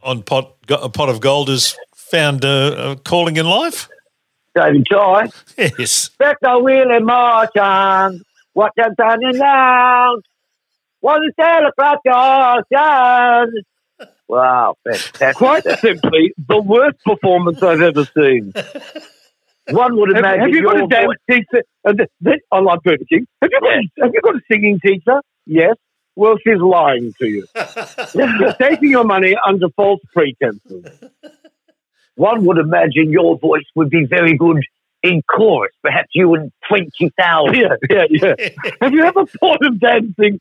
on 0.04 0.24
pot 0.24 0.56
a 0.69 0.89
pot 0.89 1.10
of 1.10 1.21
gold 1.21 1.50
has 1.50 1.76
found 1.95 2.43
uh, 2.43 2.95
a 2.98 3.02
calling 3.02 3.38
in 3.38 3.45
life. 3.45 3.88
David 4.56 4.88
Ty. 4.89 5.30
Yes. 5.58 6.10
Back 6.17 6.38
the 6.41 6.58
wheel 6.60 6.89
in 6.91 7.06
motion. 7.06 8.24
What 8.54 8.71
you 8.78 8.86
turning 8.98 9.38
down? 9.38 10.21
What 11.02 11.21
is 11.26 11.34
telegraph 11.39 12.00
ocean? 12.08 13.63
Wow, 14.28 14.76
fantastic. 14.84 15.36
Quite 15.36 15.64
simply, 15.80 16.34
the 16.48 16.60
worst 16.62 16.98
performance 17.06 17.62
I've 17.62 17.82
ever 17.82 18.06
seen. 18.18 18.54
One 19.70 19.96
would 19.98 20.18
imagine 20.18 20.40
have 20.42 20.50
you 20.50 20.64
got 20.64 20.78
a 20.84 20.88
dance 20.88 21.06
voice- 21.06 21.18
teacher? 21.52 21.64
And 21.84 21.98
th- 21.98 22.10
th- 22.24 22.42
I 22.52 22.60
like 22.60 22.82
Burger 22.84 23.04
King. 23.10 23.28
Have 23.42 23.52
you, 23.52 23.60
got, 23.62 23.74
have 24.04 24.12
you 24.14 24.22
got 24.22 24.36
a 24.36 24.42
singing 24.52 24.80
teacher? 24.84 25.22
Yes. 25.46 25.76
Well, 26.16 26.38
she's 26.44 26.58
lying 26.60 27.14
to 27.20 27.28
you. 27.28 27.46
You're 28.16 28.54
taking 28.54 28.90
your 28.90 29.04
money 29.04 29.36
under 29.46 29.70
false 29.76 30.02
pretenses. 30.14 30.86
One 32.16 32.46
would 32.46 32.58
imagine 32.58 33.12
your 33.12 33.38
voice 33.38 33.66
would 33.76 33.90
be 33.90 34.06
very 34.06 34.38
good 34.38 34.64
in 35.04 35.22
chorus. 35.30 35.74
Perhaps 35.84 36.10
you 36.16 36.34
and 36.36 36.52
twenty 36.70 37.12
thousand. 37.20 37.56
Yeah, 37.56 37.76
yeah, 37.90 38.04
yeah. 38.10 38.50
have 38.82 38.94
you 38.94 39.04
ever 39.04 39.26
thought 39.26 39.64
of 39.66 39.80
dancing 39.80 40.40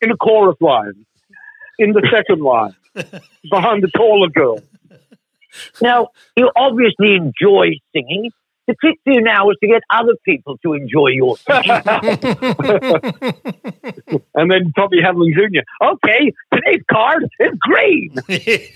in 0.00 0.10
a 0.12 0.16
chorus 0.16 0.56
line? 0.60 1.04
In 1.80 1.92
the 1.92 2.06
second 2.12 2.40
line, 2.44 2.74
behind 3.50 3.82
the 3.82 3.88
taller 3.94 4.28
girl. 4.28 4.60
Now 5.80 6.08
you 6.36 6.50
obviously 6.56 7.14
enjoy 7.14 7.78
singing. 7.92 8.30
The 8.66 8.74
trick 8.74 8.96
to 9.08 9.14
you 9.14 9.22
now 9.22 9.48
is 9.50 9.56
to 9.62 9.66
get 9.66 9.80
other 9.90 10.12
people 10.26 10.58
to 10.58 10.74
enjoy 10.74 11.08
your 11.08 11.36
singing. 11.38 11.70
And 14.34 14.50
then 14.50 14.72
Tommy 14.76 15.00
Hanlon 15.02 15.32
Jr. 15.34 15.60
Okay, 15.84 16.32
today's 16.52 16.82
card 16.90 17.24
is 17.40 17.52
green. 17.60 18.14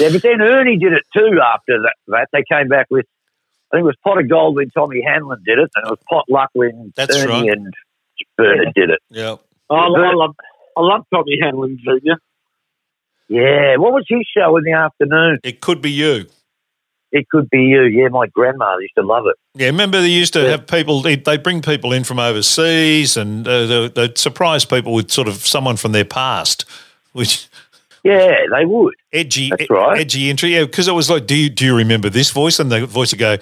Yeah, 0.00 0.08
but 0.12 0.22
then 0.22 0.40
Ernie 0.40 0.78
did 0.78 0.92
it 0.94 1.02
too 1.14 1.38
after 1.44 1.82
that. 1.82 1.94
that. 2.08 2.28
They 2.32 2.42
came 2.50 2.68
back 2.68 2.86
with, 2.90 3.04
I 3.70 3.76
think 3.76 3.82
it 3.82 3.86
was 3.86 3.96
Pot 4.02 4.18
of 4.18 4.28
Gold 4.28 4.56
when 4.56 4.70
Tommy 4.70 5.02
Hanlon 5.06 5.42
did 5.44 5.58
it, 5.58 5.70
and 5.74 5.86
it 5.86 5.90
was 5.90 5.98
Pot 6.08 6.24
Luck 6.28 6.48
when 6.54 6.92
That's 6.96 7.14
Ernie 7.16 7.48
right. 7.48 7.50
and 7.50 7.74
Bernard 8.36 8.72
did 8.74 8.90
it. 8.90 9.00
yeah. 9.10 9.36
Oh, 9.70 9.74
I, 9.76 9.86
love, 9.88 10.34
I 10.76 10.80
love 10.80 11.04
Tommy 11.12 11.38
Hanlon 11.40 11.78
Jr. 11.84 12.14
Yeah, 13.28 13.76
what 13.76 13.92
was 13.92 14.04
his 14.08 14.26
show 14.36 14.56
in 14.56 14.64
the 14.64 14.72
afternoon? 14.72 15.38
It 15.42 15.60
could 15.60 15.82
be 15.82 15.90
you. 15.90 16.26
It 17.10 17.26
could 17.30 17.48
be 17.50 17.60
you. 17.62 17.82
Yeah, 17.84 18.08
my 18.08 18.26
grandmother 18.26 18.80
used 18.82 18.94
to 18.96 19.02
love 19.02 19.26
it. 19.26 19.36
Yeah, 19.54 19.66
remember 19.68 20.00
they 20.00 20.08
used 20.08 20.32
to 20.34 20.42
Yeah. 20.42 20.50
have 20.50 20.66
people. 20.66 21.00
They 21.02 21.16
bring 21.38 21.62
people 21.62 21.92
in 21.92 22.04
from 22.04 22.18
overseas, 22.18 23.16
and 23.16 23.46
uh, 23.48 23.66
they, 23.66 23.88
they'd 23.88 24.18
surprise 24.18 24.64
people 24.64 24.92
with 24.94 25.10
sort 25.10 25.28
of 25.28 25.36
someone 25.46 25.76
from 25.76 25.92
their 25.92 26.04
past, 26.04 26.64
which 27.12 27.48
Yeah, 28.04 28.36
they 28.54 28.64
would. 28.66 28.94
edgy, 29.12 29.50
That's 29.50 29.70
right. 29.70 30.00
edgy 30.00 30.28
entry. 30.30 30.54
Yeah, 30.54 30.64
because 30.64 30.86
it 30.88 30.92
was 30.94 31.08
like, 31.10 31.26
do 31.26 31.34
you 31.34 31.48
do 31.48 31.64
you 31.64 31.74
remember 31.76 32.10
this 32.10 32.30
voice? 32.30 32.58
And 32.58 32.70
the 32.70 32.86
voice 32.86 33.12
would 33.12 33.18
go, 33.20 33.36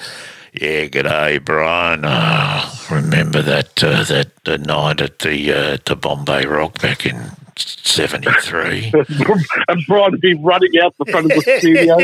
Yeah, 0.53 0.87
g'day, 0.87 1.45
Brian. 1.45 2.05
Uh, 2.05 2.71
remember 2.91 3.43
that 3.43 3.83
uh, 3.85 4.05
that 4.05 4.31
the 4.45 4.59
night 4.59 5.01
at 5.01 5.19
the 5.21 5.53
uh, 5.53 5.79
the 5.85 5.97
Bombay 5.97 6.47
Rock 6.47 6.81
back 6.81 7.05
in 7.05 7.17
'73? 7.57 8.93
and 9.69 9.85
Brian 9.87 10.13
would 10.13 10.21
be 10.21 10.35
running 10.35 10.73
out 10.83 10.95
the 10.99 11.05
front 11.07 11.33
of 11.33 11.33
the 11.33 11.59
studio. 11.59 11.97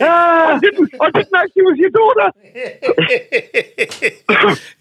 ah, 0.00 0.54
I 0.54 0.58
didn't, 0.58 0.94
I 1.00 1.10
didn't 1.10 1.32
know 1.32 1.46
she 1.52 1.62
was 1.62 1.78
your 1.78 1.90
daughter. 1.90 2.32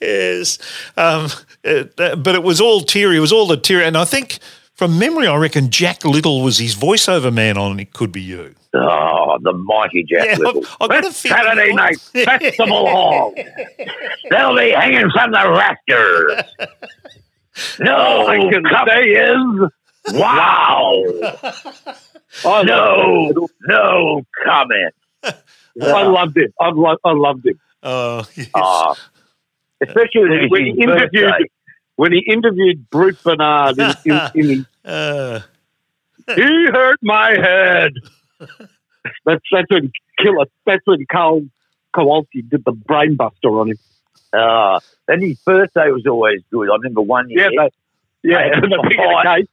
yes, 0.01 0.59
um, 0.97 1.29
uh, 1.65 2.15
but 2.15 2.35
it 2.35 2.43
was 2.43 2.61
all 2.61 2.81
teary. 2.81 3.17
It 3.17 3.21
was 3.21 3.31
all 3.31 3.47
the 3.47 3.57
teary, 3.57 3.85
and 3.85 3.97
I 3.97 4.05
think. 4.05 4.39
From 4.75 4.99
memory, 4.99 5.25
I 5.25 5.37
reckon 5.37 5.69
Jack 5.69 6.03
Little 6.03 6.41
was 6.41 6.57
his 6.57 6.75
voiceover 6.75 7.33
man 7.33 7.57
on 7.57 7.79
It 7.79 7.93
Could 7.93 8.11
Be 8.11 8.21
You. 8.21 8.53
Oh, 8.73 9.37
the 9.41 9.53
mighty 9.53 10.03
Jack 10.03 10.25
Yeah, 10.25 10.35
Little. 10.37 10.65
I've, 10.65 10.75
I've 10.81 10.89
got 10.89 11.05
a 11.05 11.13
Saturday 11.13 11.71
night, 11.73 11.97
Festival 12.01 12.89
Hall. 12.89 13.33
They'll 14.29 14.53
be 14.53 14.71
hanging 14.71 15.09
from 15.11 15.31
the 15.31 15.49
rafters. 15.49 16.43
No, 17.79 18.27
I 18.27 18.37
can 18.51 18.63
come- 18.63 18.87
say 18.87 19.01
is, 19.03 19.71
Wow. 20.13 21.03
I 22.45 22.63
No, 22.63 23.47
no 23.67 24.21
comment. 24.45 24.93
him. 25.23 25.33
I 25.81 26.03
loved 26.03 26.37
him. 26.37 26.53
I, 26.59 26.69
lo- 26.69 26.97
I 27.03 27.11
loved 27.13 27.45
him. 27.45 27.59
Oh, 27.81 28.23
yes. 28.35 28.49
Ah, 28.53 28.95
especially 29.81 30.29
when 30.29 30.49
When 30.49 30.65
he 30.65 30.71
interviewed, 30.81 31.11
birthday. 31.31 31.45
when 31.95 32.11
he 32.11 32.19
interviewed 32.19 32.89
Brute 32.89 33.17
Bernard, 33.23 33.77
in, 33.79 33.93
in, 34.05 34.21
in 34.35 34.49
his, 34.49 34.65
Uh, 34.83 35.39
he 36.35 36.65
hurt 36.71 36.99
my 37.01 37.31
head. 37.31 37.93
That's 39.25 39.43
that's 39.51 39.69
when 39.69 39.91
Killer. 40.19 40.45
That's 40.65 40.81
when 40.85 41.05
Carl 41.11 41.45
Kowalski 41.93 42.41
did 42.41 42.63
the 42.65 42.73
brainbuster 42.73 43.59
on 43.61 43.69
him. 43.69 43.77
Ah, 44.35 44.79
and 45.07 45.21
his 45.23 45.37
birthday 45.39 45.89
was 45.91 46.05
always 46.07 46.41
good. 46.51 46.69
I 46.69 46.75
remember 46.75 47.01
one 47.01 47.29
year 47.29 47.49
Yeah, 47.51 47.67
they, 48.23 48.29
yeah, 48.31 48.37
Hey, 48.39 48.49
and 48.53 48.63
the 48.63 48.79
it's 48.79 48.89
big 48.89 48.99
a 48.99 49.03
fight. 49.03 49.37
cake. 49.37 49.49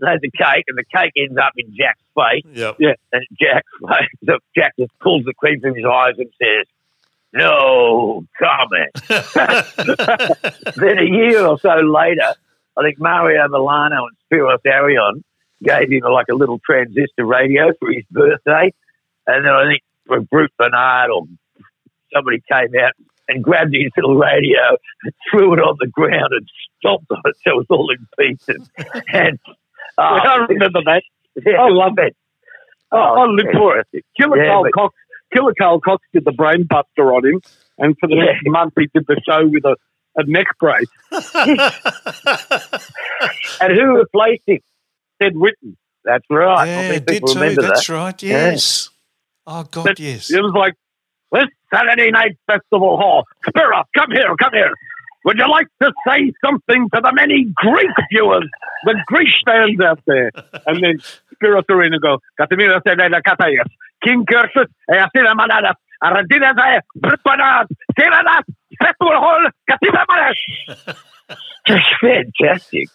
they 0.00 0.06
had 0.08 0.20
the 0.22 0.30
cake, 0.30 0.64
and 0.68 0.78
the 0.78 0.84
cake 0.84 1.12
ends 1.16 1.38
up 1.38 1.52
in 1.56 1.74
Jack's 1.76 2.00
face, 2.14 2.44
yep. 2.78 2.98
and 3.12 3.22
Jack, 3.40 3.64
so 4.26 4.38
Jack 4.56 4.72
just 4.78 4.98
pulls 5.00 5.24
the 5.24 5.34
cream 5.34 5.60
from 5.60 5.74
his 5.74 5.84
eyes 5.84 6.14
and 6.18 6.30
says, 6.40 6.66
"No 7.32 8.24
comment." 8.38 8.92
then 10.76 10.98
a 10.98 11.04
year 11.04 11.46
or 11.46 11.58
so 11.58 11.74
later, 11.76 12.34
I 12.76 12.82
think 12.82 12.98
Mario 12.98 13.46
Milano 13.48 14.06
and 14.06 14.16
Spiros 14.30 14.58
Arion 14.64 15.22
gave 15.62 15.90
him 15.90 16.00
like 16.12 16.26
a 16.30 16.34
little 16.34 16.58
transistor 16.64 17.24
radio 17.24 17.72
for 17.78 17.90
his 17.90 18.04
birthday. 18.10 18.72
And 19.26 19.44
then 19.44 19.52
I 19.52 19.64
think 19.70 20.28
Brute 20.30 20.52
Bernard 20.58 21.10
or 21.10 21.24
somebody 22.12 22.42
came 22.50 22.74
out 22.80 22.92
and 22.98 23.06
grabbed 23.42 23.74
his 23.74 23.90
little 23.96 24.16
radio 24.16 24.76
threw 25.30 25.54
it 25.54 25.58
on 25.60 25.76
the 25.80 25.86
ground 25.88 26.28
and 26.32 26.48
stomped 26.78 27.10
on 27.10 27.22
it 27.24 27.36
so 27.44 27.52
it 27.52 27.56
was 27.56 27.66
all 27.70 27.90
in 27.90 28.06
pieces. 28.18 28.68
And 29.12 29.38
uh, 29.96 30.02
I 30.02 30.46
remember 30.48 30.80
that. 30.84 31.02
yeah, 31.46 31.60
I 31.60 31.68
love 31.70 31.94
it. 31.98 32.16
Oh, 32.92 32.98
I 32.98 33.24
lived 33.26 33.48
for 33.52 33.78
it. 33.78 33.86
Killer 34.16 34.36
Yeah, 34.42 34.50
Carl 34.50 34.62
but- 34.64 34.72
Cox. 34.72 34.94
Killer 35.32 35.54
Karl 35.58 35.80
Kox 35.80 36.02
did 36.12 36.24
the 36.24 36.30
brainbuster 36.32 37.12
on 37.16 37.24
him, 37.26 37.40
and 37.78 37.96
for 37.98 38.06
the 38.08 38.14
Yeah. 38.16 38.24
next 38.26 38.42
month 38.46 38.74
he 38.78 38.88
did 38.94 39.04
the 39.08 39.20
show 39.28 39.46
with 39.46 39.64
a, 39.64 39.76
a 40.16 40.24
neck 40.26 40.46
brace. 40.60 40.86
and 43.60 43.72
who 43.72 43.96
replaced 43.98 44.42
him? 44.46 44.60
Ted 45.20 45.34
Whitten. 45.34 45.76
That's 46.04 46.24
right. 46.30 46.66
Yeah, 46.66 46.78
I 46.80 46.98
think 46.98 47.06
did 47.06 47.26
too. 47.26 47.34
remember 47.40 47.62
That's 47.62 47.86
that. 47.86 47.92
right. 47.94 48.22
Yes. 48.22 48.90
Oh 49.46 49.64
God, 49.70 49.84
But 49.84 49.98
yes. 50.00 50.30
It 50.30 50.40
was 50.42 50.52
like, 50.56 50.74
this 50.74 50.80
Saturday 51.74 52.10
Night 52.10 52.36
Festival 52.46 52.96
Hall. 52.96 53.24
Spiros, 53.46 53.84
come 53.96 54.10
here, 54.12 54.34
come 54.36 54.52
here. 54.52 54.72
Would 55.24 55.38
you 55.38 55.50
like 55.50 55.66
to 55.82 55.92
say 56.06 56.32
something 56.44 56.88
to 56.94 57.00
the 57.00 57.12
many 57.14 57.46
Greek 57.56 57.90
viewers, 58.10 58.48
the 58.84 58.94
Greek 59.06 59.28
fans 59.44 59.80
out 59.80 60.00
there? 60.06 60.30
And 60.66 60.82
then 60.84 60.98
Spiros 61.34 61.64
Arion 61.70 61.98
go, 62.00 62.18
Katamira 62.38 62.80
Saturday 62.86 63.08
Katayas, 63.26 63.66
King 64.02 64.24
Cursus, 64.30 64.70
Easina 64.90 65.34
Manada, 65.34 65.74
Aradina 66.02 66.54
Zaya, 66.54 66.82
Britanat, 66.98 67.66
Siradat, 67.98 68.42
Festival 68.78 69.16
Hall, 69.16 69.48
Katima 69.68 70.04
Manas. 70.08 70.96
Just 71.66 71.86
fantastic. 72.00 72.88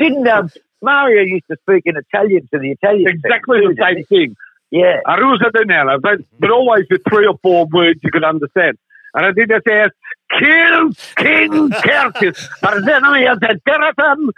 Didn't 0.00 0.26
um, 0.26 0.50
Mario 0.82 1.22
used 1.22 1.44
to 1.48 1.56
speak 1.62 1.84
in 1.86 1.96
Italian 1.96 2.48
to 2.52 2.58
the 2.58 2.72
Italians? 2.72 3.20
Exactly 3.24 3.60
the 3.60 3.76
same 3.80 4.04
thing. 4.06 4.36
Yeah. 4.70 5.00
Arusa 5.06 5.50
Danella, 5.54 6.00
but, 6.00 6.18
but 6.38 6.50
always 6.50 6.86
with 6.90 7.02
three 7.08 7.26
or 7.26 7.38
four 7.42 7.66
words 7.66 8.00
you 8.02 8.10
could 8.10 8.24
understand. 8.24 8.78
And 9.14 9.24
I 9.24 9.32
think 9.32 9.48
did 9.48 9.62
say, 9.66 9.88
kill 10.38 10.90
King 11.16 11.70
Curtis, 11.70 12.48
Arzenami 12.62 13.40
the 13.40 13.60
Terratum. 13.66 14.30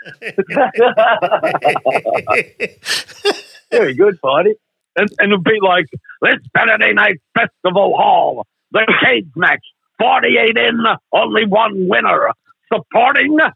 Very 3.73 3.95
good, 3.95 4.21
Fighty. 4.21 4.55
And, 4.97 5.09
and 5.19 5.33
it'd 5.33 5.45
be 5.45 5.59
like, 5.61 5.87
this 6.23 6.37
Saturday 6.57 6.93
Night 6.93 7.21
Festival 7.37 7.97
Hall, 7.97 8.47
the 8.71 8.87
cage 9.03 9.27
match, 9.35 9.65
48 9.99 10.57
in, 10.57 10.85
only 11.13 11.47
one 11.47 11.89
winner. 11.89 12.31
Supporting 12.73 13.37
the 13.37 13.53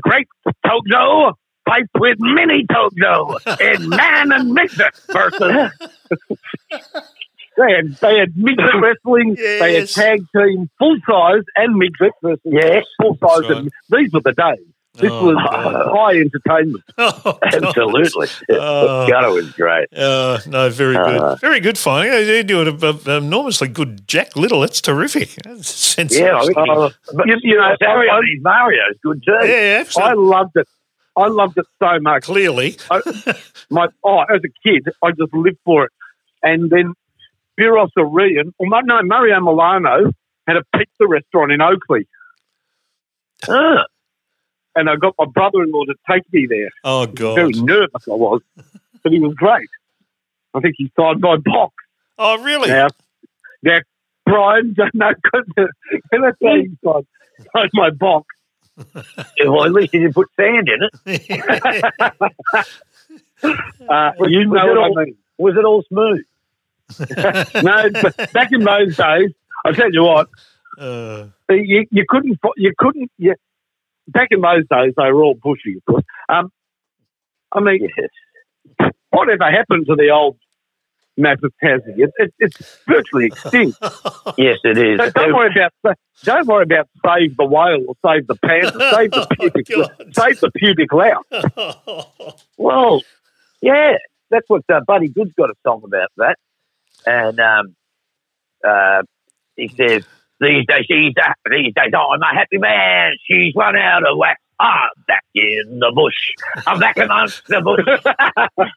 great 0.00 0.28
Togo, 0.64 1.34
fight 1.66 1.84
with 1.98 2.16
mini 2.20 2.64
Togo 2.72 3.36
and 3.60 3.88
man 3.90 4.32
and 4.32 4.52
midget 4.54 4.94
versus. 5.12 5.40
they 7.58 7.72
had 7.74 7.96
they 8.00 8.18
had 8.18 8.36
midget 8.36 8.74
wrestling, 8.80 9.34
they 9.34 9.80
had 9.80 9.88
tag 9.88 10.20
team 10.34 10.70
full 10.78 10.96
size 11.08 11.42
and 11.56 11.76
midget 11.76 12.12
versus 12.22 12.40
Yes. 12.44 12.84
full 13.00 13.16
size. 13.18 13.42
right. 13.48 13.50
And 13.58 13.70
these 13.90 14.12
were 14.12 14.20
the 14.20 14.32
days. 14.32 14.66
This 14.98 15.10
Oh, 15.12 15.26
was 15.26 15.36
God. 15.52 15.94
high 15.94 16.16
entertainment. 16.20 16.82
Oh. 16.96 17.38
Absolutely. 17.42 18.28
Oh. 18.50 19.06
Gutter 19.06 19.30
was 19.30 19.50
great. 19.52 19.92
Uh, 19.94 20.38
no, 20.46 20.70
very 20.70 20.94
good. 20.94 21.20
Uh, 21.20 21.34
very 21.36 21.60
good 21.60 21.76
finding. 21.76 22.12
They're 22.12 22.42
doing 22.42 22.68
a, 22.82 22.86
a, 23.10 23.16
enormously 23.18 23.68
good 23.68 24.08
Jack 24.08 24.36
Little. 24.36 24.60
That's 24.60 24.80
terrific. 24.80 25.34
That's 25.44 25.98
Yeah, 25.98 26.04
I 26.04 26.08
sensational. 26.46 26.82
Uh, 26.84 26.90
but, 27.12 27.26
you, 27.26 27.36
you 27.42 27.56
know, 27.58 27.76
Mario, 27.82 28.20
Mario's 28.40 28.96
good 29.02 29.22
too. 29.22 29.36
yeah, 29.46 29.80
absolutely. 29.80 30.10
I 30.12 30.14
loved 30.14 30.56
it. 30.56 30.66
I 31.16 31.28
loved 31.28 31.56
it 31.58 31.66
so 31.78 31.98
much. 32.00 32.24
Clearly. 32.24 32.76
I, 32.90 33.00
my 33.70 33.88
oh, 34.04 34.20
as 34.20 34.40
a 34.44 34.68
kid, 34.68 34.88
I 35.02 35.10
just 35.12 35.32
lived 35.32 35.58
for 35.64 35.84
it. 35.84 35.92
And 36.42 36.70
then 36.70 36.92
Spiros 37.58 37.88
Arion, 37.98 38.52
or 38.58 38.66
no, 38.68 39.02
Mario 39.02 39.40
Milano 39.40 40.12
had 40.46 40.56
a 40.56 40.62
pizza 40.76 41.06
restaurant 41.06 41.52
in 41.52 41.60
Oakleigh, 41.60 42.04
Ah, 43.48 43.84
and 44.74 44.90
I 44.90 44.96
got 44.96 45.14
my 45.18 45.24
brother-in-law 45.26 45.84
to 45.86 45.94
take 46.10 46.30
me 46.32 46.46
there. 46.48 46.70
Oh, 46.84 47.06
god, 47.06 47.36
Very 47.36 47.52
nervous 47.52 48.06
I 48.08 48.14
was, 48.14 48.42
but 49.02 49.12
he 49.12 49.18
was 49.18 49.34
great. 49.34 49.68
I 50.54 50.60
think 50.60 50.74
he 50.76 50.92
signed 50.98 51.20
my 51.20 51.36
box. 51.36 51.74
Oh, 52.18 52.42
really? 52.42 52.68
Now, 52.68 52.88
now 53.62 53.80
Brian, 54.26 54.74
no, 54.94 55.12
because 55.22 55.46
can 56.12 56.24
I 56.24 56.30
say 56.42 56.62
he 56.62 56.76
signed, 56.84 57.06
signed 57.54 57.70
my 57.74 57.90
box? 57.90 58.26
well, 59.46 59.64
at 59.64 59.72
least 59.72 59.92
he 59.92 59.98
didn't 60.00 60.14
put 60.14 60.28
sand 60.36 60.68
in 60.68 60.88
it. 61.06 62.66
Uh, 63.42 64.12
you 64.28 64.48
was 64.48 64.56
know 64.56 64.70
it 64.72 64.78
what 64.78 64.78
all- 64.78 64.98
I 64.98 65.04
mean. 65.04 65.16
Was 65.38 65.56
it 65.56 65.64
all 65.64 65.82
smooth? 65.88 66.24
no, 67.62 67.90
but 68.02 68.32
back 68.32 68.50
in 68.52 68.64
those 68.64 68.96
days, 68.96 69.32
I 69.64 69.72
tell 69.72 69.92
you 69.92 70.02
what, 70.04 70.28
Uh, 70.78 71.26
you, 71.50 71.86
you 71.90 72.04
couldn't, 72.08 72.38
you 72.56 72.72
couldn't, 72.78 73.10
you, 73.18 73.34
back 74.08 74.28
in 74.30 74.40
those 74.40 74.64
days, 74.70 74.94
they 74.96 75.12
were 75.12 75.22
all 75.22 75.34
bushy, 75.34 75.76
of 75.76 75.84
course. 75.84 76.04
Um, 76.28 76.50
I 77.52 77.60
mean, 77.60 77.88
whatever 79.10 79.50
happened 79.50 79.86
to 79.86 79.94
the 79.96 80.10
old 80.10 80.38
Massive 81.16 81.50
Tassie? 81.62 81.98
It, 81.98 82.10
it, 82.18 82.34
it's 82.38 82.78
virtually 82.86 83.26
extinct. 83.26 83.78
Yes, 84.38 84.58
it 84.64 84.76
is. 84.76 84.98
So 84.98 85.10
don't 85.10 85.34
worry 85.34 85.50
about 85.54 85.96
don't 86.24 86.46
worry 86.46 86.64
about 86.64 86.88
save 87.04 87.36
the 87.36 87.44
whale 87.44 87.84
or 87.88 87.94
save 88.04 88.26
the 88.26 88.34
panther, 88.34 88.78
save 88.94 89.10
the 89.12 89.26
pubic, 89.38 89.66
Oh, 89.74 89.88
save 90.12 90.40
the 90.40 90.50
pubic 90.54 90.92
louse. 90.92 91.24
Well, 92.58 93.02
yeah, 93.62 93.94
that's 94.30 94.48
what 94.48 94.62
uh, 94.68 94.80
Buddy 94.86 95.08
Goode's 95.08 95.32
got 95.34 95.50
a 95.50 95.54
song 95.64 95.82
about 95.84 96.08
that, 96.16 96.36
and 97.06 97.38
um, 97.40 97.76
uh, 98.66 99.02
he 99.54 99.68
says 99.68 100.04
these 100.40 100.66
days, 100.66 100.86
these, 100.88 101.14
these 101.50 101.72
days, 101.74 101.92
I'm 101.94 102.22
a 102.22 102.34
happy 102.34 102.58
man. 102.58 103.12
She's 103.26 103.54
run 103.54 103.76
out 103.76 104.06
of 104.06 104.18
whack. 104.18 104.38
I'm 104.58 104.90
back 105.06 105.24
in 105.34 105.78
the 105.78 105.92
bush. 105.94 106.66
I'm 106.66 106.78
back 106.80 106.96
amongst 106.98 107.46
the 107.46 107.60
bush. 107.60 108.68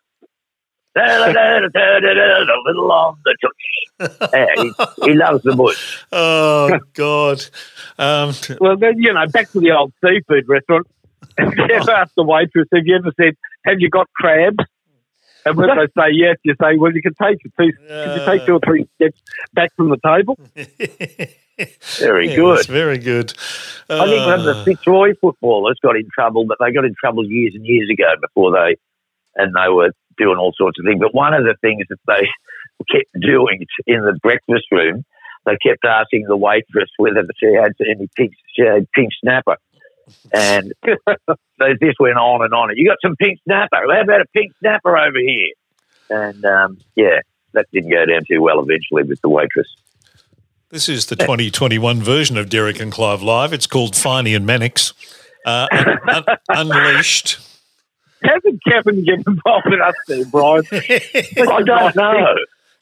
A 0.95 2.57
little 2.65 2.91
on 2.91 3.17
the 3.23 3.37
touch. 3.41 4.31
Yeah, 4.33 4.45
he, 4.57 4.71
he 5.11 5.13
loves 5.13 5.43
the 5.43 5.55
bush. 5.55 6.03
oh, 6.11 6.79
God. 6.93 7.45
Um, 7.97 8.33
Well, 8.59 8.77
then 8.77 8.97
you 8.97 9.13
know, 9.13 9.27
back 9.27 9.51
to 9.51 9.59
the 9.59 9.71
old 9.71 9.93
seafood 10.03 10.47
restaurant. 10.47 10.87
Have 11.37 11.53
you 11.55 11.67
ever 11.73 11.91
asked 11.91 12.15
the 12.15 12.23
waitress, 12.23 12.67
"Have 12.73 12.85
you 12.85 12.95
ever 12.95 13.11
said, 13.19 13.35
have 13.65 13.79
you 13.79 13.89
got 13.89 14.07
crabs?" 14.15 14.57
And 15.45 15.55
when 15.55 15.69
they 15.69 15.87
say 15.97 16.09
yes, 16.11 16.37
you 16.43 16.55
say, 16.61 16.77
"Well, 16.77 16.93
you 16.93 17.01
can 17.01 17.13
take 17.13 17.37
a 17.45 17.49
two, 17.61 17.71
can 17.87 18.19
you 18.19 18.25
take 18.25 18.45
two 18.45 18.55
or 18.55 18.59
three 18.59 18.87
steps 18.95 19.21
back 19.53 19.73
from 19.75 19.89
the 19.89 19.97
table?" 20.03 20.37
Very 21.99 22.27
yes, 22.27 22.35
good. 22.35 22.65
Very 22.67 22.97
good. 22.97 23.33
I 23.89 24.05
think 24.05 24.25
one 24.25 24.39
of 24.39 24.45
the 24.45 24.55
Uh, 24.55 24.63
Fitzroy 24.63 25.13
footballers 25.19 25.77
got 25.81 25.97
in 25.97 26.07
trouble, 26.13 26.45
but 26.45 26.57
they 26.59 26.71
got 26.71 26.85
in 26.85 26.95
trouble 26.99 27.25
years 27.25 27.53
and 27.55 27.65
years 27.65 27.89
ago 27.89 28.15
before 28.21 28.51
they, 28.51 28.77
and 29.35 29.53
they 29.53 29.69
were 29.69 29.91
doing 30.19 30.37
all 30.37 30.53
sorts 30.55 30.77
of 30.79 30.85
things. 30.85 30.99
But 30.99 31.15
one 31.15 31.33
of 31.33 31.43
the 31.43 31.55
things 31.61 31.85
that 31.89 31.99
they 32.07 32.27
kept 32.91 33.09
doing 33.19 33.65
in 33.87 34.01
the 34.01 34.17
breakfast 34.21 34.65
room, 34.71 35.03
they 35.45 35.57
kept 35.57 35.85
asking 35.85 36.25
the 36.27 36.37
waitress 36.37 36.89
whether 36.97 37.23
she 37.37 37.53
had 37.53 37.71
any 37.89 38.07
pink, 38.15 38.33
she 38.53 38.63
had 38.63 38.87
pink 38.91 39.09
snapper. 39.21 39.57
And 40.33 40.73
so 40.85 41.35
this 41.57 41.95
went 41.99 42.17
on 42.17 42.43
and 42.43 42.53
on. 42.53 42.75
You 42.75 42.87
got 42.87 42.97
some 43.01 43.15
pink 43.15 43.39
snapper? 43.45 43.77
How 43.91 44.01
about 44.01 44.21
a 44.21 44.25
pink 44.33 44.51
snapper 44.59 44.97
over 44.97 45.19
here? 45.19 45.53
And 46.09 46.43
um, 46.45 46.77
yeah, 46.95 47.19
that 47.53 47.67
didn't 47.71 47.91
go 47.91 48.05
down 48.05 48.21
too 48.29 48.41
well 48.41 48.59
eventually 48.59 49.03
with 49.03 49.21
the 49.21 49.29
waitress. 49.29 49.67
This 50.69 50.87
is 50.87 51.07
the 51.07 51.15
2021 51.15 52.01
version 52.01 52.37
of 52.37 52.49
Derek 52.49 52.79
and 52.79 52.91
Clive 52.91 53.23
Live. 53.23 53.53
It's 53.53 53.65
called 53.65 53.93
Finey 53.93 54.35
and 54.35 54.45
Mannix. 54.45 54.93
Uh, 55.45 55.67
un- 55.71 55.99
un- 56.07 56.37
unleashed. 56.49 57.39
Hasn't 58.23 58.61
Kevin 58.67 59.03
get 59.05 59.25
involved 59.25 59.67
with 59.69 59.79
us 59.81 59.95
there, 60.07 60.25
Brian? 60.25 60.63
I 60.71 61.61
don't 61.65 61.95
know. 61.95 62.35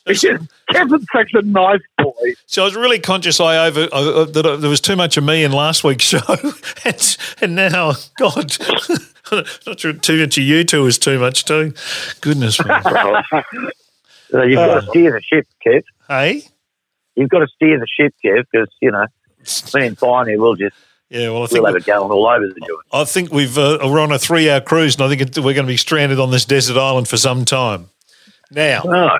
Just, 0.07 0.25
Kevin's 0.71 1.05
such 1.13 1.31
a 1.33 1.41
nice 1.41 1.81
boy. 1.97 2.33
So 2.45 2.61
I 2.61 2.65
was 2.65 2.75
really 2.75 2.99
conscious 2.99 3.39
I 3.39 3.67
over 3.67 3.88
uh, 3.91 4.23
that 4.23 4.45
uh, 4.45 4.55
there 4.55 4.69
was 4.69 4.79
too 4.79 4.95
much 4.95 5.17
of 5.17 5.23
me 5.23 5.43
in 5.43 5.51
last 5.51 5.83
week's 5.83 6.03
show, 6.05 6.21
and, 6.85 7.17
and 7.41 7.55
now, 7.55 7.93
God, 8.17 8.55
not 9.31 9.79
sure 9.79 9.93
too 9.93 10.21
much 10.21 10.38
of 10.38 10.43
you 10.43 10.63
two 10.63 10.85
is 10.85 10.97
too 10.97 11.19
much 11.19 11.43
too. 11.45 11.73
Goodness 12.21 12.57
me. 12.63 12.73
So 14.29 14.43
you've 14.43 14.55
got 14.55 14.81
to 14.81 14.88
steer 14.88 15.11
the 15.11 15.21
ship, 15.21 15.47
Kev. 15.65 15.83
hey, 16.07 16.43
You've 17.15 17.29
got 17.29 17.39
to 17.39 17.47
steer 17.47 17.79
the 17.79 17.88
ship, 17.88 18.13
Kev, 18.23 18.45
because 18.51 18.69
you 18.81 18.91
know 18.91 19.05
me 19.73 19.88
and 19.88 19.97
Finey 19.97 20.38
will 20.38 20.55
just 20.55 20.75
yeah. 21.10 21.30
Well, 21.30 21.43
I 21.43 21.47
think 21.47 21.64
we'll 21.64 21.74
have 21.74 21.76
it 21.82 21.86
going 21.86 22.12
all 22.12 22.28
over 22.28 22.47
the 22.47 22.60
joint. 22.60 22.82
I 22.91 23.03
think 23.05 23.32
we've 23.32 23.58
uh, 23.58 23.80
we're 23.84 23.99
on 23.99 24.12
a 24.12 24.20
three-hour 24.20 24.62
cruise, 24.62 24.95
and 24.95 25.03
I 25.03 25.10
think 25.10 25.22
it, 25.22 25.38
we're 25.38 25.53
going 25.53 25.66
to 25.66 25.72
be 25.74 25.78
stranded 25.78 26.20
on 26.20 26.32
this 26.32 26.45
desert 26.45 26.78
island 26.78 27.08
for 27.08 27.18
some 27.18 27.45
time. 27.45 27.89
Now, 28.51 28.82
Right. 28.84 29.20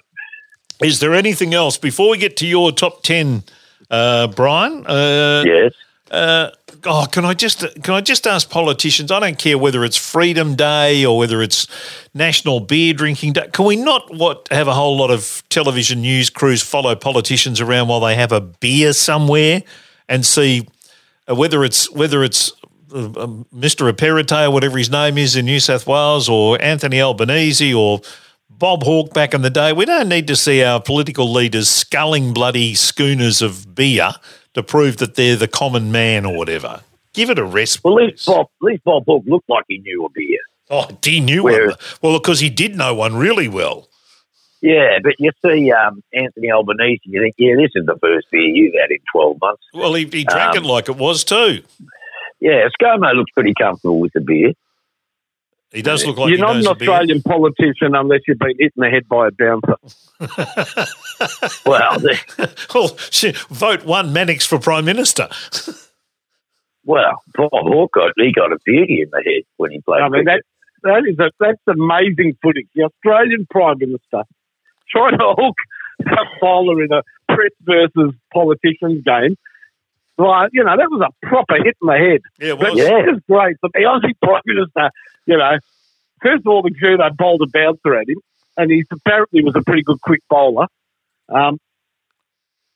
is 0.82 1.00
there 1.00 1.14
anything 1.14 1.54
else 1.54 1.78
before 1.78 2.10
we 2.10 2.18
get 2.18 2.38
to 2.38 2.48
your 2.48 2.72
top 2.72 3.04
ten, 3.04 3.44
uh, 3.92 4.28
Brian? 4.28 4.86
Uh, 4.88 5.44
Yes. 5.46 5.74
Uh, 6.10 6.50
oh, 6.86 7.06
can 7.12 7.26
I 7.26 7.34
just 7.34 7.66
can 7.84 7.94
I 7.94 8.00
just 8.00 8.26
ask 8.26 8.50
politicians? 8.50 9.12
I 9.12 9.20
don't 9.20 9.38
care 9.38 9.58
whether 9.58 9.84
it's 9.84 9.98
Freedom 9.98 10.56
Day 10.56 11.06
or 11.06 11.18
whether 11.18 11.42
it's 11.42 11.68
National 12.14 12.62
Beer 12.62 12.94
Drinking 12.94 13.34
Day. 13.34 13.50
Can 13.52 13.66
we 13.66 13.76
not 13.76 14.16
what 14.16 14.48
have 14.50 14.70
a 14.70 14.74
whole 14.74 14.96
lot 14.98 15.12
of 15.12 15.44
television 15.50 16.00
news 16.02 16.30
crews 16.30 16.62
follow 16.64 16.96
politicians 16.96 17.60
around 17.60 17.90
while 17.90 18.00
they 18.00 18.16
have 18.16 18.32
a 18.32 18.40
beer 18.40 18.94
somewhere 18.94 19.64
and 20.08 20.26
see 20.26 20.66
whether 21.36 21.64
it's 21.64 21.90
whether 21.92 22.24
it's 22.24 22.52
uh, 22.94 23.06
um, 23.18 23.46
Mr. 23.54 23.92
Aperite 23.92 24.48
or 24.48 24.52
whatever 24.52 24.78
his 24.78 24.90
name 24.90 25.18
is 25.18 25.36
in 25.36 25.46
New 25.46 25.60
South 25.60 25.88
Wales 25.88 26.30
or 26.30 26.62
Anthony 26.62 27.02
Albanese 27.02 27.74
or 27.74 28.02
Bob 28.50 28.84
Hawke 28.84 29.14
back 29.14 29.34
in 29.34 29.42
the 29.42 29.50
day. 29.50 29.74
We 29.74 29.86
don't 29.86 30.10
need 30.10 30.28
to 30.28 30.36
see 30.36 30.64
our 30.64 30.82
political 30.82 31.32
leaders 31.32 31.70
sculling 31.70 32.34
bloody 32.34 32.74
schooners 32.76 33.42
of 33.42 33.76
beer 33.76 34.12
to 34.54 34.64
prove 34.64 34.98
that 34.98 35.16
they're 35.16 35.36
the 35.36 35.48
common 35.48 35.92
man 35.92 36.26
or 36.26 36.36
whatever. 36.36 36.82
Give 37.14 37.30
it 37.30 37.40
a 37.40 37.44
rest. 37.46 37.84
Well, 37.84 38.00
at 38.00 38.06
least. 38.12 38.26
Bob, 38.26 38.48
at 38.62 38.66
least 38.66 38.84
Bob 38.84 39.04
Hawke 39.06 39.24
looked 39.28 39.50
like 39.50 39.66
he 39.68 39.80
knew 39.80 40.06
a 40.06 40.10
beer. 40.10 40.40
Oh, 40.70 40.88
he 41.04 41.20
knew 41.20 41.44
Where- 41.44 41.68
one. 41.68 41.76
Well, 42.02 42.20
because 42.20 42.40
he 42.40 42.50
did 42.50 42.76
know 42.76 42.94
one 42.96 43.16
really 43.16 43.48
well. 43.48 43.87
Yeah, 44.62 44.98
but 45.04 45.14
you 45.20 45.32
see 45.46 45.72
um, 45.72 46.04
Anthony 46.14 46.52
Albanese, 46.52 47.02
you 47.04 47.22
think, 47.22 47.36
yeah, 47.38 47.54
this 47.56 47.72
is 47.76 47.86
the 47.86 47.98
first 48.02 48.28
beer 48.32 48.42
you've 48.42 48.74
had 48.80 48.90
in 48.92 48.98
12 49.14 49.38
months. 49.40 49.64
Well, 49.74 49.94
he, 49.94 50.06
he 50.06 50.24
drank 50.24 50.58
Um, 50.58 50.64
it 50.64 50.68
like 50.68 50.90
it 50.90 50.96
was 50.98 51.24
too. 51.24 51.62
Yeah, 52.40 52.68
ScoMo 52.82 53.14
looks 53.16 53.32
pretty 53.32 53.54
comfortable 53.60 54.00
with 54.00 54.14
the 54.14 54.22
beer. 54.22 54.54
He 55.72 55.82
does 55.82 56.06
look 56.06 56.18
like 56.18 56.30
You're 56.30 56.38
he 56.38 56.42
not 56.42 56.56
an 56.56 56.62
knows 56.64 56.68
a 56.72 56.76
beer. 56.76 56.90
Australian 56.90 57.22
politician 57.22 57.94
unless 57.94 58.22
you've 58.28 58.40
been 58.40 58.56
hit 58.58 58.72
in 58.76 58.82
the 58.82 58.90
head 58.90 59.08
by 59.08 59.28
a 59.28 59.32
bouncer. 59.32 59.76
Well, 61.66 62.00
the- 62.00 62.56
well, 62.74 62.98
shit, 63.12 63.38
vote 63.50 63.84
one 63.86 64.14
Mannix 64.14 64.46
for 64.46 64.60
Prime 64.60 64.86
Minister. 64.86 65.28
well, 66.86 67.22
Bob 67.36 67.50
Hawke 67.52 67.96
he 68.18 68.32
got 68.32 68.52
a 68.54 68.58
beauty 68.66 69.02
in 69.02 69.10
the 69.12 69.22
head 69.26 69.44
when 69.58 69.72
he 69.72 69.82
played. 69.82 70.02
I 70.02 70.10
mean, 70.10 70.26
that, 70.26 70.44
that 70.84 71.04
is 71.10 71.18
a, 71.20 71.32
that's 71.40 71.62
amazing 71.68 72.38
footage. 72.42 72.68
The 72.76 72.84
Australian 72.84 73.46
Prime 73.50 73.78
Minister 73.80 74.24
trying 74.90 75.18
to 75.18 75.34
hook 75.38 75.56
a 76.06 76.26
bowler 76.42 76.84
in 76.84 76.92
a 76.92 77.02
press 77.34 77.52
versus 77.62 78.14
politicians 78.34 79.04
game. 79.04 79.36
Well, 80.18 80.48
you 80.52 80.64
know, 80.64 80.76
that 80.76 80.90
was 80.90 81.02
a 81.08 81.28
proper 81.28 81.56
hit 81.58 81.78
in 81.82 81.88
the 81.88 81.94
head. 81.98 82.22
Yeah, 82.40 82.54
it 82.54 82.60
But 82.60 82.74
was. 82.74 82.80
Yeah. 82.80 83.00
it 83.00 83.12
was 83.14 83.22
great. 83.30 83.58
But 83.62 83.72
the 83.74 83.80
Aussie 83.82 84.14
Prime 84.24 84.42
Minister, 84.46 84.90
you 85.28 85.38
know, 85.38 85.58
first 86.22 86.42
of 86.42 86.48
all, 86.48 86.62
the 86.64 86.72
judo 86.72 87.10
bowled 87.16 87.42
a 87.44 87.48
bouncer 87.48 87.96
at 87.96 88.10
him, 88.10 88.18
and 88.58 88.72
he 88.72 88.84
apparently 88.90 89.44
was 89.44 89.56
a 89.56 89.62
pretty 89.62 89.84
good 89.84 90.02
quick 90.02 90.22
bowler. 90.30 90.66
Um, 91.30 91.60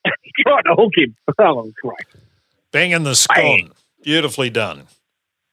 tried 0.43 0.61
to 0.63 0.75
hook 0.75 0.91
him. 0.95 1.15
That 1.37 1.55
was 1.55 1.71
great. 1.81 2.23
Banging 2.71 3.03
the 3.03 3.15
scone. 3.15 3.71
Beautifully 4.03 4.49
done. 4.49 4.83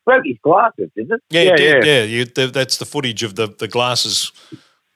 broke 0.05 0.25
his 0.25 0.37
glasses, 0.43 0.91
didn't 0.97 1.13
it? 1.13 1.23
Yeah, 1.31 1.43
Yeah, 1.43 1.55
yeah, 1.59 1.65
yeah. 1.77 1.85
yeah. 1.85 2.03
You, 2.05 2.25
th- 2.27 2.53
that's 2.53 2.79
the 2.79 2.85
footage 2.87 3.23
of 3.23 3.35
the, 3.37 3.47
the 3.59 3.69
glasses 3.69 4.33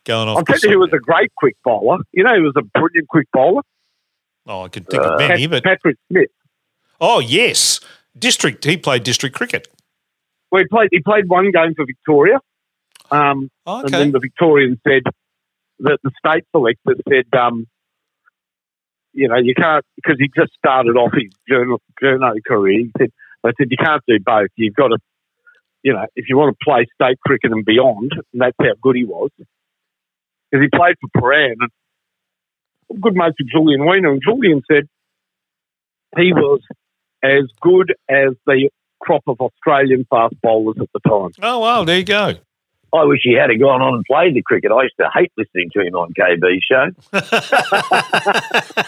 going 0.04 0.28
off. 0.28 0.38
I'll 0.38 0.44
tell 0.44 0.58
you 0.62 0.70
who 0.70 0.78
was 0.80 0.90
a 0.92 0.98
great 0.98 1.32
quick 1.36 1.56
bowler. 1.64 1.98
You 2.12 2.24
know, 2.24 2.34
he 2.34 2.40
was 2.42 2.54
a 2.56 2.62
brilliant 2.62 3.08
quick 3.08 3.28
bowler. 3.32 3.62
Oh, 4.46 4.62
I 4.62 4.68
can 4.68 4.84
think 4.84 5.02
Uh, 5.02 5.10
of 5.12 5.18
many, 5.18 5.46
but 5.46 5.62
Patrick 5.62 5.96
Smith. 6.10 6.30
oh 7.00 7.20
yes, 7.20 7.80
district. 8.18 8.64
He 8.64 8.76
played 8.76 9.02
district 9.04 9.36
cricket. 9.36 9.68
Well, 10.50 10.62
he 10.62 10.68
played. 10.68 10.88
He 10.92 11.00
played 11.00 11.28
one 11.28 11.50
game 11.50 11.74
for 11.74 11.86
Victoria, 11.86 12.40
um, 13.10 13.50
and 13.66 13.84
Okay. 13.86 13.98
then 13.98 14.12
the 14.12 14.18
Victorian 14.18 14.80
said 14.86 15.02
that 15.80 15.98
the 16.02 16.10
state 16.18 16.44
selector 16.52 16.94
said, 17.08 17.26
um, 17.38 17.66
you 19.12 19.28
know, 19.28 19.36
you 19.36 19.54
can't 19.54 19.84
because 19.96 20.16
he 20.18 20.28
just 20.36 20.52
started 20.58 20.96
off 20.96 21.12
his 21.14 21.32
journal 21.48 21.80
journo 22.02 22.34
career. 22.46 22.80
He 22.80 22.90
said, 22.98 23.10
they 23.44 23.50
said 23.58 23.68
you 23.70 23.76
can't 23.76 24.02
do 24.06 24.18
both. 24.20 24.48
You've 24.56 24.74
got 24.74 24.88
to, 24.88 24.98
you 25.82 25.92
know, 25.92 26.06
if 26.16 26.28
you 26.28 26.36
want 26.36 26.56
to 26.58 26.64
play 26.64 26.86
state 26.94 27.18
cricket 27.24 27.52
and 27.52 27.64
beyond, 27.64 28.12
and 28.32 28.42
that's 28.42 28.56
how 28.60 28.74
good 28.82 28.96
he 28.96 29.04
was. 29.04 29.30
Because 30.52 30.68
he 30.70 30.76
played 30.76 30.96
for 31.00 31.08
Prahran 31.20 31.52
and 31.58 31.70
I'm 32.90 33.00
good 33.00 33.14
mates 33.14 33.36
with 33.40 33.48
Julien 33.50 33.86
Wiener, 33.86 34.12
and 34.12 34.20
Julien 34.22 34.62
said 34.70 34.86
he 36.16 36.32
was 36.34 36.60
as 37.22 37.44
good 37.62 37.94
as 38.10 38.34
the 38.46 38.68
crop 39.00 39.22
of 39.26 39.40
Australian 39.40 40.06
fast 40.10 40.34
bowlers 40.42 40.76
at 40.78 40.88
the 40.92 41.00
time. 41.08 41.30
Oh 41.42 41.58
wow, 41.60 41.84
there 41.84 41.98
you 41.98 42.04
go. 42.04 42.34
I 42.94 43.04
wish 43.04 43.20
he 43.22 43.32
had 43.32 43.48
have 43.48 43.58
gone 43.58 43.80
on 43.80 43.94
and 43.94 44.04
played 44.04 44.34
the 44.34 44.42
cricket. 44.42 44.70
I 44.70 44.82
used 44.82 44.96
to 45.00 45.08
hate 45.14 45.32
listening 45.38 45.70
to 45.72 45.80
him 45.80 45.94
on 45.94 46.12
KB 46.12 46.58
show. 46.60 46.90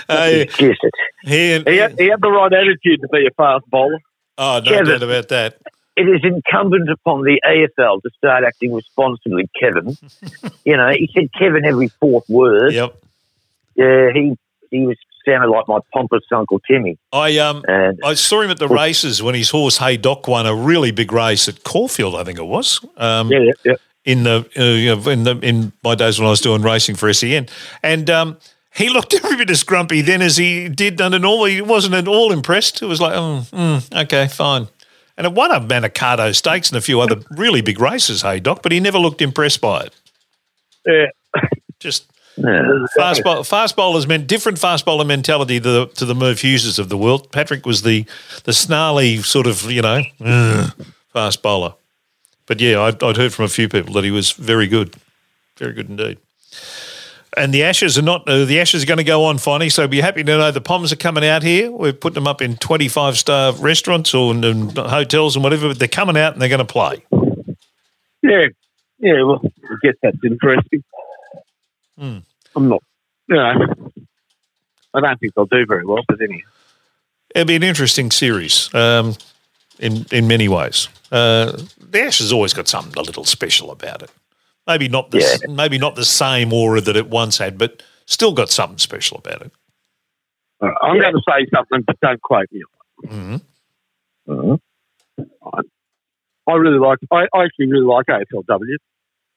Hey, 0.08 0.46
Kiss 0.46 0.76
it. 0.82 0.94
he 1.22 1.30
He 1.70 1.76
had, 1.76 1.98
he 1.98 2.08
had 2.08 2.20
the 2.20 2.30
right 2.30 2.52
attitude 2.52 3.00
to 3.00 3.08
be 3.12 3.26
a 3.26 3.30
fast 3.36 3.64
bowler. 3.70 3.98
oh, 4.38 4.60
no 4.64 4.70
Kevin. 4.70 4.86
doubt 4.86 5.02
about 5.02 5.28
that. 5.28 5.56
It 5.96 6.08
is 6.08 6.20
incumbent 6.22 6.88
upon 6.88 7.22
the 7.22 7.40
AFL 7.46 8.02
to 8.02 8.10
start 8.16 8.44
acting 8.44 8.72
responsibly, 8.72 9.48
Kevin. 9.58 9.96
you 10.64 10.76
know, 10.76 10.90
he 10.90 11.10
said 11.14 11.28
Kevin 11.38 11.64
every 11.64 11.88
fourth 11.88 12.28
word. 12.28 12.72
Yep. 12.72 12.96
Yeah, 13.74 14.10
he 14.14 14.36
he 14.70 14.86
was 14.86 14.96
sounded 15.26 15.48
like 15.50 15.68
my 15.68 15.78
pompous 15.92 16.24
uncle 16.32 16.60
Timmy. 16.60 16.98
I 17.12 17.36
um 17.38 17.64
And 17.68 17.98
I 18.04 18.14
saw 18.14 18.40
him 18.40 18.50
at 18.50 18.58
the 18.58 18.68
races 18.68 19.22
when 19.22 19.34
his 19.34 19.50
horse 19.50 19.78
Hey 19.78 19.96
Doc 19.96 20.26
won 20.28 20.46
a 20.46 20.54
really 20.54 20.90
big 20.92 21.12
race 21.12 21.48
at 21.48 21.64
Caulfield, 21.64 22.14
I 22.14 22.24
think 22.24 22.38
it 22.38 22.46
was. 22.46 22.80
Um, 22.96 23.30
Yeah, 23.30 23.40
yeah, 23.40 23.52
yeah. 23.64 23.74
in 24.04 24.22
the 24.22 24.48
uh, 24.56 25.10
in 25.10 25.24
the 25.24 25.38
in 25.42 25.72
my 25.82 25.94
days 25.94 26.18
when 26.18 26.26
I 26.26 26.30
was 26.30 26.40
doing 26.40 26.62
racing 26.62 26.96
for 26.96 27.12
SEN, 27.12 27.48
and 27.82 28.08
um, 28.08 28.38
he 28.74 28.88
looked 28.96 29.12
every 29.14 29.36
bit 29.36 29.50
as 29.50 29.62
grumpy 29.62 30.00
then 30.00 30.22
as 30.22 30.36
he 30.36 30.68
did 30.68 31.00
under 31.00 31.18
normal. 31.18 31.46
He 31.46 31.60
wasn't 31.60 31.94
at 31.94 32.08
all 32.08 32.32
impressed. 32.32 32.82
It 32.82 32.86
was 32.86 33.00
like, 33.00 33.14
oh, 33.14 33.44
mm, 33.52 34.02
okay, 34.04 34.28
fine. 34.28 34.68
And 35.20 35.26
it 35.26 35.34
won 35.34 35.50
a 35.50 35.60
Manikato 35.60 36.34
Stakes 36.34 36.70
and 36.70 36.78
a 36.78 36.80
few 36.80 36.98
other 37.02 37.16
really 37.32 37.60
big 37.60 37.78
races, 37.78 38.22
hey 38.22 38.40
Doc, 38.40 38.62
but 38.62 38.72
he 38.72 38.80
never 38.80 38.96
looked 38.96 39.20
impressed 39.20 39.60
by 39.60 39.82
it. 39.82 39.94
Yeah. 40.86 41.42
Just 41.78 42.10
yeah, 42.38 42.86
fast, 42.96 43.22
bowl, 43.22 43.44
fast 43.44 43.76
bowlers 43.76 44.06
meant 44.06 44.26
different 44.26 44.58
fast 44.58 44.86
bowler 44.86 45.04
mentality 45.04 45.60
to 45.60 45.68
the, 45.68 45.86
to 45.88 46.06
the 46.06 46.14
Merv 46.14 46.38
Hugheses 46.38 46.78
of 46.78 46.88
the 46.88 46.96
world. 46.96 47.30
Patrick 47.32 47.66
was 47.66 47.82
the 47.82 48.06
the 48.44 48.54
snarly 48.54 49.18
sort 49.18 49.46
of 49.46 49.70
you 49.70 49.82
know 49.82 50.04
fast 51.12 51.42
bowler, 51.42 51.74
but 52.46 52.58
yeah, 52.58 52.80
I'd, 52.80 53.02
I'd 53.02 53.18
heard 53.18 53.34
from 53.34 53.44
a 53.44 53.48
few 53.48 53.68
people 53.68 53.92
that 53.92 54.04
he 54.04 54.10
was 54.10 54.32
very 54.32 54.68
good, 54.68 54.96
very 55.58 55.74
good 55.74 55.90
indeed. 55.90 56.16
And 57.36 57.54
the 57.54 57.62
Ashes 57.62 57.96
are 57.96 58.02
not 58.02 58.28
uh, 58.28 58.44
the 58.44 58.58
Ashes 58.58 58.82
are 58.82 58.86
going 58.86 58.98
to 58.98 59.04
go 59.04 59.24
on 59.24 59.38
finally. 59.38 59.70
So 59.70 59.86
be 59.86 60.00
happy 60.00 60.24
to 60.24 60.36
know 60.36 60.50
the 60.50 60.60
Poms 60.60 60.92
are 60.92 60.96
coming 60.96 61.24
out 61.24 61.44
here. 61.44 61.70
We're 61.70 61.92
putting 61.92 62.14
them 62.14 62.26
up 62.26 62.42
in 62.42 62.56
twenty 62.56 62.88
five 62.88 63.16
star 63.16 63.52
restaurants 63.52 64.12
or 64.14 64.34
in, 64.34 64.42
in 64.42 64.70
hotels 64.70 65.36
and 65.36 65.44
whatever. 65.44 65.68
But 65.68 65.78
they're 65.78 65.86
coming 65.86 66.16
out 66.16 66.32
and 66.32 66.42
they're 66.42 66.48
going 66.48 66.58
to 66.58 66.64
play. 66.64 67.04
Yeah, 68.22 68.48
yeah. 68.98 69.22
Well, 69.22 69.40
I 69.44 69.74
guess 69.82 69.94
that's 70.02 70.18
interesting. 70.24 70.82
Hmm. 71.96 72.18
I'm 72.56 72.68
not, 72.68 72.82
you 73.28 73.36
know, 73.36 73.76
I 74.92 75.00
don't 75.00 75.20
think 75.20 75.34
they'll 75.34 75.46
do 75.46 75.64
very 75.66 75.84
well, 75.84 76.02
but 76.08 76.20
anyway. 76.20 76.42
It'll 77.32 77.46
be 77.46 77.54
an 77.54 77.62
interesting 77.62 78.10
series 78.10 78.74
um, 78.74 79.14
in 79.78 80.04
in 80.10 80.26
many 80.26 80.48
ways. 80.48 80.88
Uh, 81.12 81.52
the 81.78 82.02
Ashes 82.02 82.32
always 82.32 82.52
got 82.52 82.66
something 82.66 82.98
a 82.98 83.02
little 83.02 83.24
special 83.24 83.70
about 83.70 84.02
it. 84.02 84.10
Maybe 84.70 84.88
not 84.88 85.10
the 85.10 85.18
s- 85.18 85.40
maybe 85.48 85.78
not 85.78 85.96
the 85.96 86.04
same 86.04 86.52
aura 86.52 86.80
that 86.80 86.94
it 86.96 87.08
once 87.08 87.38
had, 87.38 87.58
but 87.58 87.82
still 88.06 88.32
got 88.32 88.50
something 88.50 88.78
special 88.78 89.18
about 89.18 89.42
it. 89.42 89.50
Right, 90.60 90.72
I'm 90.80 91.00
going 91.00 91.12
to 91.12 91.22
say 91.28 91.44
something, 91.52 91.82
but 91.82 91.98
don't 92.00 92.22
quote 92.22 92.46
me. 92.52 92.62
hmm 93.08 93.36
Mhm. 94.28 94.60
I 96.46 96.52
really 96.52 96.78
like. 96.78 96.98
I, 97.10 97.26
I 97.34 97.44
actually 97.44 97.66
really 97.66 97.84
like 97.84 98.06
AFLW. 98.06 98.76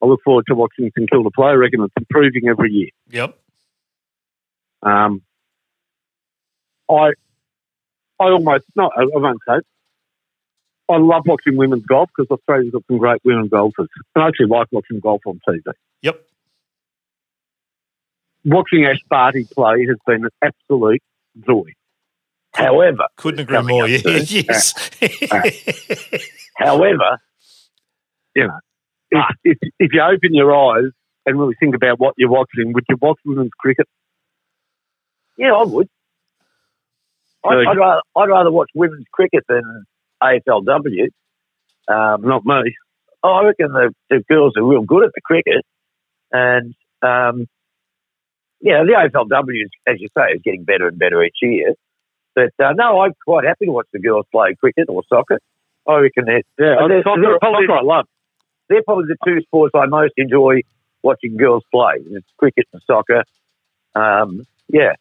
I 0.02 0.06
look 0.06 0.22
forward 0.24 0.46
to 0.50 0.56
watching 0.56 0.92
St 0.96 1.10
Kilda 1.10 1.32
play. 1.32 1.48
I 1.48 1.54
reckon 1.54 1.82
it's 1.82 1.94
improving 1.98 2.48
every 2.48 2.72
year. 2.72 2.90
Yep. 3.10 3.36
Um, 4.84 5.22
I, 6.92 7.14
I 8.20 8.26
almost 8.26 8.66
not. 8.76 8.92
I, 8.96 9.02
I 9.02 9.06
won't 9.14 9.40
say. 9.48 9.56
It. 10.90 10.94
I 10.94 10.98
love 10.98 11.24
watching 11.26 11.56
women's 11.58 11.86
golf 11.86 12.10
because 12.16 12.30
Australia's 12.32 12.72
got 12.74 12.84
some 12.88 12.98
great 12.98 13.22
women 13.24 13.48
golfers. 13.48 13.88
And 14.16 14.24
I 14.24 14.28
actually 14.28 14.48
like 14.48 14.68
watching 14.72 15.00
golf 15.00 15.22
on 15.26 15.40
TV. 15.48 15.62
Yep. 16.02 16.22
Watching 18.46 18.86
Ash 18.86 19.00
Barty 19.10 19.46
play 19.46 19.86
has 19.88 19.98
been 20.06 20.26
an 20.26 20.30
absolute 20.42 21.02
joy. 21.48 21.72
However, 22.54 23.08
Couldn't 23.18 23.40
agree 23.42 23.56
Coming 23.56 23.76
more. 23.76 23.84
up 23.86 23.90
Yeah, 24.06 24.20
soon. 24.20 24.46
yes. 24.48 24.90
Uh, 25.32 25.36
uh, 25.38 26.18
however, 26.58 27.20
you 28.36 28.48
know, 28.48 28.60
If, 29.12 29.26
if, 29.44 29.58
if 29.80 29.94
you 29.94 30.02
open 30.02 30.34
your 30.34 30.54
eyes 30.56 30.92
and 31.26 31.40
really 31.40 31.56
think 31.60 31.74
about 31.76 32.00
what 32.00 32.14
you're 32.18 32.30
watching, 32.30 32.74
would 32.74 32.84
you 32.90 32.98
watch 33.02 33.18
women's 33.26 33.52
cricket? 33.58 33.88
yeah, 35.38 35.54
I 35.54 35.64
would. 35.64 35.88
I'd, 37.46 37.66
I'd, 37.68 37.78
rather, 37.78 38.02
I'd 38.16 38.30
rather 38.30 38.52
watch 38.52 38.70
women's 38.76 39.06
cricket 39.12 39.44
than 39.50 39.86
AFLW. 40.24 41.08
Um, 41.88 42.22
Not 42.22 42.46
me. 42.46 42.76
I 43.24 43.44
reckon 43.46 43.72
the, 43.74 43.94
the 44.10 44.24
girls 44.30 44.54
are 44.58 44.64
real 44.64 44.82
good 44.84 45.04
at 45.06 45.12
the 45.16 45.22
cricket, 45.22 45.66
and 46.32 46.74
um, 47.02 47.48
yeah, 48.62 48.84
the 48.84 48.94
AFLW, 48.94 49.64
as 49.88 50.00
you 50.00 50.08
say, 50.18 50.34
is 50.36 50.42
getting 50.44 50.64
better 50.64 50.88
and 50.88 50.98
better 51.00 51.24
each 51.24 51.38
year. 51.42 51.74
But 52.36 52.52
uh, 52.64 52.74
no, 52.74 53.02
I'm 53.02 53.14
quite 53.26 53.46
happy 53.46 53.66
to 53.66 53.72
watch 53.72 53.88
the 53.94 54.00
girls 54.00 54.26
play 54.32 54.56
cricket 54.60 54.86
or 54.90 55.04
soccer. 55.08 55.40
I 55.88 55.96
reckon 56.00 56.26
they're, 56.26 56.42
Yeah, 56.58 56.88
they're- 56.88 57.04
soccer, 57.04 57.22
they're 57.22 57.40
probably- 57.40 57.68
soccer 57.68 57.80
I 57.80 57.82
love. 57.84 58.06
they're 58.70 58.84
probably 58.84 59.06
the 59.08 59.18
two 59.26 59.42
sports 59.42 59.74
I 59.76 59.86
most 59.86 60.14
enjoy 60.18 60.62
watching 61.04 61.38
girls 61.38 61.64
play: 61.72 61.96
It's 62.12 62.28
cricket 62.38 62.68
and 62.74 62.82
soccer. 62.88 63.24
Um, 63.96 64.44
yeah, 64.70 64.94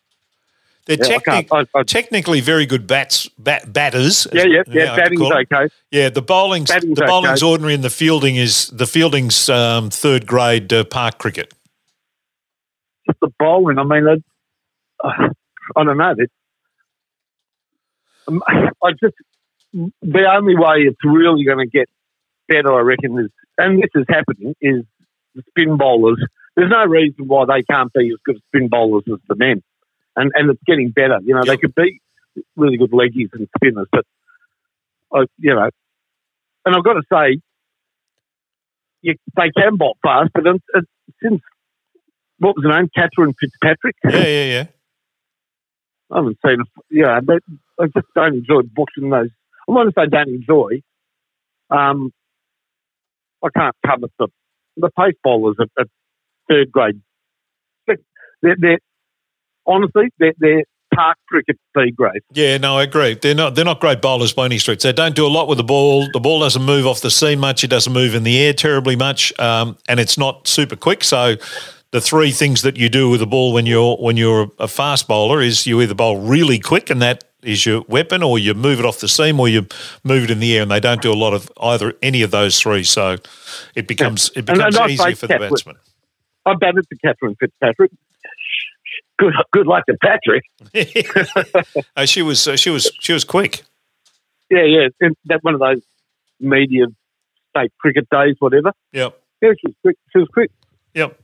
They're 0.87 0.97
Yeah, 0.97 1.05
technic- 1.19 1.49
can't. 1.49 1.69
I, 1.75 1.79
I, 1.79 1.83
technically 1.85 2.41
very 2.41 2.67
good 2.67 2.87
bats, 2.87 3.29
bat, 3.39 3.73
batters. 3.73 4.27
yeah, 4.33 4.45
yeah, 4.45 4.63
yeah. 4.67 4.93
I 4.93 4.97
Batting's 4.97 5.21
okay. 5.23 5.69
Yeah, 5.91 6.09
the 6.09 6.23
bowling's 6.23 6.71
Batting's 6.71 6.99
the 6.99 7.07
bowling's 7.07 7.43
okay. 7.43 7.51
ordinary, 7.51 7.75
and 7.75 7.85
the 7.85 7.91
fielding 7.91 8.37
is 8.37 8.67
the 8.69 8.87
fielding's 8.87 9.49
um, 9.49 9.91
third 9.91 10.27
grade 10.27 10.73
uh, 10.73 10.85
park 10.85 11.19
cricket. 11.19 11.55
Just 13.07 13.21
the 13.21 13.31
bowling. 13.39 13.79
I 13.79 13.85
mean, 13.85 14.07
I, 15.05 15.29
I 15.77 15.85
don't 15.85 15.97
know. 15.97 16.15
It, 16.19 16.31
um, 18.27 18.43
I 18.49 18.91
just 19.01 19.15
the 19.73 20.27
only 20.37 20.57
way 20.57 20.83
it's 20.89 20.99
really 21.05 21.45
going 21.45 21.59
to 21.59 21.67
get 21.67 21.89
better, 22.49 22.73
I 22.75 22.81
reckon, 22.81 23.19
is 23.19 23.31
and 23.57 23.79
this 23.81 23.91
is 23.95 24.05
happening 24.09 24.55
is 24.61 24.85
the 25.35 25.43
spin 25.49 25.77
bowlers 25.77 26.19
there's 26.57 26.71
no 26.71 26.85
reason 26.85 27.27
why 27.29 27.45
they 27.47 27.63
can't 27.63 27.93
be 27.93 28.11
as 28.13 28.19
good 28.25 28.41
spin 28.49 28.69
bowlers 28.69 29.05
as 29.11 29.19
the 29.29 29.35
men, 29.37 29.63
and 30.17 30.31
and 30.35 30.51
it's 30.51 30.63
getting 30.67 30.91
better. 30.91 31.19
You 31.23 31.35
know, 31.35 31.43
they 31.45 31.57
could 31.57 31.75
be 31.75 32.01
really 32.57 32.77
good 32.77 32.91
leggies 32.91 33.31
and 33.33 33.49
spinners, 33.57 33.89
but 33.91 34.05
I, 35.13 35.25
you 35.39 35.55
know, 35.55 35.69
and 36.65 36.77
I've 36.77 36.85
got 36.85 36.95
to 36.95 37.03
say, 37.13 37.41
you, 39.03 39.15
they 39.37 39.51
can 39.57 39.77
bowl 39.77 39.97
fast, 40.03 40.31
but 40.35 40.47
it, 40.47 40.63
it, 40.75 40.85
since 41.23 41.43
what 42.39 42.57
was 42.57 42.65
her 42.65 42.81
name, 42.81 42.91
Cathryn 42.97 43.35
Fitzpatrick, 43.39 43.97
Yeah, 44.05 44.27
yeah, 44.27 44.45
yeah. 44.45 44.65
I 46.11 46.17
haven't 46.17 46.39
seen. 46.45 46.61
A, 46.61 46.65
yeah, 46.91 47.21
but 47.21 47.43
I 47.81 47.87
just 47.87 48.07
don't 48.15 48.35
enjoy 48.35 48.63
watching 48.77 49.11
those. 49.11 49.31
I'm 49.69 49.75
not 49.75 49.85
to 49.85 49.93
say 49.97 50.07
don't 50.11 50.29
enjoy. 50.29 50.83
Um, 51.71 52.13
I 53.43 53.49
can't 53.55 53.77
cover 53.85 54.09
the 54.19 54.29
the 54.77 54.91
pace 54.99 55.17
bowlers 55.23 55.57
at, 55.61 55.69
at 55.79 55.87
third 56.49 56.71
grade. 56.71 57.01
They're, 57.87 58.57
they're 58.59 58.79
honestly 59.67 60.11
they're, 60.19 60.35
they're 60.39 60.65
park 60.95 61.17
cricket 61.29 61.59
B 61.75 61.91
grade. 61.91 62.23
Yeah, 62.33 62.59
no, 62.59 62.77
I 62.79 62.83
agree. 62.83 63.15
They're 63.15 63.35
not 63.35 63.55
they're 63.55 63.65
not 63.65 63.81
great 63.81 64.01
bowlers 64.03 64.33
by 64.33 64.45
any 64.45 64.59
stretch. 64.59 64.83
They 64.83 64.93
don't 64.93 65.17
do 65.17 65.27
a 65.27 65.29
lot 65.29 65.49
with 65.49 65.59
the 65.59 65.65
ball. 65.65 66.09
The 66.13 66.21
ball 66.21 66.41
doesn't 66.41 66.63
move 66.63 66.87
off 66.87 67.01
the 67.01 67.11
seam 67.11 67.41
much. 67.41 67.65
It 67.65 67.69
doesn't 67.69 67.93
move 67.93 68.15
in 68.15 68.23
the 68.23 68.39
air 68.39 68.53
terribly 68.53 68.97
much, 68.97 69.39
um, 69.39 69.77
and 69.89 69.99
it's 69.99 70.19
not 70.19 70.47
super 70.47 70.77
quick. 70.77 71.03
So, 71.05 71.37
the 71.93 72.01
three 72.01 72.31
things 72.31 72.63
that 72.63 72.77
you 72.77 72.89
do 72.89 73.11
with 73.11 73.21
the 73.21 73.27
ball 73.27 73.53
when 73.53 73.67
you're 73.67 73.97
when 73.97 74.17
you're 74.17 74.51
a 74.59 74.69
fast 74.69 75.09
bowler 75.09 75.41
is 75.41 75.67
you 75.67 75.81
either 75.81 75.95
bowl 75.95 76.19
really 76.21 76.59
quick, 76.59 76.91
and 76.91 77.01
that 77.03 77.25
is 77.43 77.67
your 77.67 77.83
weapon, 77.89 78.23
or 78.23 78.39
you 78.39 78.55
move 78.55 78.79
it 78.79 78.85
off 78.85 79.01
the 79.01 79.09
seam, 79.09 79.41
or 79.41 79.49
you 79.49 79.67
move 80.05 80.25
it 80.25 80.31
in 80.31 80.41
the 80.41 80.57
air, 80.57 80.63
and 80.63 80.71
they 80.71 80.79
don't 80.81 81.03
do 81.03 81.11
a 81.13 81.15
lot 81.15 81.33
of 81.33 81.51
either 81.61 81.95
any 82.03 82.23
of 82.23 82.31
those 82.31 82.61
three. 82.61 82.85
So, 82.85 83.17
it 83.75 83.89
becomes 83.89 84.29
it 84.31 84.39
And- 84.39 84.47
becomes 84.47 84.77
and 84.77 84.85
I 84.85 84.89
easier 84.89 85.17
for 85.17 85.27
the 85.27 85.39
batsman. 85.39 85.77
I 86.45 86.55
batted 86.55 86.87
to 86.89 86.97
Cathryn 87.07 87.37
Fitzpatrick. 87.39 87.93
Good, 89.23 89.35
good 89.53 89.67
luck 89.69 89.85
to 89.87 89.97
Patrick. 90.03 90.43
Uh, 91.97 92.07
she 92.07 92.23
was 92.23 92.49
uh, 92.49 92.57
she 92.57 92.71
was 92.71 92.91
she 93.01 93.13
was 93.13 93.23
quick. 93.25 93.63
Yeah, 94.51 94.65
yeah. 94.65 94.89
And 95.01 95.15
that 95.27 95.45
one 95.45 95.55
of 95.55 95.61
those 95.61 95.81
media 96.41 96.87
state 97.51 97.71
cricket 97.79 98.09
days, 98.11 98.35
whatever. 98.41 98.73
Yep, 98.93 99.17
Yeah, 99.43 99.51
she 99.61 99.67
was 99.69 99.75
quick. 99.83 99.97
She 100.13 100.19
was 100.19 100.29
quick. 100.33 100.51
yep. 100.95 101.19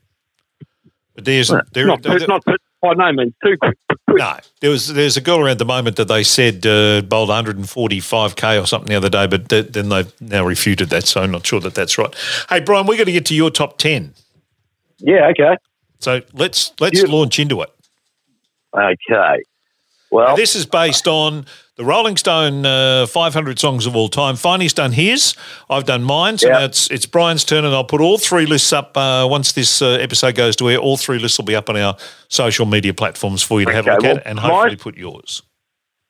But 1.14 1.24
there's 1.24 1.48
there, 1.48 1.86
not, 1.86 2.02
there- 2.02 2.18
not 2.28 2.44
by 2.80 2.94
no 2.94 3.12
means 3.12 3.32
too 3.44 3.56
quick. 3.60 3.76
No, 4.08 4.36
there 4.60 4.70
was 4.70 4.86
there's 4.94 5.16
a 5.16 5.20
girl 5.20 5.40
around 5.40 5.58
the 5.58 5.64
moment 5.64 5.96
that 5.96 6.06
they 6.08 6.22
said 6.22 6.64
uh, 6.66 7.02
bowled 7.02 7.30
145k 7.30 8.62
or 8.62 8.66
something 8.66 8.88
the 8.88 8.94
other 8.96 9.08
day, 9.10 9.26
but 9.26 9.48
th- 9.48 9.72
then 9.72 9.88
they've 9.88 10.12
now 10.20 10.44
refuted 10.46 10.88
that, 10.90 11.04
so 11.08 11.20
I'm 11.22 11.30
not 11.32 11.44
sure 11.46 11.60
that 11.60 11.74
that's 11.74 11.98
right. 11.98 12.14
Hey, 12.48 12.60
Brian, 12.60 12.86
we 12.86 12.96
got 12.96 13.04
to 13.04 13.12
get 13.12 13.26
to 13.26 13.34
your 13.34 13.50
top 13.50 13.78
ten, 13.78 14.14
Yeah, 14.98 15.28
okay. 15.30 15.56
so 15.98 16.20
let's 16.32 16.72
let's 16.80 17.00
You- 17.00 17.08
launch 17.08 17.38
into 17.40 17.60
it. 17.62 17.70
Okay. 18.76 19.42
Well, 20.10 20.36
This 20.36 20.54
is 20.56 20.64
based 20.64 21.06
on 21.06 21.44
the 21.76 21.84
Rolling 21.84 22.16
Stone 22.16 22.64
uh, 22.64 23.06
500 23.06 23.58
songs 23.58 23.84
of 23.84 23.94
all 23.94 24.08
time. 24.08 24.36
Finey's 24.36 24.72
done 24.72 24.92
his, 24.92 25.34
I've 25.68 25.84
done 25.84 26.02
mine, 26.02 26.38
so 26.38 26.48
now 26.48 26.64
it's 26.64 26.90
it's 26.90 27.04
Brian's 27.04 27.44
turn, 27.44 27.64
and 27.66 27.74
I'll 27.74 27.84
put 27.84 28.00
all 28.00 28.16
three 28.16 28.46
lists 28.46 28.72
up 28.72 28.96
uh, 28.96 29.26
once 29.30 29.52
this 29.52 29.82
uh, 29.82 29.90
episode 30.00 30.34
goes 30.34 30.56
to 30.56 30.70
air. 30.70 30.78
All 30.78 30.96
three 30.96 31.18
lists 31.18 31.36
will 31.38 31.44
be 31.44 31.54
up 31.54 31.68
on 31.68 31.76
our 31.76 31.94
social 32.28 32.64
media 32.64 32.94
platforms 32.94 33.42
for 33.42 33.60
you 33.60 33.66
to 33.66 33.72
have 33.72 33.86
a 33.86 33.92
look 33.92 34.02
well, 34.02 34.16
at, 34.16 34.26
and 34.26 34.36
my- 34.36 34.42
hopefully 34.42 34.76
put 34.76 34.96
yours. 34.96 35.42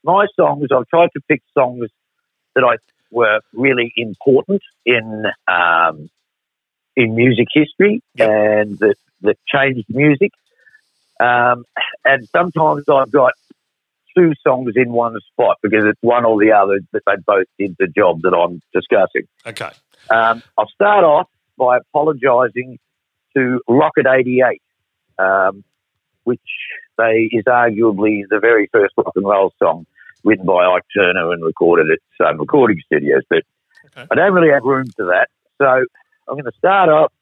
my 0.04 0.26
songs, 0.36 0.68
I've 0.72 0.86
tried 0.86 1.11
to 1.14 1.20
pick 1.28 1.42
songs 1.52 1.88
that 2.54 2.62
I 2.64 2.76
were 3.11 3.40
really 3.52 3.92
important 3.96 4.62
in 4.86 5.24
um, 5.48 6.09
in 6.96 7.14
music 7.16 7.48
history 7.52 8.00
Yep. 8.14 8.28
and 8.30 8.78
that, 8.78 8.96
that 9.22 9.36
changed 9.52 9.86
music. 9.88 10.30
Um, 11.20 11.64
and 12.04 12.28
sometimes 12.28 12.88
I've 12.88 13.10
got 13.10 13.32
two 14.16 14.32
songs 14.46 14.72
in 14.76 14.92
one 14.92 15.16
spot 15.32 15.58
because 15.62 15.84
it's 15.84 15.98
one 16.00 16.24
or 16.24 16.38
the 16.40 16.52
other 16.52 16.80
that 16.92 17.02
they 17.06 17.14
both 17.26 17.46
did 17.58 17.76
the 17.78 17.86
job 17.88 18.22
that 18.22 18.34
I'm 18.34 18.60
discussing. 18.72 19.28
Okay. 19.46 19.70
Um, 20.10 20.42
I'll 20.56 20.68
start 20.68 21.04
off 21.04 21.28
by 21.56 21.78
apologising 21.78 22.78
to 23.36 23.60
Rocket 23.68 24.06
88, 24.06 24.62
um, 25.18 25.64
which 26.24 26.40
they, 26.96 27.28
is 27.32 27.44
arguably 27.44 28.22
the 28.28 28.38
very 28.40 28.68
first 28.72 28.94
rock 28.96 29.12
and 29.14 29.26
roll 29.26 29.52
song 29.58 29.86
written 30.24 30.46
by 30.46 30.64
Ike 30.64 30.84
Turner 30.96 31.32
and 31.32 31.44
recorded 31.44 31.86
at 31.90 32.26
um, 32.26 32.38
recording 32.38 32.80
studios. 32.86 33.22
But 33.28 33.42
Okay. 33.96 34.06
I 34.10 34.14
don't 34.14 34.32
really 34.32 34.52
have 34.52 34.64
room 34.64 34.86
for 34.96 35.06
that. 35.06 35.28
So 35.58 35.66
I'm 35.66 36.34
going 36.34 36.44
to 36.44 36.58
start 36.58 36.88
off, 36.88 37.12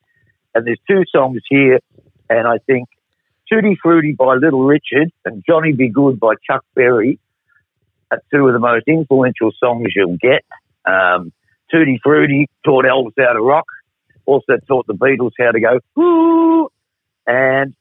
and 0.55 0.67
there's 0.67 0.81
two 0.89 1.05
songs 1.11 1.41
here, 1.49 1.81
and 2.29 2.47
I 2.47 2.59
think 2.59 2.89
Tutti 3.53 3.77
Frutti 3.81 4.13
by 4.13 4.35
Little 4.35 4.65
Richard 4.65 5.13
and 5.25 5.45
Johnny 5.49 5.73
B. 5.73 5.89
Goode 5.89 6.19
by 6.19 6.35
Chuck 6.49 6.65
Berry 6.75 7.19
are 8.11 8.21
two 8.33 8.47
of 8.47 8.53
the 8.53 8.59
most 8.59 8.85
influential 8.89 9.53
songs 9.59 9.89
you'll 9.95 10.17
get. 10.21 10.45
Um, 10.85 11.33
Tutti 11.71 12.01
Frutti 12.03 12.49
taught 12.65 12.85
Elvis 12.85 13.13
how 13.19 13.33
to 13.33 13.41
rock, 13.41 13.67
also 14.25 14.57
taught 14.67 14.87
the 14.87 14.95
Beatles 14.95 15.33
how 15.39 15.53
to 15.53 15.61
go, 15.61 16.01
Ooh! 16.01 16.69
and 17.27 17.75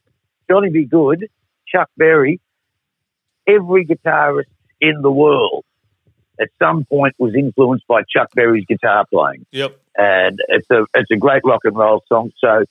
Johnny 0.49 0.69
B. 0.69 0.85
Goode, 0.85 1.27
Chuck 1.67 1.89
Berry, 1.97 2.39
every 3.47 3.85
guitarist 3.85 4.45
in 4.81 5.01
the 5.01 5.11
world 5.11 5.65
at 6.39 6.49
some 6.59 6.85
point 6.85 7.15
was 7.17 7.33
influenced 7.35 7.87
by 7.87 8.01
Chuck 8.09 8.29
Berry's 8.35 8.65
guitar 8.67 9.05
playing. 9.11 9.45
Yep. 9.51 9.79
And 9.97 10.39
it's 10.49 10.69
a, 10.69 10.85
it's 10.93 11.09
a 11.09 11.15
great 11.15 11.41
rock 11.45 11.61
and 11.63 11.75
roll 11.75 12.03
song. 12.07 12.31
So 12.39 12.65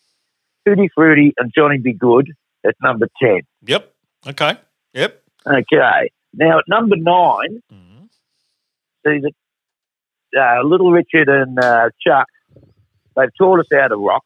Tutti 0.67 0.89
Frutti 0.95 1.33
and 1.39 1.51
Johnny 1.57 1.79
B. 1.79 1.93
Goode 1.93 2.33
at 2.65 2.75
number 2.83 3.09
10. 3.23 3.41
Yep. 3.67 3.93
Okay. 4.29 4.57
Yep. 4.95 5.23
Okay. 5.47 6.11
Now 6.35 6.59
at 6.59 6.65
number 6.69 6.97
nine, 6.97 7.63
Mhm. 7.73 8.09
see 9.07 9.21
that 9.21 9.33
uh, 10.37 10.63
Little 10.67 10.91
Richard 10.91 11.29
and 11.29 11.59
uh, 11.63 11.91
Chuck, 12.05 12.27
they've 13.17 13.29
taught 13.39 13.61
us 13.61 13.67
how 13.73 13.87
to 13.89 13.97
rock. 13.97 14.23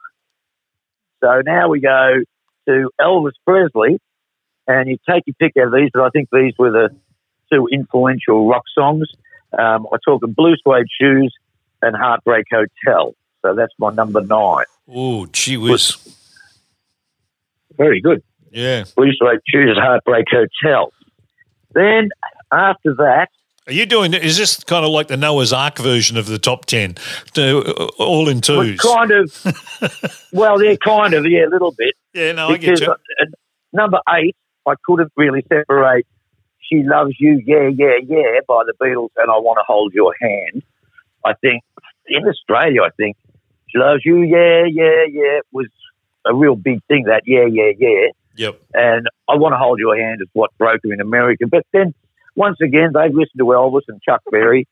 So 1.23 1.43
now 1.45 1.69
we 1.69 1.81
go 1.81 2.23
to 2.69 2.91
Elvis 3.01 3.33
Presley, 3.47 3.99
and 4.67 4.89
you 4.89 4.97
take 5.09 5.25
your 5.27 5.35
pick 5.39 5.57
out 5.59 5.67
of 5.69 5.73
these, 5.75 5.91
but 5.93 6.03
I 6.05 6.11
think 6.11 6.29
these 6.33 6.55
were 6.59 6.71
the 6.71 6.91
two 7.53 7.67
influential 7.73 8.49
rock 8.49 8.65
songs. 8.75 9.09
Um, 9.59 9.87
I 9.93 9.97
talk 10.05 10.23
of 10.23 10.35
Blue 10.37 10.55
Suede 10.63 10.87
Shoes 11.01 11.35
and 11.83 11.97
Heartbreak 11.97 12.47
Hotel. 12.51 13.15
So 13.43 13.55
that's 13.55 13.73
my 13.79 13.91
number 13.93 14.21
nine. 14.21 14.65
Oh, 14.91 15.27
gee 15.27 15.57
whiz. 15.57 15.97
Very 17.79 18.01
good. 18.01 18.23
Yeah. 18.51 18.85
Blue 18.97 19.13
Suede 19.13 19.41
Shoes 19.47 19.71
and 19.77 19.79
Heartbreak 19.79 20.27
Hotel. 20.31 20.93
Then 21.75 22.11
after 22.53 22.95
that, 22.97 23.29
Are 23.67 23.73
you 23.73 23.87
doing? 23.87 24.15
Is 24.15 24.37
this 24.37 24.63
kind 24.65 24.85
of 24.85 24.91
like 24.91 25.09
the 25.09 25.17
Noah's 25.17 25.53
Ark 25.53 25.79
version 25.79 26.17
of 26.17 26.27
the 26.27 26.39
top 26.39 26.65
ten, 26.65 26.97
to, 27.35 27.59
uh, 27.61 27.87
all 27.99 28.29
in 28.29 28.37
well, 28.49 28.63
twos? 28.65 28.81
kind 28.81 29.11
of, 29.11 30.25
well, 30.33 30.59
they're 30.59 30.77
kind 30.79 31.13
of, 31.15 31.27
yeah, 31.27 31.47
a 31.47 31.51
little 31.51 31.73
bit. 31.73 31.95
Yeah, 32.15 32.33
no, 32.33 32.49
I 32.49 32.57
get 32.57 32.81
you. 32.81 32.91
uh, 32.91 32.97
number 33.73 34.01
eight, 34.17 34.35
I 34.67 34.75
couldn't 34.87 35.13
really 35.17 35.43
separate 35.49 36.07
"She 36.61 36.83
Loves 36.83 37.15
You, 37.21 37.41
Yeah, 37.45 37.69
Yeah, 37.69 37.99
Yeah" 38.07 38.41
by 38.49 38.63
the 38.67 38.73
Beatles 38.83 39.11
and 39.17 39.31
"I 39.31 39.37
Want 39.39 39.59
to 39.59 39.65
Hold 39.67 39.93
Your 39.93 40.15
Hand." 40.21 40.63
I 41.25 41.35
think 41.35 41.63
in 42.07 42.27
Australia, 42.27 42.83
I 42.83 42.91
think 42.97 43.17
"She 43.69 43.79
Loves 43.79 44.01
You, 44.07 44.23
Yeah, 44.23 44.65
Yeah, 44.67 45.05
Yeah" 45.11 45.41
was 45.53 45.67
a 46.25 46.35
real 46.35 46.57
big 46.57 46.81
thing. 46.89 47.05
That 47.05 47.23
"Yeah, 47.27 47.45
Yeah, 47.47 47.73
Yeah," 47.79 48.07
Yep. 48.37 48.61
and 48.75 49.07
"I 49.29 49.37
Want 49.37 49.53
to 49.53 49.59
Hold 49.59 49.79
Your 49.79 49.97
Hand" 49.97 50.21
is 50.21 50.29
what 50.33 50.51
broke 50.59 50.83
them 50.83 50.93
in 50.93 51.01
America. 51.01 51.47
But 51.47 51.65
then, 51.73 51.95
once 52.37 52.59
again, 52.63 52.91
they've 52.95 53.13
listened 53.15 53.39
to 53.39 53.45
Elvis 53.45 53.83
and 53.89 54.01
Chuck 54.03 54.23
Berry 54.31 54.67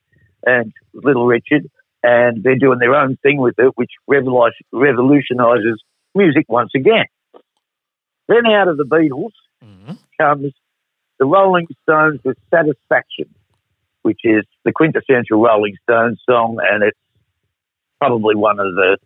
and 0.45 0.71
Little 0.93 1.25
Richard, 1.25 1.69
and 2.03 2.43
they're 2.43 2.55
doing 2.55 2.79
their 2.79 2.95
own 2.95 3.17
thing 3.17 3.37
with 3.37 3.55
it, 3.59 3.71
which 3.75 3.91
revolutionises 4.09 5.77
music 6.15 6.45
once 6.47 6.71
again. 6.75 7.05
Then 8.27 8.45
out 8.45 8.67
of 8.67 8.77
the 8.77 8.85
Beatles 8.85 9.31
Mhm. 9.63 9.97
comes 10.19 10.53
the 11.19 11.25
Rolling 11.25 11.67
Stones 11.83 12.19
with 12.23 12.37
Satisfaction, 12.49 13.33
which 14.03 14.19
is 14.23 14.45
the 14.63 14.71
quintessential 14.71 15.41
Rolling 15.41 15.75
Stones 15.83 16.21
song, 16.29 16.59
and 16.61 16.83
it's 16.83 16.99
probably 17.99 18.35
one 18.35 18.59
of 18.59 18.75
the 18.75 18.97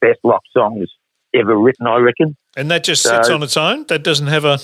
best 0.00 0.20
rock 0.22 0.42
songs 0.52 0.88
ever 1.34 1.56
written, 1.56 1.86
I 1.86 1.96
reckon. 1.98 2.36
And 2.56 2.70
that 2.70 2.84
just 2.84 3.02
sits 3.02 3.28
So- 3.28 3.34
on 3.34 3.42
its 3.42 3.56
own. 3.56 3.86
That 3.88 4.02
doesn't 4.02 4.26
have 4.28 4.44
a. 4.44 4.58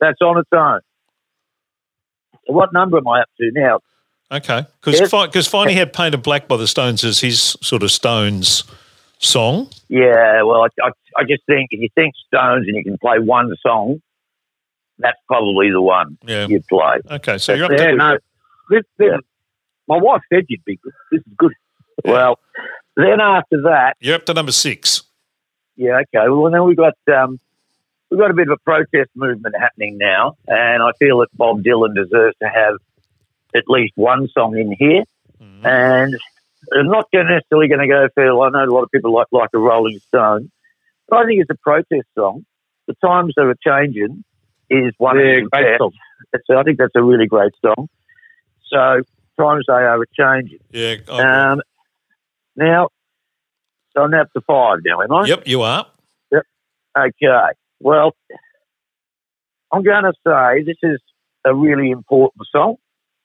That's 0.00 0.20
on 0.20 0.38
its 0.38 0.48
own. 0.52 0.80
So 2.46 2.52
what 2.52 2.72
number 2.72 2.98
am 2.98 3.06
I 3.08 3.20
up 3.22 3.28
to 3.40 3.50
now? 3.52 3.80
Okay, 4.30 4.64
because 4.80 4.98
Yes. 4.98 5.10
because 5.10 5.48
Finey 5.48 5.74
had 5.74 5.92
Painted 5.92 6.22
Black 6.22 6.48
by 6.48 6.56
the 6.56 6.66
Stones 6.66 7.04
as 7.04 7.20
his 7.20 7.40
sort 7.60 7.82
of 7.82 7.90
Stones 7.90 8.64
song. 9.18 9.68
Yeah, 9.88 10.42
well, 10.42 10.62
I, 10.64 10.68
I, 10.86 10.90
I 11.18 11.24
just 11.24 11.44
think 11.46 11.68
if 11.70 11.80
you 11.80 11.88
think 11.94 12.14
Stones 12.28 12.66
and 12.66 12.74
you 12.76 12.82
can 12.82 12.96
play 12.98 13.18
one 13.18 13.54
song, 13.64 14.00
that's 14.98 15.18
probably 15.28 15.70
the 15.70 15.82
one 15.82 16.16
Yeah. 16.26 16.46
you'd 16.48 16.66
play. 16.66 16.96
Okay, 17.10 17.38
so 17.38 17.52
you're 17.52 17.66
up 17.66 17.72
Yeah, 17.72 17.90
to. 17.90 17.96
no. 17.96 18.18
This, 18.70 18.82
this, 18.98 19.08
Yeah. 19.12 19.16
My 19.86 19.98
wife 19.98 20.22
said 20.32 20.46
you'd 20.48 20.64
be 20.64 20.76
good. 20.82 20.92
This 21.10 21.20
is 21.20 21.32
good. 21.36 21.52
Well, 22.04 22.38
then 22.96 23.20
after 23.20 23.62
that, 23.64 23.96
You're 24.00 24.14
up 24.16 24.24
to 24.26 24.34
number 24.34 24.52
six. 24.52 25.02
Yeah, 25.76 26.00
okay. 26.00 26.28
Well, 26.28 26.50
then 26.50 26.64
we've 26.64 26.76
got 26.76 26.94
um, 27.14 27.40
we've 28.10 28.20
got 28.20 28.30
a 28.30 28.34
bit 28.34 28.48
of 28.48 28.58
a 28.58 28.62
protest 28.64 29.10
movement 29.14 29.54
happening 29.58 29.98
now, 29.98 30.36
and 30.46 30.82
I 30.82 30.92
feel 30.98 31.18
that 31.20 31.28
Bob 31.34 31.62
Dylan 31.62 31.94
deserves 31.94 32.36
to 32.42 32.48
have 32.48 32.74
at 33.54 33.64
least 33.68 33.92
one 33.96 34.28
song 34.28 34.56
in 34.56 34.74
here. 34.78 35.04
And 35.64 36.14
I'm 36.72 36.86
not 36.88 37.08
necessarily 37.12 37.68
going 37.68 37.80
to 37.80 37.88
go 37.88 38.08
for. 38.14 38.22
I 38.24 38.50
know 38.50 38.64
a 38.64 38.72
lot 38.74 38.82
of 38.82 38.90
people 38.90 39.12
like 39.12 39.26
like 39.32 39.50
a 39.54 39.58
Rolling 39.58 39.98
Stone, 40.08 40.50
but 41.08 41.18
I 41.18 41.26
think 41.26 41.40
it's 41.40 41.50
a 41.50 41.58
protest 41.62 42.06
song. 42.16 42.44
The 42.86 42.94
times 43.04 43.34
that 43.36 43.42
are 43.46 43.54
changing 43.64 44.24
is 44.70 44.92
one 44.98 45.18
Yeah, 45.18 45.24
of 45.38 45.44
the 45.44 45.48
great 45.50 45.62
best. 45.64 45.78
song. 45.78 45.92
It's, 46.32 46.44
I 46.50 46.62
think 46.62 46.78
that's 46.78 46.94
a 46.96 47.02
really 47.02 47.26
great 47.26 47.52
song. 47.64 47.88
So 48.68 49.02
times 49.38 49.64
they 49.68 49.72
are 49.74 50.02
a 50.02 50.06
changing. 50.16 50.60
Yeah. 50.70 50.96
Um, 51.08 51.60
now, 52.56 52.88
so 53.94 54.02
I'm 54.02 54.14
up 54.14 54.32
to 54.32 54.40
five 54.42 54.78
now, 54.84 55.00
am 55.02 55.12
I? 55.12 55.26
yep, 55.26 55.46
you 55.46 55.62
are. 55.62 55.86
Okay. 56.96 57.52
Well, 57.80 58.14
I'm 59.72 59.82
going 59.82 60.04
to 60.04 60.12
say 60.26 60.62
this 60.62 60.76
is 60.82 61.00
a 61.44 61.54
really 61.54 61.90
important 61.90 62.46
song, 62.52 62.76